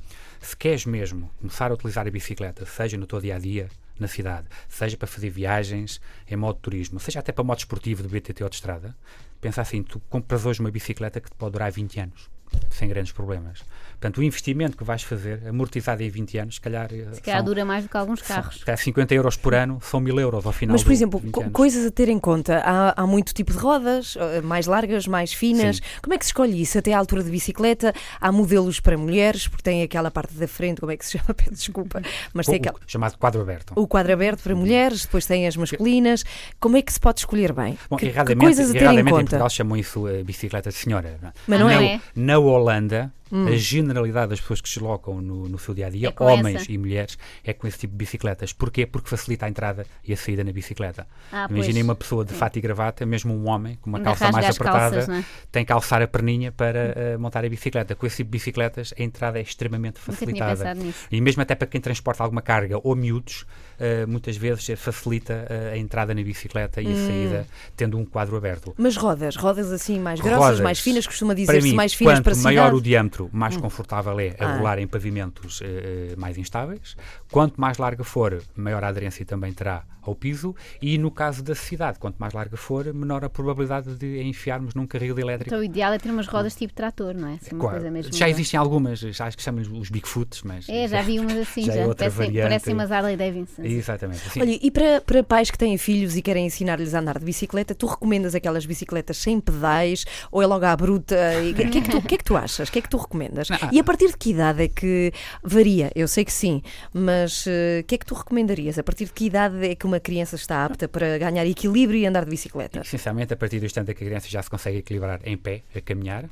Se 0.40 0.56
queres 0.56 0.84
mesmo 0.84 1.30
começar 1.38 1.70
a 1.70 1.74
utilizar 1.74 2.06
a 2.06 2.10
bicicleta, 2.10 2.64
seja 2.64 2.96
no 2.96 3.06
teu 3.06 3.20
dia 3.20 3.36
a 3.36 3.38
dia, 3.38 3.68
na 3.98 4.06
cidade, 4.06 4.46
seja 4.68 4.96
para 4.96 5.08
fazer 5.08 5.30
viagens 5.30 6.00
em 6.28 6.36
modo 6.36 6.58
turismo, 6.60 7.00
seja 7.00 7.20
até 7.20 7.32
para 7.32 7.44
modo 7.44 7.58
esportivo 7.58 8.02
de 8.02 8.08
BTT 8.08 8.42
ou 8.44 8.48
de 8.48 8.56
estrada, 8.56 8.96
pensa 9.40 9.60
assim: 9.60 9.82
tu 9.82 10.00
compras 10.08 10.46
hoje 10.46 10.60
uma 10.60 10.70
bicicleta 10.70 11.20
que 11.20 11.30
te 11.30 11.36
pode 11.36 11.52
durar 11.52 11.70
20 11.70 12.00
anos, 12.00 12.30
sem 12.70 12.88
grandes 12.88 13.12
problemas. 13.12 13.64
Portanto, 14.00 14.18
o 14.18 14.22
investimento 14.22 14.76
que 14.76 14.84
vais 14.84 15.02
fazer, 15.02 15.42
amortizado 15.48 16.02
em 16.02 16.08
20 16.08 16.38
anos, 16.38 16.54
se 16.54 16.60
calhar. 16.60 16.88
eh, 16.92 17.06
Se 17.12 17.20
calhar 17.20 17.40
são- 17.40 17.46
dura 17.46 17.64
mais 17.64 17.82
do 17.82 17.90
que 17.90 17.96
alguns 17.96 18.20
são 18.20 18.36
carros. 18.36 18.60
até 18.62 18.76
50 18.76 19.12
euros 19.12 19.36
por 19.36 19.54
ano, 19.54 19.80
são 19.82 19.98
1000 19.98 20.20
euros 20.20 20.46
ao 20.46 20.52
final 20.52 20.74
Mas, 20.74 20.82
por 20.84 20.90
do- 20.90 20.92
exemplo, 20.92 21.18
20 21.20 21.32
co- 21.32 21.40
anos. 21.40 21.52
coisas 21.52 21.84
a 21.86 21.90
ter 21.90 22.08
em 22.08 22.18
conta. 22.18 22.62
Há, 22.64 23.02
há 23.02 23.06
muito 23.06 23.34
tipo 23.34 23.52
de 23.52 23.58
rodas, 23.58 24.16
eh, 24.16 24.40
mais 24.40 24.66
largas, 24.66 25.06
mais 25.08 25.32
finas. 25.32 25.76
Sim. 25.78 25.82
Como 26.00 26.14
é 26.14 26.18
que 26.18 26.24
se 26.24 26.28
escolhe 26.28 26.62
isso? 26.62 26.78
Até 26.78 26.92
à 26.92 26.98
altura 26.98 27.24
de 27.24 27.30
bicicleta, 27.30 27.92
há 28.20 28.30
modelos 28.30 28.78
para 28.78 28.96
mulheres, 28.96 29.48
porque 29.48 29.62
tem 29.64 29.82
aquela 29.82 30.10
parte 30.12 30.34
da 30.34 30.46
frente, 30.46 30.78
como 30.80 30.92
é 30.92 30.96
que 30.96 31.04
se 31.04 31.18
chama? 31.18 31.34
Peço 31.34 31.50
desculpa. 31.54 32.00
Mas 32.32 32.46
O- 32.46 32.50
tem 32.52 32.60
aquela. 32.60 32.78
chamado 32.86 33.16
quadro 33.18 33.40
aberto. 33.40 33.72
O 33.74 33.86
quadro 33.88 34.12
aberto 34.12 34.42
para 34.44 34.54
mulheres, 34.54 35.02
depois 35.02 35.26
tem 35.26 35.46
as 35.48 35.56
masculinas. 35.56 36.24
Como 36.60 36.76
é 36.76 36.82
que 36.82 36.92
se 36.92 37.00
pode 37.00 37.18
escolher 37.18 37.52
bem? 37.52 37.76
Bom, 37.90 37.96
que, 37.96 38.06
que 38.06 38.12
erradamente, 38.12 38.44
coisas 38.44 38.70
a 38.70 38.72
ter 38.72 38.78
em 38.78 38.82
erradamente 38.82 39.08
em 39.08 39.10
conta? 39.10 39.24
Portugal 39.24 39.50
chamam 39.50 39.76
isso 39.76 40.06
a 40.06 40.22
bicicleta 40.22 40.70
de 40.70 40.76
senhora. 40.76 41.18
não 41.20 41.28
é? 41.30 41.32
Mas 41.48 41.58
não 41.60 41.66
não 41.68 41.80
é? 41.80 42.00
na 42.14 42.38
Holanda, 42.38 43.12
a 43.32 43.56
generalidade 43.56 44.30
das 44.30 44.40
pessoas 44.40 44.60
que 44.60 44.68
se 44.68 44.76
deslocam 44.78 45.20
no, 45.20 45.48
no 45.48 45.58
seu 45.58 45.74
dia 45.74 45.86
a 45.86 45.90
dia, 45.90 46.14
É 46.18 46.22
homens 46.22 46.62
essa. 46.62 46.72
e 46.72 46.78
mulheres, 46.78 47.18
é 47.44 47.52
com 47.52 47.66
esse 47.66 47.78
tipo 47.78 47.92
de 47.92 47.98
bicicletas. 47.98 48.52
Porquê? 48.52 48.86
Porque 48.86 49.08
facilita 49.08 49.46
a 49.46 49.48
entrada 49.48 49.86
e 50.04 50.12
a 50.12 50.16
saída 50.16 50.42
na 50.44 50.52
bicicleta. 50.52 51.06
Ah. 51.32 51.46
Imaginem 51.50 51.82
uma 51.82 51.94
pessoa 51.94 52.24
de 52.24 52.32
fato 52.32 52.56
e 52.58 52.60
gravata, 52.60 53.04
mesmo 53.06 53.34
um 53.34 53.48
homem 53.48 53.76
com 53.80 53.90
uma 53.90 54.00
calça 54.00 54.30
mais 54.32 54.46
apertada, 54.46 54.96
calças, 54.96 55.08
é? 55.08 55.24
tem 55.52 55.64
que 55.64 55.72
alçar 55.72 56.00
a 56.02 56.08
perninha 56.08 56.50
para 56.52 56.92
eh, 56.96 57.16
montar 57.18 57.44
a 57.44 57.48
bicicleta. 57.48 57.94
Com 57.94 58.06
esse 58.06 58.16
tipo 58.18 58.28
de 58.30 58.38
bicicletas, 58.38 58.92
a 58.98 59.02
entrada 59.02 59.38
é 59.38 59.42
extremamente 59.42 59.98
facilitada. 59.98 60.76
E 61.10 61.20
mesmo 61.20 61.42
até 61.42 61.54
para 61.54 61.66
quem 61.66 61.80
transporta 61.80 62.22
alguma 62.22 62.42
carga 62.42 62.78
ou 62.82 62.94
miúdos, 62.96 63.44
eh, 63.78 64.06
muitas 64.06 64.36
vezes 64.36 64.68
eh, 64.70 64.76
facilita 64.76 65.46
eh, 65.48 65.72
a 65.74 65.76
entrada 65.78 66.14
na 66.14 66.22
bicicleta 66.22 66.80
e 66.82 66.86
a 66.86 66.90
Hum. 66.90 67.06
saída, 67.06 67.46
tendo 67.76 67.98
um 67.98 68.04
quadro 68.04 68.36
aberto. 68.36 68.74
Mas 68.76 68.96
rodas, 68.96 69.36
rodas 69.36 69.70
assim 69.70 69.98
mais 69.98 70.20
grossas, 70.20 70.38
Rodas. 70.38 70.60
mais 70.60 70.80
finas, 70.80 71.06
costuma 71.06 71.34
Para 71.34 71.44
dizer-se 71.44 71.74
mais 71.74 71.94
finas 71.94 72.14
quanto 72.14 72.24
para 72.24 72.34
maior 72.36 72.64
cidade. 72.66 72.76
o 72.76 72.80
diâmetro, 72.80 73.17
mais 73.32 73.56
confortável 73.56 74.18
é 74.20 74.34
a 74.38 74.46
Ah. 74.46 74.56
rolar 74.58 74.78
em 74.78 74.86
pavimentos 74.86 75.60
eh, 75.62 76.12
eh, 76.12 76.16
mais 76.16 76.36
instáveis. 76.38 76.96
Quanto 77.30 77.60
mais 77.60 77.78
larga 77.78 78.04
for, 78.04 78.42
maior 78.56 78.84
aderência 78.84 79.24
também 79.24 79.52
terá 79.52 79.84
ao 80.08 80.14
piso. 80.14 80.54
E 80.82 80.98
no 80.98 81.10
caso 81.10 81.42
da 81.42 81.54
cidade, 81.54 81.98
quanto 81.98 82.16
mais 82.18 82.32
larga 82.32 82.56
for, 82.56 82.92
menor 82.92 83.24
a 83.24 83.30
probabilidade 83.30 83.94
de 83.96 84.18
a 84.18 84.22
enfiarmos 84.22 84.74
num 84.74 84.86
carril 84.86 85.18
elétrico. 85.18 85.48
Então 85.50 85.60
o 85.60 85.64
ideal 85.64 85.92
é 85.92 85.98
ter 85.98 86.10
umas 86.10 86.26
rodas 86.26 86.54
tipo 86.54 86.72
trator, 86.72 87.14
não 87.14 87.28
é? 87.28 87.34
Assim, 87.34 87.54
uma 87.54 87.60
Claro, 87.60 87.76
coisa 87.76 87.90
mesmo. 87.90 88.12
já 88.14 88.28
existem 88.28 88.58
algumas, 88.58 88.98
já 89.00 89.26
acho 89.26 89.36
que 89.36 89.42
chamam 89.42 89.62
os 89.78 89.90
Bigfoots, 89.90 90.42
mas. 90.42 90.68
É, 90.68 90.88
já 90.88 91.02
vi 91.02 91.18
umas 91.20 91.36
assim, 91.36 91.62
Já 91.64 91.72
já. 91.74 91.80
é 91.80 91.86
outra 91.86 92.10
Parecem, 92.10 92.74
umas 92.74 92.90
Harley 92.90 93.16
Davidson. 93.16 93.62
Exatamente. 93.62 94.26
assim. 94.26 94.40
Olha, 94.40 94.58
e 94.60 94.70
para, 94.70 95.00
para 95.00 95.22
pais 95.22 95.50
que 95.50 95.58
têm 95.58 95.76
filhos 95.78 96.16
e 96.16 96.22
querem 96.22 96.46
ensinar-lhes 96.46 96.94
a 96.94 97.00
andar 97.00 97.18
de 97.18 97.24
bicicleta, 97.24 97.74
tu 97.74 97.86
recomendas 97.86 98.34
aquelas 98.34 98.64
bicicletas 98.66 99.16
sem 99.18 99.40
pedais 99.40 100.04
ou 100.30 100.42
é 100.42 100.46
logo 100.46 100.64
à 100.64 100.76
bruta? 100.76 101.16
O 101.50 101.54
que, 101.54 101.68
que 101.68 101.78
é 101.78 101.80
que 101.82 101.90
tu, 101.90 102.02
que 102.02 102.14
é 102.14 102.18
que 102.18 102.24
tu 102.24 102.36
achas? 102.36 102.68
O 102.68 102.72
que 102.72 102.78
é 102.78 102.82
que 102.82 102.88
tu 102.88 102.96
recomendas? 102.96 103.48
Não. 103.50 103.58
E 103.72 103.78
a 103.78 103.84
partir 103.84 104.08
de 104.08 104.16
que 104.16 104.30
idade 104.30 104.62
é 104.62 104.68
que 104.68 105.12
varia? 105.42 105.90
Eu 105.94 106.08
sei 106.08 106.24
que 106.24 106.32
sim, 106.32 106.62
mas 106.92 107.44
eh, 107.46 107.80
o 107.82 107.84
que 107.84 107.94
é 107.94 107.98
que 107.98 108.06
tu 108.06 108.14
recomendarias? 108.14 108.78
A 108.78 108.82
partir 108.82 109.04
de 109.06 109.12
que 109.12 109.26
idade 109.26 109.66
é 109.66 109.74
que 109.74 109.86
uma 109.86 109.97
criança 110.00 110.36
está 110.36 110.64
apta 110.64 110.88
para 110.88 111.18
ganhar 111.18 111.46
equilíbrio 111.46 111.98
e 111.98 112.06
andar 112.06 112.24
de 112.24 112.30
bicicleta? 112.30 112.80
Essencialmente, 112.80 113.32
a 113.32 113.36
partir 113.36 113.60
do 113.60 113.66
instante 113.66 113.90
em 113.90 113.94
que 113.94 114.04
a 114.04 114.06
criança 114.06 114.28
já 114.28 114.42
se 114.42 114.50
consegue 114.50 114.78
equilibrar 114.78 115.20
em 115.24 115.36
pé, 115.36 115.62
a 115.74 115.80
caminhar, 115.80 116.28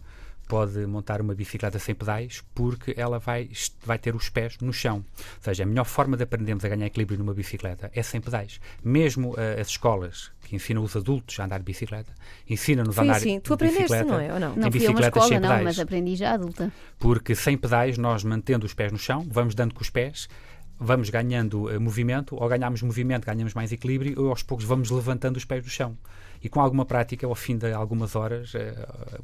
pode 0.46 0.86
montar 0.86 1.20
uma 1.20 1.34
bicicleta 1.34 1.78
sem 1.78 1.94
pedais 1.94 2.42
porque 2.54 2.94
ela 2.96 3.18
vai, 3.18 3.50
vai 3.84 3.98
ter 3.98 4.14
os 4.14 4.28
pés 4.28 4.56
no 4.60 4.72
chão. 4.72 5.04
Ou 5.18 5.42
seja, 5.42 5.64
a 5.64 5.66
melhor 5.66 5.84
forma 5.84 6.16
de 6.16 6.22
aprendermos 6.22 6.64
a 6.64 6.68
ganhar 6.68 6.86
equilíbrio 6.86 7.18
numa 7.18 7.34
bicicleta 7.34 7.90
é 7.94 8.02
sem 8.02 8.20
pedais. 8.20 8.60
Mesmo 8.82 9.34
eh, 9.36 9.60
as 9.60 9.68
escolas 9.68 10.30
que 10.42 10.54
ensinam 10.54 10.82
os 10.82 10.94
adultos 10.94 11.38
a 11.40 11.44
andar 11.44 11.58
de 11.58 11.64
bicicleta, 11.64 12.12
ensinam-nos 12.48 12.98
a 12.98 13.02
andar 13.02 13.16
assim, 13.16 13.40
tu 13.40 13.48
de 13.48 13.54
aprendeste, 13.54 13.82
bicicleta 13.82 14.12
não 14.12 14.20
é? 14.20 14.32
Ou 14.32 14.40
não? 14.40 14.56
Não 14.56 14.70
fui 14.70 14.86
a 14.86 14.90
uma 14.90 15.00
escola, 15.00 15.30
não, 15.30 15.40
pedais. 15.40 15.64
mas 15.64 15.80
aprendi 15.80 16.16
já 16.16 16.32
adulta. 16.32 16.72
Porque 16.98 17.34
sem 17.34 17.56
pedais, 17.56 17.98
nós 17.98 18.22
mantendo 18.22 18.64
os 18.64 18.72
pés 18.72 18.92
no 18.92 18.98
chão, 18.98 19.26
vamos 19.28 19.54
dando 19.54 19.74
com 19.74 19.82
os 19.82 19.90
pés, 19.90 20.28
vamos 20.78 21.10
ganhando 21.10 21.70
eh, 21.70 21.78
movimento, 21.78 22.36
ou 22.36 22.48
ganhamos 22.48 22.82
movimento, 22.82 23.24
ganhamos 23.24 23.54
mais 23.54 23.72
equilíbrio, 23.72 24.20
ou 24.20 24.30
aos 24.30 24.42
poucos 24.42 24.64
vamos 24.64 24.90
levantando 24.90 25.36
os 25.36 25.44
pés 25.44 25.64
do 25.64 25.70
chão. 25.70 25.96
E 26.46 26.48
com 26.48 26.60
alguma 26.60 26.84
prática, 26.84 27.26
ao 27.26 27.34
fim 27.34 27.58
de 27.58 27.72
algumas 27.72 28.14
horas, 28.14 28.54
eh, 28.54 28.72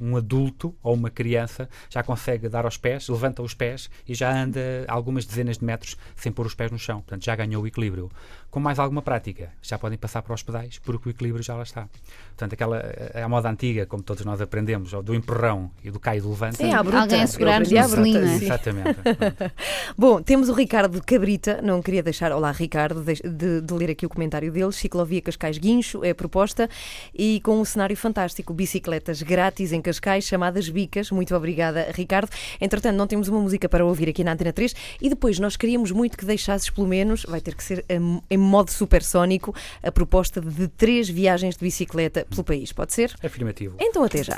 um 0.00 0.16
adulto 0.16 0.74
ou 0.82 0.92
uma 0.92 1.08
criança 1.08 1.68
já 1.88 2.02
consegue 2.02 2.48
dar 2.48 2.64
aos 2.64 2.76
pés, 2.76 3.08
levanta 3.08 3.40
os 3.42 3.54
pés 3.54 3.88
e 4.08 4.12
já 4.12 4.28
anda 4.42 4.60
algumas 4.88 5.24
dezenas 5.24 5.56
de 5.58 5.64
metros 5.64 5.96
sem 6.16 6.32
pôr 6.32 6.46
os 6.46 6.54
pés 6.56 6.72
no 6.72 6.78
chão. 6.80 6.96
Portanto, 7.00 7.24
já 7.24 7.36
ganhou 7.36 7.62
o 7.62 7.66
equilíbrio. 7.68 8.10
Com 8.50 8.58
mais 8.58 8.78
alguma 8.80 9.00
prática, 9.02 9.50
já 9.62 9.78
podem 9.78 9.96
passar 9.96 10.20
para 10.22 10.34
os 10.34 10.42
pedais, 10.42 10.78
porque 10.80 11.08
o 11.08 11.10
equilíbrio 11.10 11.44
já 11.44 11.54
lá 11.54 11.62
está. 11.62 11.88
Portanto, 12.30 12.54
aquela, 12.54 12.78
é 13.14 13.22
a 13.22 13.28
moda 13.28 13.48
antiga, 13.48 13.86
como 13.86 14.02
todos 14.02 14.24
nós 14.24 14.40
aprendemos, 14.40 14.90
do 15.04 15.14
empurrão 15.14 15.70
e 15.84 15.90
do 15.92 16.00
cai 16.00 16.18
e 16.18 16.20
do 16.20 16.28
levanta. 16.30 16.56
Sim, 16.56 16.70
bruta. 16.82 16.98
Alguém 17.02 17.22
a 17.22 17.26
segurar-nos 17.28 17.70
no 17.70 17.88
selim. 17.88 18.16
Exatamente. 18.18 18.98
Bom, 19.96 20.20
temos 20.20 20.48
o 20.48 20.52
Ricardo 20.54 21.00
Cabrita, 21.04 21.62
não 21.62 21.80
queria 21.80 22.02
deixar, 22.02 22.32
olá 22.32 22.50
Ricardo, 22.50 23.00
de, 23.02 23.14
de- 23.22 23.60
de 23.60 23.74
ler 23.74 23.90
aqui 23.90 24.04
o 24.04 24.08
comentário 24.08 24.50
dele. 24.52 24.72
Ciclovia 24.72 25.22
Cascais 25.22 25.56
Guincho 25.56 26.04
é 26.04 26.10
a 26.10 26.14
proposta 26.14 26.68
e 27.14 27.40
com 27.40 27.60
um 27.60 27.64
cenário 27.64 27.96
fantástico, 27.96 28.52
bicicletas 28.52 29.22
grátis 29.22 29.72
em 29.72 29.80
Cascais 29.80 30.24
chamadas 30.24 30.68
bicas. 30.68 31.10
Muito 31.10 31.34
obrigada, 31.34 31.88
Ricardo. 31.94 32.30
Entretanto, 32.60 32.96
não 32.96 33.06
temos 33.06 33.28
uma 33.28 33.40
música 33.40 33.68
para 33.68 33.84
ouvir 33.84 34.08
aqui 34.08 34.24
na 34.24 34.32
Antena 34.32 34.52
3 34.52 34.74
e 35.00 35.08
depois 35.08 35.38
nós 35.38 35.56
queríamos 35.56 35.90
muito 35.90 36.16
que 36.16 36.24
deixasses 36.24 36.70
pelo 36.70 36.86
menos, 36.86 37.24
vai 37.28 37.40
ter 37.40 37.54
que 37.54 37.64
ser 37.64 37.84
em, 37.88 38.22
em 38.30 38.36
modo 38.36 38.70
supersónico, 38.70 39.54
a 39.82 39.92
proposta 39.92 40.40
de 40.40 40.68
três 40.68 41.08
viagens 41.08 41.56
de 41.56 41.64
bicicleta 41.64 42.26
pelo 42.28 42.44
país. 42.44 42.72
Pode 42.72 42.92
ser? 42.92 43.14
Afirmativo. 43.22 43.76
Então 43.78 44.04
até 44.04 44.22
já. 44.22 44.36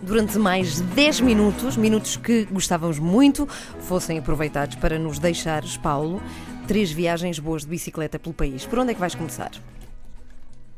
Durante 0.00 0.38
mais 0.38 0.80
10 0.80 1.20
minutos, 1.20 1.76
minutos 1.76 2.16
que 2.16 2.44
gostávamos 2.44 2.98
muito, 2.98 3.46
fossem 3.80 4.18
aproveitados 4.18 4.76
para 4.76 4.98
nos 4.98 5.18
deixares, 5.18 5.76
Paulo, 5.76 6.22
três 6.68 6.92
viagens 6.92 7.38
boas 7.38 7.62
de 7.62 7.68
bicicleta 7.68 8.18
pelo 8.18 8.34
país. 8.34 8.64
Por 8.64 8.78
onde 8.78 8.92
é 8.92 8.94
que 8.94 9.00
vais 9.00 9.14
começar? 9.14 9.50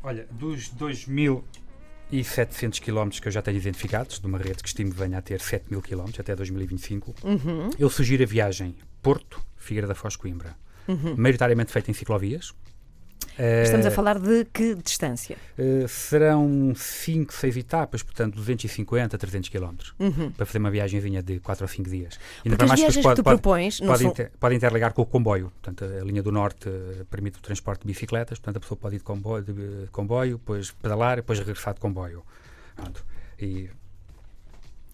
Olha, 0.02 0.26
dos 0.30 0.70
2.700 0.74 2.80
km 2.80 3.10
que 3.20 3.28
eu 3.28 3.32
já 3.32 3.42
tenho 3.42 3.58
identificados, 3.58 4.18
de 4.18 4.26
uma 4.26 4.38
rede 4.38 4.62
que 4.62 4.68
estimo 4.68 4.92
venha 4.92 5.18
a 5.18 5.22
ter 5.22 5.40
7.000 5.40 5.82
km 5.82 6.10
até 6.18 6.34
2025, 6.36 7.14
eu 7.78 7.90
sugiro 7.90 8.22
a 8.22 8.26
viagem 8.26 8.74
Porto, 9.02 9.40
Figueira 9.56 9.86
da 9.86 9.94
Foz, 9.94 10.16
Coimbra. 10.16 10.56
Maioritariamente 11.16 11.70
feita 11.72 11.90
em 11.90 11.94
ciclovias. 11.94 12.54
Estamos 13.38 13.86
a 13.86 13.88
Eh, 13.88 13.92
falar 13.92 14.18
de 14.18 14.44
que 14.46 14.74
distância? 14.74 15.36
eh, 15.56 15.86
serão 15.88 16.72
5, 16.74 17.32
6 17.32 17.56
etapas, 17.56 18.02
portanto 18.02 18.34
250 18.34 19.14
a 19.14 19.18
300 19.18 19.48
km, 19.48 19.76
para 20.36 20.44
fazer 20.44 20.58
uma 20.58 20.70
viagenzinha 20.70 21.22
de 21.22 21.38
4 21.38 21.64
ou 21.64 21.68
5 21.68 21.88
dias. 21.88 22.18
Ainda 22.44 22.56
Porque 22.56 22.64
depois 22.64 22.80
viagens 22.80 23.06
que 23.06 23.14
tu 23.14 23.22
propões 23.22 23.80
pode, 23.80 24.02
são... 24.02 24.10
inter- 24.10 24.30
pode 24.40 24.54
interligar 24.56 24.92
com 24.92 25.02
o 25.02 25.06
comboio. 25.06 25.52
Portanto, 25.62 25.84
a 25.84 26.04
linha 26.04 26.22
do 26.22 26.32
Norte 26.32 26.68
eh, 26.68 27.04
permite 27.08 27.38
o 27.38 27.42
transporte 27.42 27.82
de 27.82 27.86
bicicletas, 27.86 28.38
portanto, 28.38 28.56
a 28.56 28.60
pessoa 28.60 28.76
pode 28.76 28.96
ir 28.96 28.98
de 28.98 29.04
comboio, 29.04 29.44
de, 29.44 29.52
eh, 29.52 29.86
comboio 29.92 30.38
depois 30.38 30.72
pedalar, 30.72 31.16
depois 31.16 31.38
regressar 31.38 31.74
de 31.74 31.80
comboio. 31.80 32.24
Pronto. 32.74 33.04
E 33.40 33.70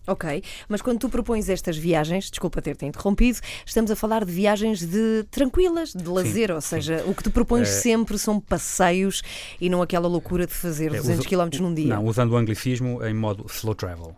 Ok, 0.07 0.43
mas 0.69 0.83
quando 0.83 0.99
tu 0.99 1.09
propões 1.09 1.49
estas 1.49 1.77
viagens, 1.77 2.31
desculpa 2.31 2.61
ter-te 2.61 2.85
interrompido, 2.85 3.39
estamos 3.65 3.91
a 3.91 3.97
falar 3.97 4.25
de 4.25 4.31
viagens 4.33 4.85
de 4.85 5.25
tranquilas, 5.31 5.93
de 5.95 6.05
lazer, 6.07 6.51
ou 6.51 6.61
seja, 6.61 7.03
o 7.07 7.15
que 7.15 7.23
tu 7.23 7.31
propões 7.31 7.69
Eh, 7.69 7.73
sempre 7.81 8.19
são 8.19 8.39
passeios 8.39 9.23
e 9.61 9.71
não 9.71 9.81
aquela 9.81 10.07
loucura 10.07 10.47
de 10.47 10.53
fazer 10.53 10.93
É, 10.93 10.97
200 10.99 11.21
usa- 11.21 11.29
km 11.29 11.59
num 11.63 11.73
dia. 11.73 11.95
Não, 11.97 12.05
usando 12.05 12.33
o 12.33 12.37
anglicismo 12.37 13.03
em 13.05 13.15
modo 13.15 13.47
slow 13.49 13.75
travel. 13.75 14.15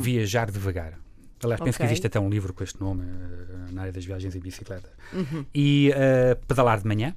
Viajar 0.00 0.50
devagar. 0.50 0.98
Aliás, 1.42 1.60
penso 1.60 1.76
que 1.76 1.82
Ok. 1.84 1.86
existe 1.92 2.06
até 2.06 2.18
um 2.18 2.30
livro 2.30 2.54
com 2.54 2.64
este 2.64 2.80
nome 2.80 3.02
eh, 3.04 3.72
na 3.72 3.82
área 3.82 3.92
das 3.92 4.04
viagens 4.04 4.34
em 4.34 4.40
bicicleta. 4.40 4.88
Uhum. 5.12 5.44
E 5.54 5.90
eh, 5.94 6.34
pedalar 6.48 6.80
de 6.80 6.86
manhã, 6.86 7.14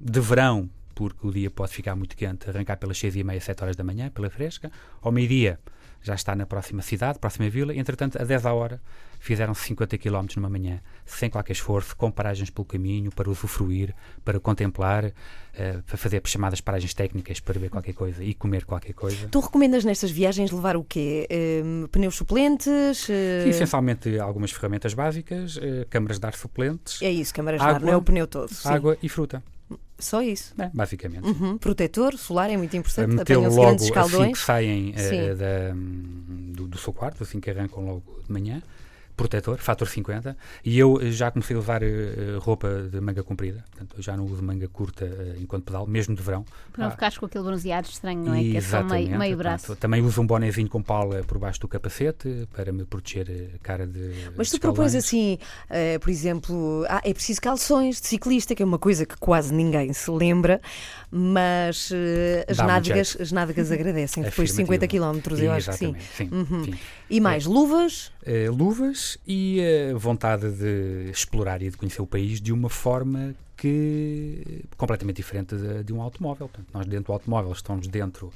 de 0.00 0.18
verão, 0.20 0.68
porque 0.96 1.26
o 1.26 1.30
dia 1.30 1.48
pode 1.48 1.72
ficar 1.72 1.94
muito 1.94 2.16
quente, 2.16 2.50
arrancar 2.50 2.76
pelas 2.76 2.98
6 2.98 3.14
e 3.14 3.22
meia, 3.22 3.40
7 3.40 3.62
horas 3.62 3.76
da 3.76 3.84
manhã, 3.84 4.10
pela 4.10 4.28
fresca. 4.28 4.70
Ao 5.00 5.12
meio-dia 5.12 5.60
já 6.02 6.14
está 6.14 6.34
na 6.34 6.46
próxima 6.46 6.82
cidade, 6.82 7.18
próxima 7.18 7.48
vila. 7.48 7.74
Entretanto, 7.74 8.20
a 8.20 8.24
10 8.24 8.46
à 8.46 8.52
hora, 8.52 8.80
fizeram 9.18 9.54
50 9.54 9.96
km 9.98 10.26
numa 10.36 10.48
manhã, 10.48 10.80
sem 11.06 11.30
qualquer 11.30 11.52
esforço, 11.52 11.96
com 11.96 12.10
paragens 12.10 12.50
pelo 12.50 12.64
caminho, 12.64 13.12
para 13.12 13.30
usufruir, 13.30 13.94
para 14.24 14.40
contemplar, 14.40 15.04
uh, 15.06 15.82
para 15.86 15.96
fazer 15.96 16.20
chamadas 16.24 16.60
paragens 16.60 16.92
técnicas 16.92 17.38
para 17.38 17.58
ver 17.58 17.70
qualquer 17.70 17.94
coisa 17.94 18.22
e 18.24 18.34
comer 18.34 18.64
qualquer 18.64 18.92
coisa. 18.92 19.28
Tu 19.28 19.38
recomendas 19.38 19.84
nestas 19.84 20.10
viagens 20.10 20.50
levar 20.50 20.76
o 20.76 20.82
quê? 20.82 21.28
Uh, 21.30 21.86
pneus 21.88 22.16
suplentes? 22.16 23.08
Uh... 23.08 23.48
Essencialmente 23.48 24.18
algumas 24.18 24.50
ferramentas 24.50 24.92
básicas, 24.92 25.58
câmaras 25.88 26.18
de 26.18 26.26
ar 26.26 26.34
suplentes. 26.34 27.00
É 27.00 27.10
isso, 27.10 27.32
câmaras 27.32 27.60
de 27.60 27.66
ar, 27.66 27.80
não 27.80 27.92
é 27.92 27.96
o 27.96 28.02
pneu 28.02 28.26
todo. 28.26 28.52
Sim. 28.52 28.68
Água 28.68 28.98
e 29.02 29.08
fruta. 29.08 29.42
Só 30.04 30.22
isso? 30.22 30.54
É, 30.58 30.70
basicamente. 30.72 31.24
Uhum. 31.26 31.58
Protetor 31.58 32.16
solar 32.18 32.50
é 32.50 32.56
muito 32.56 32.76
importante. 32.76 33.14
Metê-lo 33.14 33.52
logo 33.54 33.98
assim 33.98 34.32
que 34.32 34.38
saem 34.38 34.90
uh, 34.90 35.36
da, 35.36 35.74
do, 35.74 36.66
do 36.66 36.78
seu 36.78 36.92
quarto, 36.92 37.22
assim 37.22 37.40
que 37.40 37.50
arrancam 37.50 37.84
logo 37.84 38.02
de 38.26 38.32
manhã 38.32 38.62
protetor, 39.16 39.58
fator 39.58 39.88
50, 39.88 40.36
e 40.64 40.78
eu 40.78 40.98
já 41.10 41.30
comecei 41.30 41.54
a 41.56 41.58
usar 41.58 41.82
uh, 41.82 42.38
roupa 42.40 42.88
de 42.90 43.00
manga 43.00 43.22
comprida, 43.22 43.64
portanto 43.70 44.02
já 44.02 44.16
não 44.16 44.24
uso 44.24 44.42
manga 44.42 44.68
curta 44.68 45.04
uh, 45.04 45.40
enquanto 45.40 45.64
pedal, 45.64 45.86
mesmo 45.86 46.14
de 46.14 46.22
verão. 46.22 46.44
Para 46.72 46.82
não 46.82 46.88
ah, 46.88 46.90
ficares 46.92 47.18
com 47.18 47.26
aquele 47.26 47.44
bronzeado 47.44 47.88
estranho, 47.88 48.24
não 48.24 48.34
é? 48.34 48.40
Que 48.40 48.56
é 48.56 48.60
só 48.60 48.82
meio, 48.82 49.18
meio 49.18 49.36
braço. 49.36 49.66
Portanto, 49.66 49.80
também 49.80 50.02
uso 50.02 50.20
um 50.20 50.26
bonezinho 50.26 50.68
com 50.68 50.82
pala 50.82 51.22
por 51.24 51.38
baixo 51.38 51.60
do 51.60 51.68
capacete 51.68 52.48
para 52.54 52.72
me 52.72 52.84
proteger 52.84 53.50
a 53.54 53.58
cara 53.58 53.86
de. 53.86 54.12
Mas 54.36 54.50
tu 54.50 54.58
propões 54.58 54.94
assim, 54.94 55.38
uh, 55.70 56.00
por 56.00 56.10
exemplo, 56.10 56.84
ah, 56.88 57.00
é 57.04 57.12
preciso 57.12 57.40
calções 57.40 58.00
de 58.00 58.06
ciclista, 58.08 58.54
que 58.54 58.62
é 58.62 58.66
uma 58.66 58.78
coisa 58.78 59.04
que 59.04 59.16
quase 59.16 59.52
ninguém 59.52 59.92
se 59.92 60.10
lembra, 60.10 60.60
mas 61.10 61.92
as, 62.48 62.56
nádegas, 62.58 63.16
as 63.20 63.32
nádegas 63.32 63.70
agradecem 63.70 64.22
depois 64.22 64.50
de 64.50 64.56
50 64.56 64.88
km, 64.88 65.20
eu 65.38 65.52
acho 65.52 65.70
que 65.70 65.76
sim. 65.76 65.96
sim, 66.16 66.28
uhum. 66.32 66.64
sim. 66.64 66.74
E 67.10 67.20
mais, 67.20 67.44
luvas? 67.44 68.10
luvas 68.50 69.11
e 69.26 69.60
a 69.92 69.96
vontade 69.96 70.50
de 70.50 71.10
explorar 71.10 71.62
e 71.62 71.70
de 71.70 71.76
conhecer 71.76 72.02
o 72.02 72.06
país 72.06 72.40
de 72.40 72.52
uma 72.52 72.68
forma 72.68 73.34
que 73.56 74.64
completamente 74.76 75.16
diferente 75.16 75.54
de, 75.56 75.84
de 75.84 75.92
um 75.92 76.02
automóvel. 76.02 76.48
Portanto, 76.48 76.68
nós 76.72 76.86
dentro 76.86 77.06
do 77.06 77.12
automóvel 77.12 77.52
estamos 77.52 77.86
dentro 77.86 78.32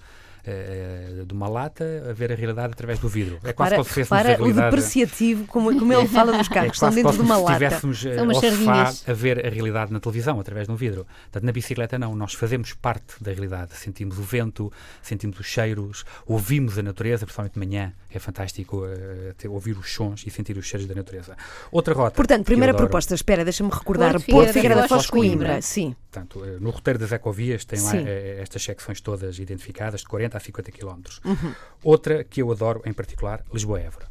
de 1.26 1.34
uma 1.34 1.48
lata 1.48 1.84
a 2.08 2.12
ver 2.12 2.30
a 2.30 2.34
realidade 2.34 2.72
através 2.72 2.98
do 2.98 3.08
vidro. 3.08 3.38
É 3.42 3.52
quase 3.52 3.72
como 3.72 3.84
se 3.84 3.90
fôssemos 3.90 4.12
a 4.12 4.22
realidade... 4.22 4.50
o 4.50 4.70
depreciativo, 4.70 5.46
como, 5.46 5.76
como 5.76 5.92
ele 5.92 6.06
fala 6.06 6.36
dos 6.36 6.48
carros, 6.48 6.70
é 6.70 6.72
estão 6.72 6.90
dentro 6.90 7.12
de 7.12 7.20
uma 7.20 7.36
lata. 7.36 7.64
estivéssemos 7.64 8.04
uh, 8.04 9.10
a 9.10 9.12
ver 9.12 9.44
a 9.44 9.50
realidade 9.50 9.92
na 9.92 9.98
televisão, 9.98 10.38
através 10.38 10.66
de 10.66 10.72
um 10.72 10.76
vidro. 10.76 11.06
Portanto, 11.22 11.44
na 11.44 11.52
bicicleta 11.52 11.98
não, 11.98 12.14
nós 12.14 12.34
fazemos 12.34 12.72
parte 12.72 13.14
da 13.20 13.32
realidade. 13.32 13.74
Sentimos 13.76 14.18
o 14.18 14.22
vento, 14.22 14.72
sentimos 15.02 15.38
os 15.40 15.46
cheiros, 15.46 16.04
ouvimos 16.26 16.78
a 16.78 16.82
natureza, 16.82 17.26
principalmente 17.26 17.54
de 17.54 17.58
manhã. 17.58 17.92
É 18.10 18.18
fantástico 18.18 18.84
uh, 18.84 19.52
ouvir 19.52 19.76
os 19.76 19.92
sons 19.92 20.24
e 20.26 20.30
sentir 20.30 20.56
os 20.56 20.66
cheiros 20.66 20.86
da 20.86 20.94
natureza. 20.94 21.36
Outra 21.72 21.92
rota. 21.92 22.14
Portanto, 22.14 22.44
primeira 22.44 22.72
proposta, 22.72 23.14
espera, 23.14 23.44
deixa-me 23.44 23.70
recordar, 23.70 24.12
Porto, 24.12 24.26
Porto 24.26 24.52
Figueira 24.52 24.76
da 24.76 24.88
Foz 24.88 25.06
Coimbra. 25.06 25.60
Sim. 25.60 25.96
Portanto, 26.10 26.40
no 26.60 26.70
roteiro 26.70 26.98
das 26.98 27.12
ecovias 27.12 27.64
tem 27.64 27.80
lá 27.80 27.92
estas 28.40 28.62
secções 28.62 29.00
todas 29.00 29.38
identificadas, 29.38 30.00
de 30.00 30.06
40 30.06 30.35
a 30.36 30.40
50 30.40 30.70
km. 30.70 31.02
Uhum. 31.24 31.54
Outra 31.82 32.24
que 32.24 32.42
eu 32.42 32.50
adoro 32.50 32.82
em 32.84 32.92
particular, 32.92 33.44
Lisboa-Évora. 33.52 34.06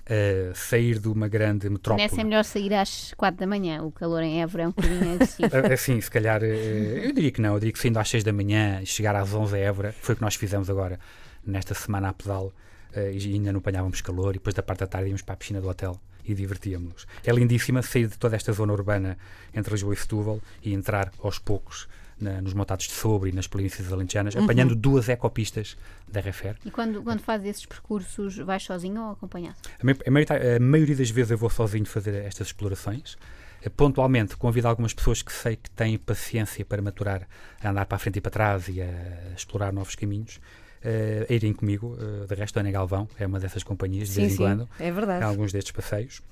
Uh, 0.00 0.52
sair 0.56 0.98
de 0.98 1.06
uma 1.06 1.28
grande 1.28 1.70
metrópole. 1.70 2.02
Nessa 2.02 2.20
é 2.20 2.24
melhor 2.24 2.42
sair 2.42 2.74
às 2.74 3.14
4 3.14 3.38
da 3.38 3.46
manhã, 3.46 3.80
o 3.84 3.92
calor 3.92 4.22
em 4.22 4.42
Évora 4.42 4.64
é 4.64 4.66
um 4.66 4.72
bocadinho 4.72 5.12
agressivo. 5.14 5.56
Eh, 5.56 5.72
assim, 5.72 6.00
se 6.00 6.10
calhar, 6.10 6.42
uh, 6.42 6.46
eu 6.46 7.12
diria 7.12 7.30
que 7.30 7.40
não, 7.40 7.54
eu 7.54 7.60
diria 7.60 7.72
que 7.72 7.78
saindo 7.78 7.98
às 7.98 8.08
6 8.08 8.24
da 8.24 8.32
manhã 8.32 8.80
e 8.82 8.86
chegar 8.86 9.14
às 9.14 9.32
11 9.32 9.54
a 9.54 9.58
Évora, 9.58 9.94
foi 10.00 10.14
o 10.14 10.16
que 10.16 10.22
nós 10.22 10.34
fizemos 10.34 10.68
agora, 10.68 10.98
nesta 11.46 11.74
semana 11.74 12.08
a 12.08 12.12
pedal, 12.12 12.46
uh, 12.46 13.10
e 13.12 13.34
ainda 13.34 13.52
não 13.52 13.60
apanhávamos 13.60 14.00
calor, 14.00 14.30
e 14.30 14.38
depois 14.38 14.52
da 14.52 14.64
parte 14.64 14.80
da 14.80 14.86
tarde 14.88 15.08
íamos 15.08 15.22
para 15.22 15.34
a 15.34 15.36
piscina 15.36 15.60
do 15.60 15.68
hotel 15.68 16.00
e 16.24 16.34
divertíamos-nos. 16.34 17.06
É 17.24 17.32
lindíssima 17.32 17.82
sair 17.82 18.08
de 18.08 18.18
toda 18.18 18.36
esta 18.36 18.52
zona 18.52 18.72
urbana 18.72 19.16
entre 19.54 19.72
Lisboa 19.72 19.94
e 19.94 19.96
Setúbal 19.96 20.40
e 20.62 20.74
entrar 20.74 21.12
aos 21.22 21.38
poucos 21.38 21.88
na, 22.20 22.40
nos 22.40 22.54
montados 22.54 22.86
de 22.86 22.92
Sobre 22.92 23.30
e 23.30 23.32
nas 23.32 23.46
planícies 23.46 23.92
alentejanas, 23.92 24.34
uhum. 24.34 24.44
apanhando 24.44 24.74
duas 24.74 25.08
ecopistas 25.08 25.76
da 26.08 26.20
Refer. 26.20 26.56
E 26.64 26.70
quando, 26.70 27.02
quando 27.02 27.20
fazes 27.20 27.46
esses 27.46 27.66
percursos, 27.66 28.36
vais 28.38 28.62
sozinho 28.62 29.00
ou 29.02 29.12
acompanhado? 29.12 29.56
A, 29.66 30.54
a, 30.54 30.56
a 30.56 30.60
maioria 30.60 30.96
das 30.96 31.10
vezes 31.10 31.30
eu 31.30 31.38
vou 31.38 31.50
sozinho 31.50 31.86
fazer 31.86 32.14
estas 32.14 32.48
explorações. 32.48 33.16
Eh, 33.62 33.68
pontualmente 33.68 34.36
convido 34.36 34.68
algumas 34.68 34.94
pessoas 34.94 35.22
que 35.22 35.32
sei 35.32 35.56
que 35.56 35.70
têm 35.70 35.98
paciência 35.98 36.64
para 36.64 36.80
maturar, 36.80 37.28
a 37.62 37.70
andar 37.70 37.86
para 37.86 37.96
a 37.96 37.98
frente 37.98 38.16
e 38.16 38.20
para 38.20 38.30
trás 38.30 38.68
e 38.68 38.80
a 38.80 39.32
explorar 39.36 39.72
novos 39.72 39.94
caminhos. 39.94 40.40
Uh, 40.82 41.26
a 41.28 41.34
irem 41.34 41.52
comigo, 41.52 41.94
uh, 42.00 42.26
de 42.26 42.34
resto, 42.34 42.56
a 42.56 42.60
Ana 42.60 42.70
Galvão 42.70 43.06
é 43.18 43.26
uma 43.26 43.38
dessas 43.38 43.62
companhias, 43.62 44.08
de 44.08 44.14
sim, 44.14 44.20
vez 44.22 44.32
em 44.32 44.36
quando. 44.38 44.68
É 44.78 44.90
verdade. 44.90 45.22
alguns 45.22 45.52
destes 45.52 45.72
passeios. 45.72 46.22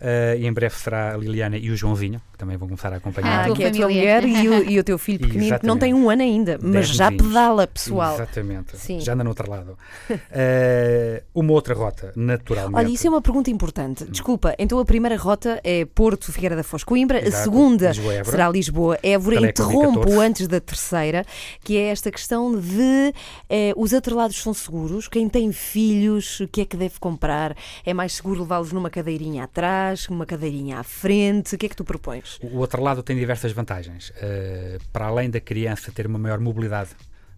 Uh, 0.00 0.36
e 0.38 0.46
em 0.46 0.52
breve 0.52 0.74
será 0.74 1.14
a 1.14 1.16
Liliana 1.16 1.56
e 1.56 1.70
o 1.70 1.76
Joãozinho, 1.76 2.20
que 2.32 2.38
também 2.38 2.56
vão 2.56 2.68
começar 2.68 2.92
a 2.92 2.96
acompanhar. 2.96 3.48
Ah, 3.48 3.54
que 3.54 3.64
é 3.64 3.68
a 3.68 3.70
tua 3.70 3.88
mulher 3.88 4.24
e 4.24 4.48
o, 4.48 4.64
e 4.70 4.78
o 4.78 4.84
teu 4.84 4.98
filho 4.98 5.20
pequenino, 5.20 5.58
que 5.58 5.66
não 5.66 5.78
tem 5.78 5.94
um 5.94 6.10
ano 6.10 6.22
ainda, 6.22 6.58
mas 6.60 6.88
já 6.88 7.10
pedala, 7.10 7.66
pessoal. 7.66 8.14
Exatamente, 8.14 8.76
Sim. 8.76 9.00
já 9.00 9.14
anda 9.14 9.24
no 9.24 9.30
outro 9.30 9.50
lado. 9.50 9.78
Uh, 10.10 11.22
uma 11.34 11.52
outra 11.52 11.74
rota, 11.74 12.12
naturalmente. 12.14 12.76
Olha, 12.76 12.92
isso 12.92 13.06
é 13.06 13.10
uma 13.10 13.22
pergunta 13.22 13.50
importante. 13.50 14.04
Hum. 14.04 14.08
Desculpa, 14.10 14.54
então 14.58 14.78
a 14.78 14.84
primeira 14.84 15.16
rota 15.16 15.60
é 15.64 15.86
Porto, 15.86 16.30
Figueira 16.30 16.54
da 16.54 16.62
Foz, 16.62 16.84
Coimbra, 16.84 17.18
Exato. 17.18 17.36
a 17.36 17.42
segunda 17.42 17.88
Lisboa, 17.88 18.24
será 18.24 18.50
Lisboa, 18.50 18.98
Évora. 19.02 19.48
Interrompo 19.48 20.20
antes 20.20 20.46
da 20.46 20.60
terceira, 20.60 21.24
que 21.64 21.76
é 21.76 21.88
esta 21.88 22.10
questão 22.10 22.58
de 22.58 23.14
eh, 23.48 23.72
os 23.76 23.94
atrelados 23.94 24.42
são 24.42 24.52
seguros, 24.52 25.08
quem 25.08 25.28
tem 25.28 25.52
filhos, 25.52 26.40
o 26.40 26.48
que 26.48 26.60
é 26.60 26.64
que 26.64 26.76
deve 26.76 26.98
comprar? 26.98 27.56
É 27.84 27.94
mais 27.94 28.14
seguro 28.14 28.40
levá-los 28.40 28.72
numa 28.72 28.90
cadeirinha 28.90 29.44
atrás? 29.44 29.85
Uma 30.08 30.26
cadeirinha 30.26 30.78
à 30.78 30.82
frente? 30.82 31.54
O 31.54 31.58
que 31.58 31.66
é 31.66 31.68
que 31.68 31.76
tu 31.76 31.84
propões? 31.84 32.38
O 32.42 32.58
outro 32.58 32.82
lado 32.82 33.02
tem 33.02 33.16
diversas 33.16 33.52
vantagens. 33.52 34.10
Uh, 34.10 34.82
para 34.92 35.06
além 35.06 35.30
da 35.30 35.40
criança 35.40 35.92
ter 35.92 36.06
uma 36.06 36.18
maior 36.18 36.40
mobilidade 36.40 36.90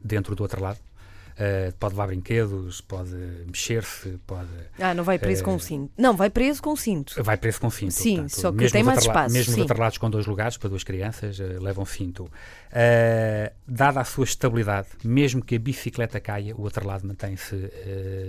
dentro 0.02 0.34
do 0.34 0.42
outro 0.42 0.62
lado, 0.62 0.78
Uh, 1.38 1.72
pode 1.78 1.94
levar 1.94 2.08
brinquedos, 2.08 2.80
pode 2.80 3.14
mexer-se, 3.46 4.18
pode. 4.26 4.48
Ah, 4.76 4.92
não 4.92 5.04
vai 5.04 5.20
preso 5.20 5.42
uh, 5.42 5.44
com 5.44 5.56
cinto. 5.56 5.92
Não, 5.96 6.16
vai 6.16 6.28
preso 6.30 6.60
com 6.60 6.74
cinto. 6.74 7.22
Vai 7.22 7.36
preso 7.36 7.60
com 7.60 7.70
cinto. 7.70 7.92
Sim, 7.92 8.16
portanto, 8.16 8.40
só 8.40 8.50
que 8.50 8.68
tem 8.68 8.82
mais 8.82 9.02
espaço. 9.02 9.32
Mesmo 9.32 9.54
sim. 9.54 9.60
os 9.60 9.64
atrelados 9.64 9.98
com 9.98 10.10
dois 10.10 10.26
lugares 10.26 10.56
para 10.56 10.68
duas 10.68 10.82
crianças 10.82 11.38
uh, 11.38 11.62
levam 11.62 11.86
cinto. 11.86 12.28
dada 13.68 14.00
a 14.00 14.04
sua 14.04 14.24
estabilidade, 14.24 14.88
mesmo 15.04 15.40
que 15.40 15.54
a 15.54 15.58
bicicleta 15.60 16.18
caia, 16.18 16.56
o 16.56 16.66
atrelado 16.66 17.06
mantém-se 17.06 17.70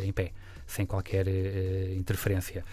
em 0.03 0.11
pé, 0.11 0.31
sem 0.67 0.85
qualquer 0.85 1.25
interferência 1.97 2.63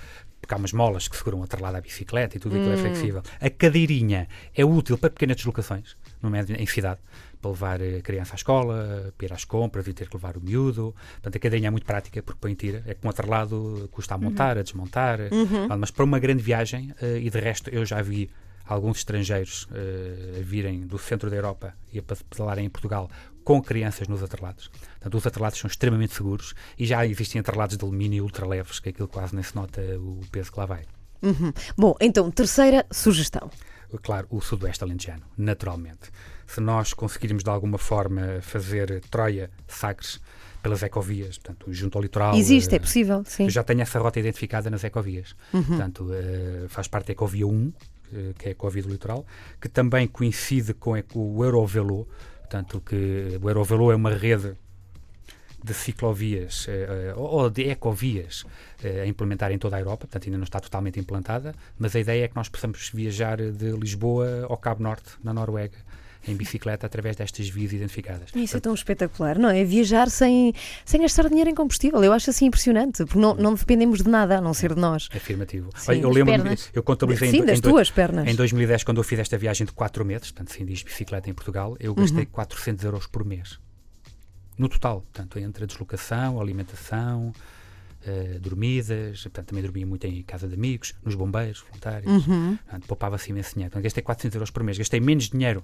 porque 0.46 0.54
há 0.54 0.56
umas 0.56 0.72
molas 0.72 1.08
que 1.08 1.16
seguram 1.16 1.42
atrelada 1.42 1.78
à 1.78 1.80
bicicleta 1.80 2.36
e 2.36 2.40
tudo 2.40 2.54
aquilo 2.54 2.70
é 2.70 2.76
hum. 2.76 2.78
é 2.78 2.82
flexível. 2.82 3.22
A 3.40 3.50
cadeirinha 3.50 4.28
é 4.54 4.64
útil 4.64 4.96
para 4.96 5.10
pequenas 5.10 5.36
deslocações, 5.36 5.96
nomeadamente 6.22 6.62
em 6.62 6.66
cidade, 6.66 7.00
para 7.42 7.50
levar 7.50 7.80
a 7.82 8.00
criança 8.00 8.34
à 8.34 8.36
escola, 8.36 9.12
para 9.18 9.26
ir 9.26 9.32
às 9.32 9.44
compras 9.44 9.88
e 9.88 9.92
ter 9.92 10.08
que 10.08 10.16
levar 10.16 10.36
o 10.36 10.40
miúdo. 10.40 10.94
Portanto, 11.14 11.36
a 11.36 11.38
cadeirinha 11.40 11.66
é 11.66 11.70
muito 11.70 11.84
prática 11.84 12.22
porque 12.22 12.38
põe 12.40 12.54
tira, 12.54 12.84
é 12.86 12.94
com 12.94 13.10
atrelado, 13.10 13.88
custa 13.90 14.14
a 14.14 14.18
montar, 14.18 14.54
uhum. 14.54 14.60
a 14.60 14.62
desmontar, 14.62 15.20
uhum. 15.32 15.78
mas 15.78 15.90
para 15.90 16.04
uma 16.04 16.20
grande 16.20 16.42
viagem, 16.44 16.92
uh, 17.02 17.16
e 17.20 17.28
de 17.28 17.40
resto 17.40 17.68
eu 17.70 17.84
já 17.84 18.00
vi 18.00 18.30
alguns 18.66 18.98
estrangeiros 18.98 19.64
uh, 19.64 20.40
a 20.40 20.42
virem 20.42 20.86
do 20.86 20.98
centro 20.98 21.30
da 21.30 21.36
Europa 21.36 21.74
e 21.92 21.98
a 21.98 22.02
pedalarem 22.02 22.66
em 22.66 22.70
Portugal 22.70 23.10
com 23.44 23.62
crianças 23.62 24.08
nos 24.08 24.22
atrelados. 24.22 24.68
Portanto, 24.68 25.16
os 25.16 25.26
atrelados 25.26 25.58
são 25.60 25.68
extremamente 25.68 26.14
seguros 26.14 26.52
e 26.76 26.84
já 26.84 27.06
existem 27.06 27.40
atrelados 27.40 27.76
de 27.76 27.84
alumínio 27.84 28.24
ultraleves, 28.24 28.80
que 28.80 28.88
aquilo 28.88 29.06
quase 29.06 29.34
nem 29.34 29.44
se 29.44 29.54
nota 29.54 29.80
o 29.98 30.20
peso 30.32 30.50
que 30.50 30.58
lá 30.58 30.66
vai. 30.66 30.82
Uhum. 31.22 31.52
Bom, 31.76 31.94
então, 32.00 32.28
terceira 32.30 32.84
sugestão. 32.90 33.48
Claro, 34.02 34.26
o 34.30 34.40
sudoeste 34.40 34.82
alentejano, 34.82 35.22
naturalmente. 35.38 36.10
Se 36.44 36.60
nós 36.60 36.92
conseguirmos 36.92 37.44
de 37.44 37.50
alguma 37.50 37.78
forma 37.78 38.40
fazer 38.42 39.00
Troia, 39.10 39.48
Sagres, 39.68 40.20
pelas 40.60 40.82
ecovias, 40.82 41.38
portanto, 41.38 41.72
junto 41.72 41.96
ao 41.96 42.02
litoral. 42.02 42.34
Existe, 42.34 42.72
uh, 42.72 42.76
é 42.76 42.78
possível, 42.80 43.22
sim. 43.24 43.44
Eu 43.44 43.50
já 43.50 43.62
tenho 43.62 43.80
essa 43.80 44.00
rota 44.00 44.18
identificada 44.18 44.68
nas 44.68 44.82
ecovias. 44.82 45.36
Uhum. 45.52 45.62
Portanto, 45.62 46.04
uh, 46.04 46.68
faz 46.68 46.88
parte 46.88 47.06
da 47.06 47.12
ecovia 47.12 47.46
1, 47.46 47.72
que 48.38 48.46
é 48.46 48.48
a 48.48 48.52
ecovia 48.52 48.82
do 48.82 48.88
litoral, 48.88 49.26
que 49.60 49.68
também 49.68 50.06
coincide 50.06 50.74
com 50.74 50.92
o 51.14 51.44
Eurovelo, 51.44 52.08
portanto, 52.40 52.80
que 52.80 53.38
o 53.40 53.48
Eurovelo 53.48 53.90
é 53.90 53.96
uma 53.96 54.10
rede 54.10 54.56
de 55.66 55.74
ciclovias 55.74 56.66
uh, 56.68 57.18
ou 57.18 57.50
de 57.50 57.68
ecovias 57.68 58.42
uh, 58.42 59.02
a 59.02 59.06
implementar 59.06 59.50
em 59.50 59.58
toda 59.58 59.76
a 59.76 59.80
Europa, 59.80 60.06
portanto 60.06 60.24
ainda 60.24 60.38
não 60.38 60.44
está 60.44 60.60
totalmente 60.60 61.00
implantada, 61.00 61.54
mas 61.76 61.96
a 61.96 62.00
ideia 62.00 62.24
é 62.24 62.28
que 62.28 62.36
nós 62.36 62.48
possamos 62.48 62.90
viajar 62.94 63.38
de 63.38 63.72
Lisboa 63.72 64.46
ao 64.48 64.56
Cabo 64.56 64.82
Norte, 64.82 65.10
na 65.24 65.34
Noruega, 65.34 65.78
em 66.28 66.34
bicicleta 66.36 66.86
através 66.86 67.14
destas 67.16 67.48
vias 67.48 67.72
identificadas. 67.72 68.30
Isso 68.34 68.56
é 68.56 68.60
tão 68.60 68.74
espetacular, 68.74 69.38
não 69.38 69.48
é? 69.48 69.62
Viajar 69.64 70.10
sem, 70.10 70.52
sem 70.84 71.00
gastar 71.02 71.28
dinheiro 71.28 71.48
em 71.50 71.54
combustível. 71.54 72.02
Eu 72.02 72.12
acho 72.12 72.30
assim 72.30 72.46
impressionante, 72.46 73.04
porque 73.04 73.18
não, 73.18 73.34
não 73.34 73.54
dependemos 73.54 74.02
de 74.02 74.08
nada 74.08 74.38
a 74.38 74.40
não 74.40 74.52
ser 74.54 74.74
de 74.74 74.80
nós. 74.80 75.08
Afirmativo. 75.14 75.70
Sim, 75.76 76.00
eu 76.00 76.24
pernas. 76.24 76.70
eu 76.74 76.82
contabilizei 76.82 77.30
Sim, 77.30 77.38
em, 77.38 77.44
das 77.44 77.58
em, 77.58 77.60
dois- 77.62 77.72
tuas 77.74 77.90
pernas. 77.90 78.26
em 78.28 78.34
2010, 78.34 78.84
quando 78.84 78.98
eu 78.98 79.04
fiz 79.04 79.18
esta 79.18 79.38
viagem 79.38 79.66
de 79.66 79.72
4 79.72 80.04
meses, 80.04 80.30
portanto, 80.30 80.52
sem 80.52 80.66
diz 80.66 80.82
bicicleta 80.82 81.30
em 81.30 81.34
Portugal, 81.34 81.76
eu 81.78 81.94
gastei 81.94 82.24
Uhum. 82.24 82.30
400 82.32 82.84
euros 82.84 83.06
por 83.06 83.24
mês. 83.24 83.58
No 84.58 84.68
total, 84.68 85.02
portanto, 85.02 85.38
entre 85.38 85.64
a 85.64 85.66
deslocação, 85.66 86.38
a 86.38 86.42
alimentação, 86.42 87.32
eh, 88.06 88.38
dormidas, 88.40 89.22
portanto, 89.24 89.46
também 89.48 89.62
dormia 89.62 89.86
muito 89.86 90.06
em 90.06 90.22
casa 90.22 90.48
de 90.48 90.54
amigos, 90.54 90.94
nos 91.04 91.14
bombeiros, 91.14 91.60
voluntários, 91.68 92.26
Uhum. 92.26 92.56
portanto, 92.64 92.86
poupava-se 92.86 93.30
imenso 93.30 93.52
dinheiro. 93.54 93.70
Portanto, 93.70 93.84
gastei 93.84 94.02
400 94.02 94.34
euros 94.36 94.50
por 94.50 94.62
mês, 94.62 94.78
gastei 94.78 94.98
menos 95.00 95.28
dinheiro 95.28 95.62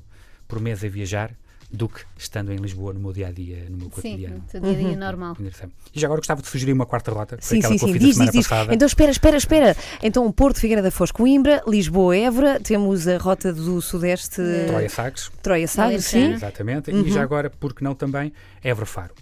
por 0.48 0.60
mês 0.60 0.82
a 0.84 0.88
viajar 0.88 1.32
do 1.70 1.88
que 1.88 2.02
estando 2.18 2.52
em 2.52 2.56
Lisboa 2.56 2.92
no 2.92 3.00
meu 3.00 3.14
dia-a-dia, 3.14 3.64
no 3.70 3.78
meu 3.78 3.86
Sim, 3.86 3.90
cotidiano. 3.92 4.34
no 4.36 4.42
teu 4.42 4.60
dia 4.60 4.70
a 4.72 4.74
dia 4.74 4.96
normal. 4.96 5.32
Interessante. 5.40 5.72
E 5.94 5.98
já 5.98 6.06
agora 6.06 6.20
gostava 6.20 6.42
de 6.42 6.48
sugerir 6.48 6.72
uma 6.72 6.84
quarta 6.84 7.10
rota, 7.10 7.38
Sim, 7.40 7.60
aquela 7.60 7.72
sim, 7.72 7.78
que 7.78 7.84
eu 7.84 7.88
sim. 7.88 7.94
a 7.94 7.98
Diz, 7.98 8.14
semana 8.16 8.30
diz, 8.32 8.46
diz. 8.46 8.68
Então 8.70 8.86
espera, 8.86 9.10
espera, 9.10 9.36
espera. 9.38 9.76
Então 10.02 10.30
Porto, 10.30 10.60
Figueira 10.60 10.82
da 10.82 10.90
Foz, 10.90 11.10
Coimbra, 11.10 11.62
Lisboa, 11.66 12.14
Évora, 12.14 12.60
temos 12.60 13.08
a 13.08 13.16
rota 13.16 13.54
do 13.54 13.80
Sudeste, 13.80 14.42
Troia 14.66 14.88
Sagres, 14.90 15.30
Troia 15.42 15.66
Sagres, 15.66 16.04
sim, 16.04 16.34
exatamente, 16.34 16.90
Uhum. 16.90 17.06
e 17.06 17.10
já 17.10 17.22
agora, 17.22 17.48
por 17.48 17.72
que 17.74 17.82
não 17.82 17.94
também, 17.94 18.34
Évora 18.62 18.84
Faro. 18.84 19.14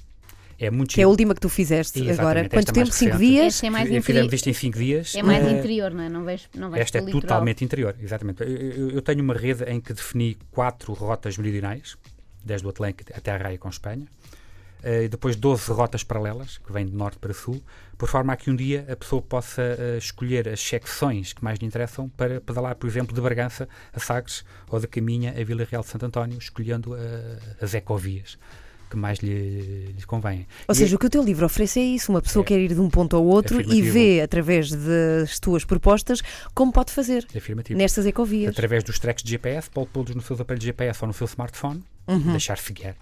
É 0.62 0.70
muito 0.70 0.94
que 0.94 1.00
é 1.00 1.04
a 1.04 1.08
última 1.08 1.34
que 1.34 1.40
tu 1.40 1.48
fizeste 1.48 1.98
Exatamente, 2.00 2.20
agora. 2.20 2.40
esta 2.40 2.50
Quanto 2.56 2.66
mais 2.66 2.74
tempo? 2.88 2.92
Cinco 2.92 3.12
recente. 3.12 3.30
dias? 3.30 3.54
Esta 3.54 3.66
é 3.66 3.70
mais 3.70 3.84
Fizemos 3.88 4.08
interi- 4.10 4.34
isto 4.36 4.50
em 4.50 4.52
5 4.52 4.78
dias. 4.78 5.14
É 5.14 5.22
mais 5.22 5.50
interior, 5.50 5.90
não 5.90 6.02
é? 6.04 6.08
Não 6.10 6.22
vais, 6.24 6.48
não 6.54 6.70
vais 6.70 6.82
Esta 6.82 6.98
é 6.98 7.00
litoral. 7.00 7.20
totalmente 7.22 7.64
interior, 7.64 7.96
exatamente. 7.98 8.42
Eu, 8.42 8.48
eu- 8.48 8.90
eu 8.90 9.02
tenho 9.02 9.22
uma 9.22 9.32
rede 9.34 9.64
em 9.64 9.80
que 9.80 9.94
defini 9.94 10.36
quatro 10.50 10.92
rotas 10.92 11.38
meridionais, 11.38 11.96
desde 12.44 12.66
o 12.66 12.70
Atlântico 12.70 13.10
até 13.16 13.30
a 13.32 13.38
Raia 13.38 13.56
com 13.56 13.70
Espanha, 13.70 14.06
eh, 14.82 15.04
e 15.04 15.08
depois 15.08 15.34
12 15.34 15.70
rotas 15.72 16.02
paralelas, 16.04 16.58
que 16.58 16.70
vêm 16.70 16.84
de 16.84 16.92
norte 16.94 17.18
para 17.18 17.32
sul, 17.32 17.62
por 17.96 18.08
forma 18.08 18.32
a 18.34 18.36
que 18.36 18.50
um 18.50 18.56
dia 18.56 18.86
a 18.90 18.96
pessoa 18.96 19.22
possa 19.22 19.62
eh, 19.62 19.96
escolher 19.96 20.46
as 20.48 20.60
secções 20.60 21.32
que 21.32 21.42
mais 21.42 21.58
lhe 21.58 21.66
interessam 21.66 22.08
para 22.10 22.38
pedalar, 22.40 22.74
por 22.76 22.86
exemplo, 22.86 23.14
de 23.14 23.20
Bragança 23.22 23.66
a 23.94 23.98
Sagres 24.00 24.44
ou 24.68 24.78
de 24.78 24.86
Caminha 24.86 25.30
a 25.38 25.42
Vila 25.44 25.64
Real 25.70 25.82
de 25.82 25.88
Santo 25.88 26.04
António, 26.04 26.36
escolhendo 26.38 26.94
eh, 26.96 27.38
as 27.62 27.72
ecovias 27.74 28.36
que 28.90 28.96
mais 28.96 29.18
lhe, 29.20 29.94
convêm. 30.06 30.46
Ou 30.68 30.72
E 30.72 30.76
seja, 30.76 30.96
o 30.96 30.98
que 30.98 31.06
o 31.06 31.10
teu 31.10 31.22
livro 31.22 31.46
oferece 31.46 31.78
é 31.80 31.84
isso. 31.84 32.10
Uma 32.12 32.20
pessoa 32.20 32.42
É. 32.42 32.46
quer 32.46 32.58
ir 32.58 32.74
de 32.74 32.80
um 32.80 32.90
ponto 32.90 33.14
ao 33.16 33.24
outro 33.24 33.58
e 33.58 33.60
Afirmativo. 33.62 33.92
vê, 33.92 34.20
através 34.20 34.70
das 34.72 35.38
tuas 35.38 35.64
propostas, 35.64 36.20
como 36.54 36.72
pode 36.72 36.92
fazer 36.92 37.26
é 37.32 37.38
afirmativo. 37.38 37.78
nestas 37.78 38.04
ecovias. 38.06 38.50
através 38.50 38.82
dos 38.84 38.98
tracks 38.98 39.22
de 39.22 39.30
GPS, 39.30 39.70
pode 39.70 39.88
pô-los 39.90 40.14
nos 40.14 40.26
seus 40.26 40.40
aparelhos 40.40 40.60
de 40.62 40.66
GPS 40.66 40.98
ou 41.02 41.06
no 41.08 41.14
seu 41.14 41.26
smartphone, 41.26 41.82
deixar-se 42.06 42.72
guiar 42.72 42.96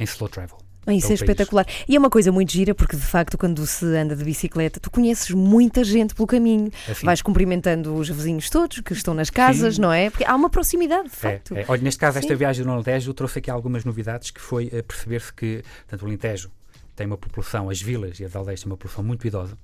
em 0.00 0.04
slow 0.04 0.28
travel. 0.28 0.58
Ah, 0.86 0.94
Isso 0.94 1.06
é 1.06 1.08
país. 1.10 1.20
espetacular. 1.20 1.66
E 1.86 1.94
é 1.94 1.98
uma 1.98 2.08
coisa 2.08 2.32
muito 2.32 2.50
gira, 2.50 2.74
porque 2.74 2.96
de 2.96 3.02
facto, 3.02 3.36
quando 3.36 3.66
se 3.66 3.84
anda 3.84 4.16
de 4.16 4.24
bicicleta, 4.24 4.80
tu 4.80 4.90
conheces 4.90 5.30
muita 5.32 5.84
gente 5.84 6.14
pelo 6.14 6.26
caminho. 6.26 6.70
Assim, 6.88 7.04
Vais 7.04 7.20
cumprimentando 7.20 7.94
os 7.94 8.08
vizinhos 8.08 8.48
todos 8.48 8.80
que 8.80 8.92
estão 8.94 9.12
nas 9.12 9.28
casas, 9.28 9.74
Sim. 9.76 9.82
não 9.82 9.92
é? 9.92 10.08
Porque 10.08 10.24
há 10.24 10.34
uma 10.34 10.48
proximidade, 10.48 11.08
de 11.08 11.14
é, 11.14 11.18
facto. 11.18 11.54
é. 11.56 11.64
Olha, 11.68 11.82
neste 11.82 12.00
caso, 12.00 12.18
esta 12.18 12.32
Sim. 12.32 12.38
viagem 12.38 12.64
do 12.64 12.70
Alentejo 12.70 13.12
trouxe 13.12 13.38
aqui 13.38 13.50
algumas 13.50 13.84
novidades, 13.84 14.30
que 14.30 14.40
foi 14.40 14.70
eh, 14.72 14.80
perceber-se 14.82 15.32
que, 15.32 15.62
tanto 15.86 16.04
o 16.04 16.08
Alentejo 16.08 16.50
tem 16.96 17.06
uma 17.06 17.18
população, 17.18 17.68
as 17.68 17.80
vilas 17.82 18.18
e 18.18 18.24
as 18.24 18.34
aldeias 18.34 18.60
têm 18.62 18.70
uma 18.70 18.76
população 18.76 19.04
muito 19.04 19.26
idosa, 19.26 19.58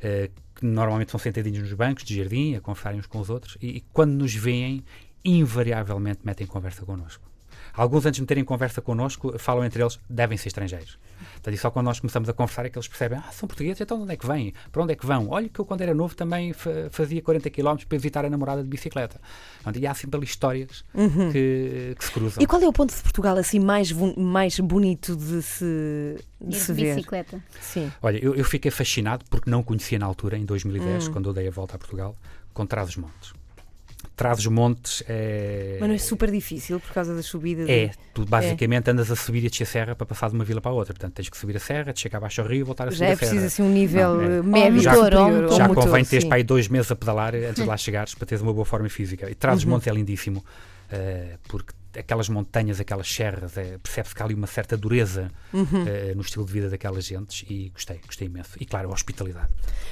eh, 0.00 0.30
que 0.54 0.66
normalmente 0.66 1.10
são 1.12 1.20
sentadinhos 1.20 1.60
nos 1.60 1.72
bancos 1.74 2.02
de 2.02 2.16
jardim, 2.16 2.54
a 2.56 2.60
conversarem 2.60 2.98
uns 2.98 3.06
com 3.06 3.20
os 3.20 3.30
outros, 3.30 3.56
e, 3.62 3.76
e 3.76 3.80
quando 3.92 4.12
nos 4.12 4.34
veem, 4.34 4.82
invariavelmente 5.24 6.20
metem 6.24 6.46
conversa 6.46 6.84
connosco. 6.84 7.22
Alguns, 7.76 8.06
antes 8.06 8.16
de 8.16 8.22
meterem 8.22 8.44
conversa 8.44 8.80
connosco, 8.80 9.38
falam 9.38 9.64
entre 9.64 9.82
eles, 9.82 9.98
devem 10.08 10.38
ser 10.38 10.48
estrangeiros. 10.48 10.98
Portanto, 11.34 11.54
e 11.54 11.58
só 11.58 11.70
quando 11.70 11.84
nós 11.86 12.00
começamos 12.00 12.28
a 12.28 12.32
conversar 12.32 12.64
é 12.66 12.70
que 12.70 12.78
eles 12.78 12.88
percebem, 12.88 13.18
ah, 13.18 13.30
são 13.32 13.46
portugueses, 13.46 13.80
então 13.80 13.96
de 13.98 14.02
onde 14.04 14.12
é 14.12 14.16
que 14.16 14.26
vêm? 14.26 14.52
Para 14.72 14.82
onde 14.82 14.92
é 14.92 14.96
que 14.96 15.04
vão? 15.06 15.28
Olha 15.30 15.48
que 15.48 15.58
eu 15.60 15.64
quando 15.64 15.82
era 15.82 15.92
novo 15.94 16.14
também 16.14 16.52
fa- 16.52 16.88
fazia 16.90 17.20
40 17.22 17.50
km 17.50 17.76
para 17.88 17.98
visitar 17.98 18.24
a 18.24 18.30
namorada 18.30 18.62
de 18.62 18.68
bicicleta. 18.68 19.20
Portanto, 19.56 19.78
e 19.82 19.86
há 19.86 19.94
sempre 19.94 20.16
ali 20.16 20.26
histórias 20.26 20.84
que, 21.32 21.94
que 21.98 22.04
se 22.04 22.10
cruzam. 22.12 22.38
Uhum. 22.38 22.44
E 22.44 22.46
qual 22.46 22.62
é 22.62 22.68
o 22.68 22.72
ponto 22.72 22.94
de 22.94 23.02
Portugal 23.02 23.36
assim 23.36 23.58
mais, 23.60 23.92
mais 24.16 24.58
bonito 24.60 25.14
de 25.16 25.42
se, 25.42 26.16
de 26.40 26.56
se 26.56 26.72
de 26.74 26.82
ver? 26.84 26.94
bicicleta. 26.96 27.42
Sim. 27.60 27.92
Olha, 28.02 28.18
eu, 28.24 28.34
eu 28.34 28.44
fiquei 28.44 28.70
fascinado 28.70 29.24
porque 29.30 29.50
não 29.50 29.62
conhecia 29.62 29.98
na 29.98 30.06
altura, 30.06 30.36
em 30.38 30.42
Hum. 30.42 30.46
2010, 30.46 31.08
quando 31.08 31.28
eu 31.28 31.32
dei 31.32 31.48
a 31.48 31.50
volta 31.50 31.76
a 31.76 31.78
Portugal, 31.78 32.16
com 32.54 32.64
Trás-os-Montes. 32.66 33.32
Trás-os-Montes 34.16 35.02
é... 35.06 35.76
Mas 35.78 35.88
não 35.88 35.94
é 35.94 35.98
super 35.98 36.30
difícil 36.30 36.80
por 36.80 36.90
causa 36.92 37.14
das 37.14 37.26
subidas? 37.26 37.68
É, 37.68 37.90
tu 38.14 38.24
basicamente 38.24 38.90
andas 38.90 39.10
a 39.10 39.16
subir 39.16 39.44
e 39.44 39.46
a 39.46 39.50
descer 39.50 39.64
a 39.64 39.66
serra 39.66 39.94
para 39.94 40.06
passar 40.06 40.28
de 40.30 40.34
uma 40.34 40.44
vila 40.44 40.60
para 40.60 40.70
a 40.70 40.74
outra. 40.74 40.94
Portanto, 40.94 41.12
tens 41.14 41.28
que 41.28 41.36
subir 41.36 41.56
a 41.56 41.60
serra, 41.60 41.92
descer 41.92 42.16
abaixo 42.16 42.40
ao 42.40 42.46
rio 42.48 42.60
e 42.60 42.62
voltar 42.62 42.88
a 42.88 42.90
subir 42.90 43.00
Já 43.00 43.06
é 43.06 43.12
a 43.12 43.16
serra. 43.16 43.30
preciso 43.32 43.46
assim 43.46 43.62
um 43.62 43.72
nível 43.72 44.14
Não, 44.14 44.22
é. 44.22 44.38
eh, 44.38 44.42
médio 44.42 44.80
Já- 44.80 44.94
motor, 44.94 45.12
ou 45.44 45.56
Já 45.56 45.68
motor, 45.68 45.84
convém 45.84 46.04
teres 46.04 46.22
sim. 46.24 46.28
para 46.28 46.38
aí 46.38 46.42
dois 46.44 46.66
meses 46.68 46.90
a 46.90 46.96
pedalar 46.96 47.34
antes 47.34 47.56
de 47.62 47.64
lá 47.68 47.76
chegares 47.76 48.14
para 48.14 48.26
teres 48.26 48.40
uma 48.42 48.52
boa 48.54 48.64
forma 48.64 48.88
física. 48.88 49.30
E 49.30 49.34
Trás-os-Montes 49.34 49.86
Uhum. 49.86 49.92
é 49.92 49.96
lindíssimo, 49.96 50.44
eh, 50.90 51.36
porque 51.48 51.72
aquelas 51.98 52.28
montanhas, 52.28 52.80
aquelas 52.80 53.12
serras, 53.12 53.56
eh, 53.56 53.78
percebe-se 53.82 54.14
que 54.14 54.22
há 54.22 54.24
ali 54.24 54.34
uma 54.34 54.46
certa 54.46 54.76
dureza 54.76 55.30
Uhum. 55.52 55.84
eh, 55.86 56.12
no 56.14 56.20
estilo 56.22 56.44
de 56.44 56.52
vida 56.52 56.68
daquelas 56.70 57.04
gentes 57.04 57.44
e 57.48 57.70
gostei, 57.70 57.98
gostei 58.06 58.26
imenso. 58.26 58.50
E 58.60 58.64
claro, 58.66 58.90
a 58.90 58.92
hospitalidade. 58.92 59.48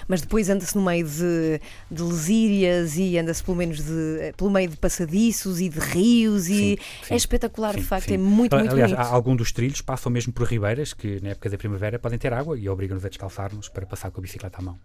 Mas 0.09 0.21
depois 0.21 0.49
anda-se 0.51 0.75
no 0.77 0.83
meio 0.85 1.07
de, 1.09 1.61
de 1.91 2.03
lesírias 2.03 2.97
e 2.97 3.19
anda-se 3.19 3.43
pelo 3.43 3.57
menos 3.57 3.79
de, 3.85 4.19
eh, 4.21 4.33
pelo 4.37 4.51
meio 4.51 4.69
de 4.69 4.77
passadiços 4.77 5.61
e 5.61 5.69
de 5.69 5.79
rios 5.79 6.49
e 6.49 6.55
Sim, 6.55 6.77
sim, 7.05 7.15
é 7.15 7.17
espetacular, 7.17 7.75
de 7.75 7.81
sim, 7.83 7.87
facto, 7.87 8.09
sim. 8.09 8.15
é 8.15 8.19
muito, 8.19 8.55
muito 8.57 8.71
Aliás, 8.73 8.93
bonito. 8.93 9.07
algum 9.13 9.37
dos 9.37 9.53
trilhos 9.53 9.81
passam 9.81 10.11
mesmo 10.11 10.33
por 10.33 10.47
ribeiras 10.47 10.93
que 10.93 11.21
na 11.23 11.31
época 11.31 11.49
da 11.51 11.57
primavera 11.59 11.99
podem 11.99 12.19
ter 12.19 12.33
água 12.33 12.59
e 12.59 12.69
obrigam-nos 12.69 13.05
a 13.05 13.09
descalçar-nos 13.09 13.69
para 13.69 13.87
passar 13.87 14.11
com 14.11 14.21
a 14.21 14.23
bicicleta 14.23 14.59
à 14.59 14.63
mão. 14.63 14.79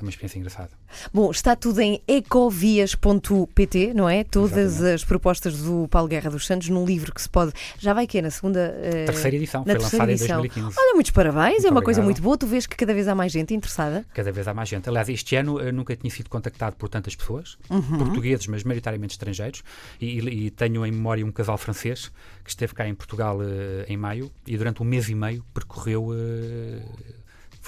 É 0.00 0.02
uma 0.02 0.08
experiência 0.10 0.38
engraçada. 0.38 0.70
Bom, 1.12 1.30
está 1.30 1.54
tudo 1.54 1.78
em 1.80 2.00
ecovias.pt, 2.08 3.92
não 3.94 4.08
é? 4.08 4.24
Todas 4.24 4.56
Exatamente. 4.56 4.94
as 4.94 5.04
propostas 5.04 5.58
do 5.62 5.86
Paulo 5.88 6.08
Guerra 6.08 6.30
dos 6.30 6.46
Santos 6.46 6.68
num 6.68 6.84
livro 6.84 7.12
que 7.14 7.20
se 7.20 7.28
pode. 7.28 7.52
Já 7.78 7.92
vai 7.92 8.06
que 8.06 8.18
é 8.18 8.22
na 8.22 8.30
segunda. 8.30 8.74
eh, 8.82 9.04
Terceira 9.04 9.36
edição, 9.36 9.60
na 9.60 9.72
foi 9.72 9.80
terceira 9.80 10.04
lançada 10.06 10.12
edição. 10.12 10.38
em 10.38 10.48
2015. 10.48 10.76
Olha, 10.78 10.94
muitos 10.94 11.10
parabéns, 11.12 11.42
é 11.42 11.50
Muito 11.52 11.70
uma 11.72 11.82
coisa 11.82 12.00
obrigado. 12.00 12.04
muito 12.04 12.22
boa. 12.22 12.38
Tu 12.38 12.46
vês 12.46 12.66
que 12.66 12.76
cada 12.76 12.94
vez 12.94 13.06
há 13.08 13.14
mais 13.14 13.30
gente 13.32 13.54
interessada. 13.54 14.04
Cada 14.14 14.32
vez 14.32 14.48
há 14.48 14.54
mais 14.54 14.68
gente. 14.68 14.88
Aliás, 14.88 15.08
este 15.08 15.36
ano 15.36 15.60
eu 15.60 15.72
nunca 15.72 15.94
tinha 15.94 16.10
sido 16.10 16.28
contactado 16.30 16.76
por 16.76 16.88
tantas 16.88 17.14
pessoas, 17.14 17.56
Uhum. 17.68 17.98
portugueses, 17.98 18.46
mas 18.46 18.64
maioritariamente 18.64 19.12
estrangeiros, 19.12 19.62
e, 20.00 20.18
e- 20.46 20.50
tenho 20.50 20.84
em 20.86 20.90
memória 20.92 21.24
um 21.24 21.30
casal 21.32 21.58
francês 21.58 22.10
que 22.42 22.50
esteve 22.50 22.74
cá 22.74 22.88
em 22.88 22.94
Portugal 22.94 23.38
eh, 23.42 23.84
em 23.88 23.96
maio 23.96 24.30
e 24.46 24.56
durante 24.56 24.82
um 24.82 24.86
mês 24.86 25.08
e 25.08 25.14
meio 25.14 25.44
percorreu. 25.52 26.08
eh, 26.14 26.80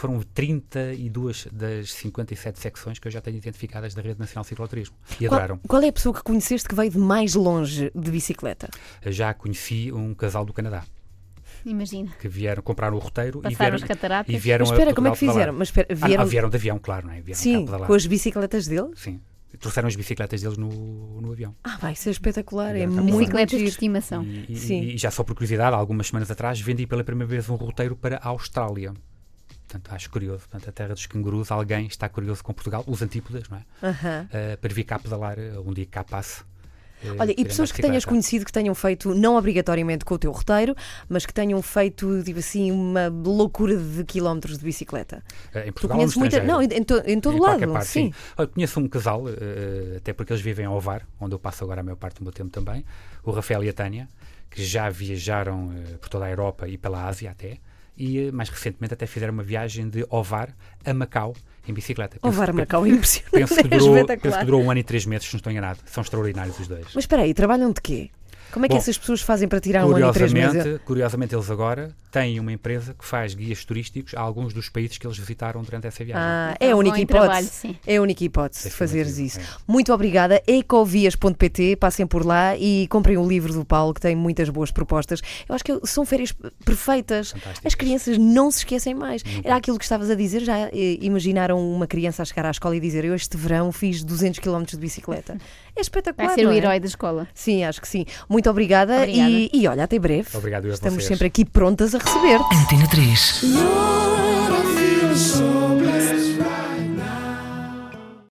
foram 0.02 0.20
32 0.34 1.46
das 1.52 1.92
57 1.92 2.58
secções 2.58 2.98
que 2.98 3.06
eu 3.06 3.12
já 3.12 3.20
tenho 3.20 3.36
identificadas 3.36 3.94
da 3.94 4.02
Rede 4.02 4.18
Nacional 4.18 4.42
de 4.42 4.48
Cicloturismo. 4.48 4.96
E 5.12 5.26
Qual, 5.28 5.38
adoraram. 5.38 5.58
qual 5.68 5.80
é 5.82 5.88
a 5.88 5.92
pessoa 5.92 6.12
que 6.14 6.22
conheceste 6.22 6.68
que 6.68 6.74
veio 6.74 6.90
de 6.90 6.98
mais 6.98 7.34
longe 7.34 7.90
de 7.94 8.10
bicicleta? 8.10 8.68
Já 9.06 9.32
conheci 9.32 9.92
um 9.92 10.12
casal 10.12 10.44
do 10.44 10.52
Canadá 10.52 10.84
Imagina. 11.64 12.10
que 12.20 12.26
vieram 12.28 12.62
comprar 12.62 12.92
o 12.92 12.98
roteiro 12.98 13.38
e 13.38 13.42
Passar 13.42 13.56
vieram, 13.58 13.76
os 13.76 13.84
cataratas. 13.84 14.34
e 14.34 14.38
vieram 14.38 14.64
Mas 14.66 14.72
espera, 14.72 14.90
a 14.90 14.94
como 14.94 15.06
é 15.06 15.10
que 15.12 15.18
fizeram? 15.18 15.52
Mas 15.52 15.68
espera, 15.68 15.86
Ah, 15.90 16.06
vieram, 16.06 16.22
ah, 16.24 16.26
vieram 16.26 16.50
de 16.50 16.56
avião, 16.56 16.78
claro, 16.80 17.06
não 17.06 17.14
é? 17.14 17.20
Vieram 17.20 17.40
sim, 17.40 17.64
com 17.66 17.94
as 17.94 18.04
bicicletas 18.06 18.66
deles? 18.66 18.98
Sim. 18.98 19.20
Trouxeram 19.60 19.86
as 19.86 19.94
bicicletas 19.94 20.40
deles 20.42 20.56
no, 20.58 21.20
no 21.20 21.30
avião. 21.30 21.54
Ah, 21.62 21.76
vai 21.80 21.94
ser 21.94 22.10
espetacular, 22.10 22.74
é 22.74 22.80
cá 22.80 22.86
muito, 22.90 23.18
Bicicletas 23.18 23.58
de 23.60 23.66
estimação. 23.66 24.24
E, 24.24 24.46
e- 24.48 24.56
Sim. 24.56 24.80
e 24.82 24.98
já 24.98 25.10
só 25.12 25.22
por 25.22 25.34
curiosidade, 25.34 25.76
algumas 25.76 26.08
semanas 26.08 26.28
atrás, 26.30 26.58
vendi 26.60 26.86
pela 26.86 27.04
primeira 27.04 27.28
vez 27.30 27.48
um 27.48 27.54
roteiro 27.54 27.94
para 27.94 28.16
a 28.16 28.28
Austrália. 28.28 28.92
Portanto, 29.72 29.94
acho 29.94 30.10
curioso. 30.10 30.40
Portanto, 30.48 30.68
a 30.68 30.72
terra 30.72 30.94
dos 30.94 31.06
cangurus, 31.06 31.50
alguém 31.50 31.86
está 31.86 32.08
curioso 32.08 32.44
com 32.44 32.52
Portugal, 32.52 32.84
os 32.86 33.00
antípodas, 33.00 33.48
não 33.48 33.56
é? 33.58 33.62
Aham. 33.88 34.28
Eh, 34.30 34.56
para 34.56 34.74
vir 34.74 34.84
cá 34.84 34.98
pedalar 34.98 35.38
eh, 35.38 35.52
um 35.64 35.72
dia 35.72 35.86
cá 35.86 36.04
passe. 36.04 36.42
eh, 37.02 37.08
Olha, 37.18 37.32
e 37.36 37.44
pessoas 37.44 37.72
que 37.72 37.80
tenhas 37.80 38.04
conhecido 38.04 38.44
que 38.44 38.52
tenham 38.52 38.74
feito, 38.74 39.14
não 39.14 39.36
obrigatoriamente 39.36 40.04
com 40.04 40.14
o 40.14 40.18
teu 40.18 40.30
roteiro, 40.30 40.76
mas 41.08 41.24
que 41.24 41.32
tenham 41.32 41.60
feito, 41.62 42.22
tipo 42.22 42.38
assim, 42.38 42.70
uma 42.70 43.08
loucura 43.08 43.76
de 43.76 44.04
quilómetros 44.04 44.58
de 44.58 44.64
bicicleta. 44.64 45.24
Em 45.54 45.66
Tu 45.66 45.72
Portugal 45.72 45.96
no 45.96 46.02
conheces 46.02 46.16
muita. 46.16 46.42
Não, 46.44 46.60
em, 46.62 46.68
to- 46.84 47.02
em 47.06 47.18
todo 47.18 47.38
Em 47.38 47.40
lado, 47.40 47.72
parte, 47.72 47.86
sim. 47.88 48.12
Olha, 48.36 48.48
conheço 48.48 48.78
um 48.78 48.86
casal, 48.88 49.24
até 49.96 50.12
porque 50.12 50.32
eles 50.34 50.42
vivem 50.42 50.66
ao 50.66 50.76
Ovar, 50.76 51.06
onde 51.18 51.34
eu 51.34 51.38
passo 51.38 51.64
agora 51.64 51.80
a 51.80 51.82
maior 51.84 51.96
parte 51.96 52.18
do 52.18 52.24
meu 52.24 52.32
tempo 52.32 52.50
também, 52.50 52.84
o 53.24 53.30
Rafael 53.30 53.64
e 53.64 53.68
a 53.70 53.72
Tânia, 53.72 54.06
que 54.50 54.62
já 54.62 54.90
viajaram 54.90 55.72
por 56.00 56.10
toda 56.10 56.26
a 56.26 56.30
Europa 56.30 56.68
e 56.68 56.76
pela 56.76 57.06
Ásia 57.06 57.30
até, 57.30 57.58
e 58.02 58.32
mais 58.32 58.48
recentemente 58.48 58.94
até 58.94 59.06
fizeram 59.06 59.32
uma 59.32 59.44
viagem 59.44 59.88
de 59.88 60.04
Ovar 60.10 60.52
a 60.84 60.92
Macau 60.92 61.36
em 61.68 61.72
bicicleta. 61.72 62.18
Ovar 62.20 62.52
Macau 62.52 62.84
é 62.84 62.88
impressionante. 62.90 63.30
Penso 63.30 63.54
que, 63.54 63.74
é 63.74 63.78
durou, 63.78 64.06
penso 64.06 64.38
que 64.40 64.44
durou 64.44 64.60
um 64.60 64.70
ano 64.72 64.80
e 64.80 64.82
três 64.82 65.06
meses, 65.06 65.28
se 65.28 65.34
não 65.34 65.38
estou 65.38 65.52
enganado. 65.52 65.78
São 65.86 66.02
extraordinários 66.02 66.58
os 66.58 66.66
dois. 66.66 66.86
Mas 66.86 67.04
espera 67.04 67.22
aí, 67.22 67.32
trabalham 67.32 67.70
de 67.70 67.80
quê? 67.80 68.10
Como 68.52 68.66
é 68.66 68.68
que 68.68 68.74
Bom, 68.74 68.78
essas 68.80 68.98
pessoas 68.98 69.20
fazem 69.22 69.48
para 69.48 69.60
tirar 69.60 69.86
um 69.86 69.96
ano 69.96 70.08
e 70.08 70.12
três 70.12 70.32
meses? 70.32 70.50
Curiosamente, 70.52 70.84
curiosamente, 70.84 71.34
eles 71.34 71.50
agora 71.50 71.94
têm 72.10 72.38
uma 72.38 72.52
empresa 72.52 72.94
que 72.94 73.04
faz 73.04 73.34
guias 73.34 73.64
turísticos 73.64 74.12
a 74.14 74.20
alguns 74.20 74.52
dos 74.52 74.68
países 74.68 74.98
que 74.98 75.06
eles 75.06 75.16
visitaram 75.16 75.62
durante 75.62 75.86
essa 75.86 76.04
viagem. 76.04 76.22
Ah, 76.22 76.52
Então, 76.56 76.68
é 76.68 76.72
a 76.72 76.76
única 76.76 77.00
hipótese. 77.00 77.60
trabalho. 77.60 77.78
É 77.86 77.96
a 77.96 78.02
única 78.02 78.22
hipótese 78.24 78.68
É 78.68 78.70
fazeres 78.70 79.16
isso. 79.18 79.38
afirmativo, 79.38 79.64
Muito 79.66 79.92
obrigada. 79.94 80.42
Ecovias.pt, 80.46 81.76
passem 81.76 82.06
por 82.06 82.26
lá 82.26 82.54
e 82.56 82.86
comprem 82.88 83.16
o 83.16 83.26
livro 83.26 83.52
do 83.54 83.64
Paulo, 83.64 83.94
que 83.94 84.00
tem 84.00 84.14
muitas 84.14 84.50
boas 84.50 84.70
propostas. 84.70 85.20
Eu 85.48 85.54
acho 85.54 85.64
que 85.64 85.80
são 85.84 86.04
férias 86.04 86.32
perfeitas. 86.64 87.34
As 87.64 87.74
crianças 87.74 88.18
não 88.18 88.50
se 88.50 88.58
esquecem 88.58 88.94
mais. 88.94 89.24
Nunca. 89.24 89.48
Era 89.48 89.56
aquilo 89.56 89.78
que 89.78 89.84
estavas 89.84 90.10
a 90.10 90.14
dizer. 90.14 90.42
Já 90.42 90.68
eh, 90.68 90.98
imaginaram 91.00 91.58
uma 91.58 91.86
criança 91.86 92.22
a 92.22 92.24
chegar 92.26 92.44
à 92.44 92.50
escola 92.50 92.76
e 92.76 92.80
dizer: 92.80 93.04
Eu 93.04 93.14
este 93.14 93.36
verão 93.36 93.72
fiz 93.72 94.02
200 94.04 94.38
km 94.40 94.64
de 94.64 94.76
bicicleta. 94.76 95.38
É 95.74 95.80
espetacular. 95.80 96.28
Vai 96.28 96.34
ser 96.34 96.46
o 96.46 96.52
é? 96.52 96.56
herói 96.56 96.76
é? 96.76 96.80
da 96.80 96.86
escola. 96.86 97.26
Sim, 97.34 97.64
acho 97.64 97.80
que 97.80 97.88
sim. 97.88 98.04
Muito 98.28 98.48
obrigada, 98.50 98.98
obrigada. 98.98 99.30
E, 99.30 99.50
e, 99.52 99.66
olha, 99.66 99.84
até 99.84 99.98
breve. 99.98 100.28
Obrigado, 100.34 100.66
eu 100.66 100.74
Estamos 100.74 101.02
vocês. 101.02 101.08
sempre 101.08 101.26
aqui 101.26 101.44
prontas 101.44 101.94
a 101.94 101.98
receber. 101.98 102.40
Antena 102.52 102.86
3. 102.88 103.42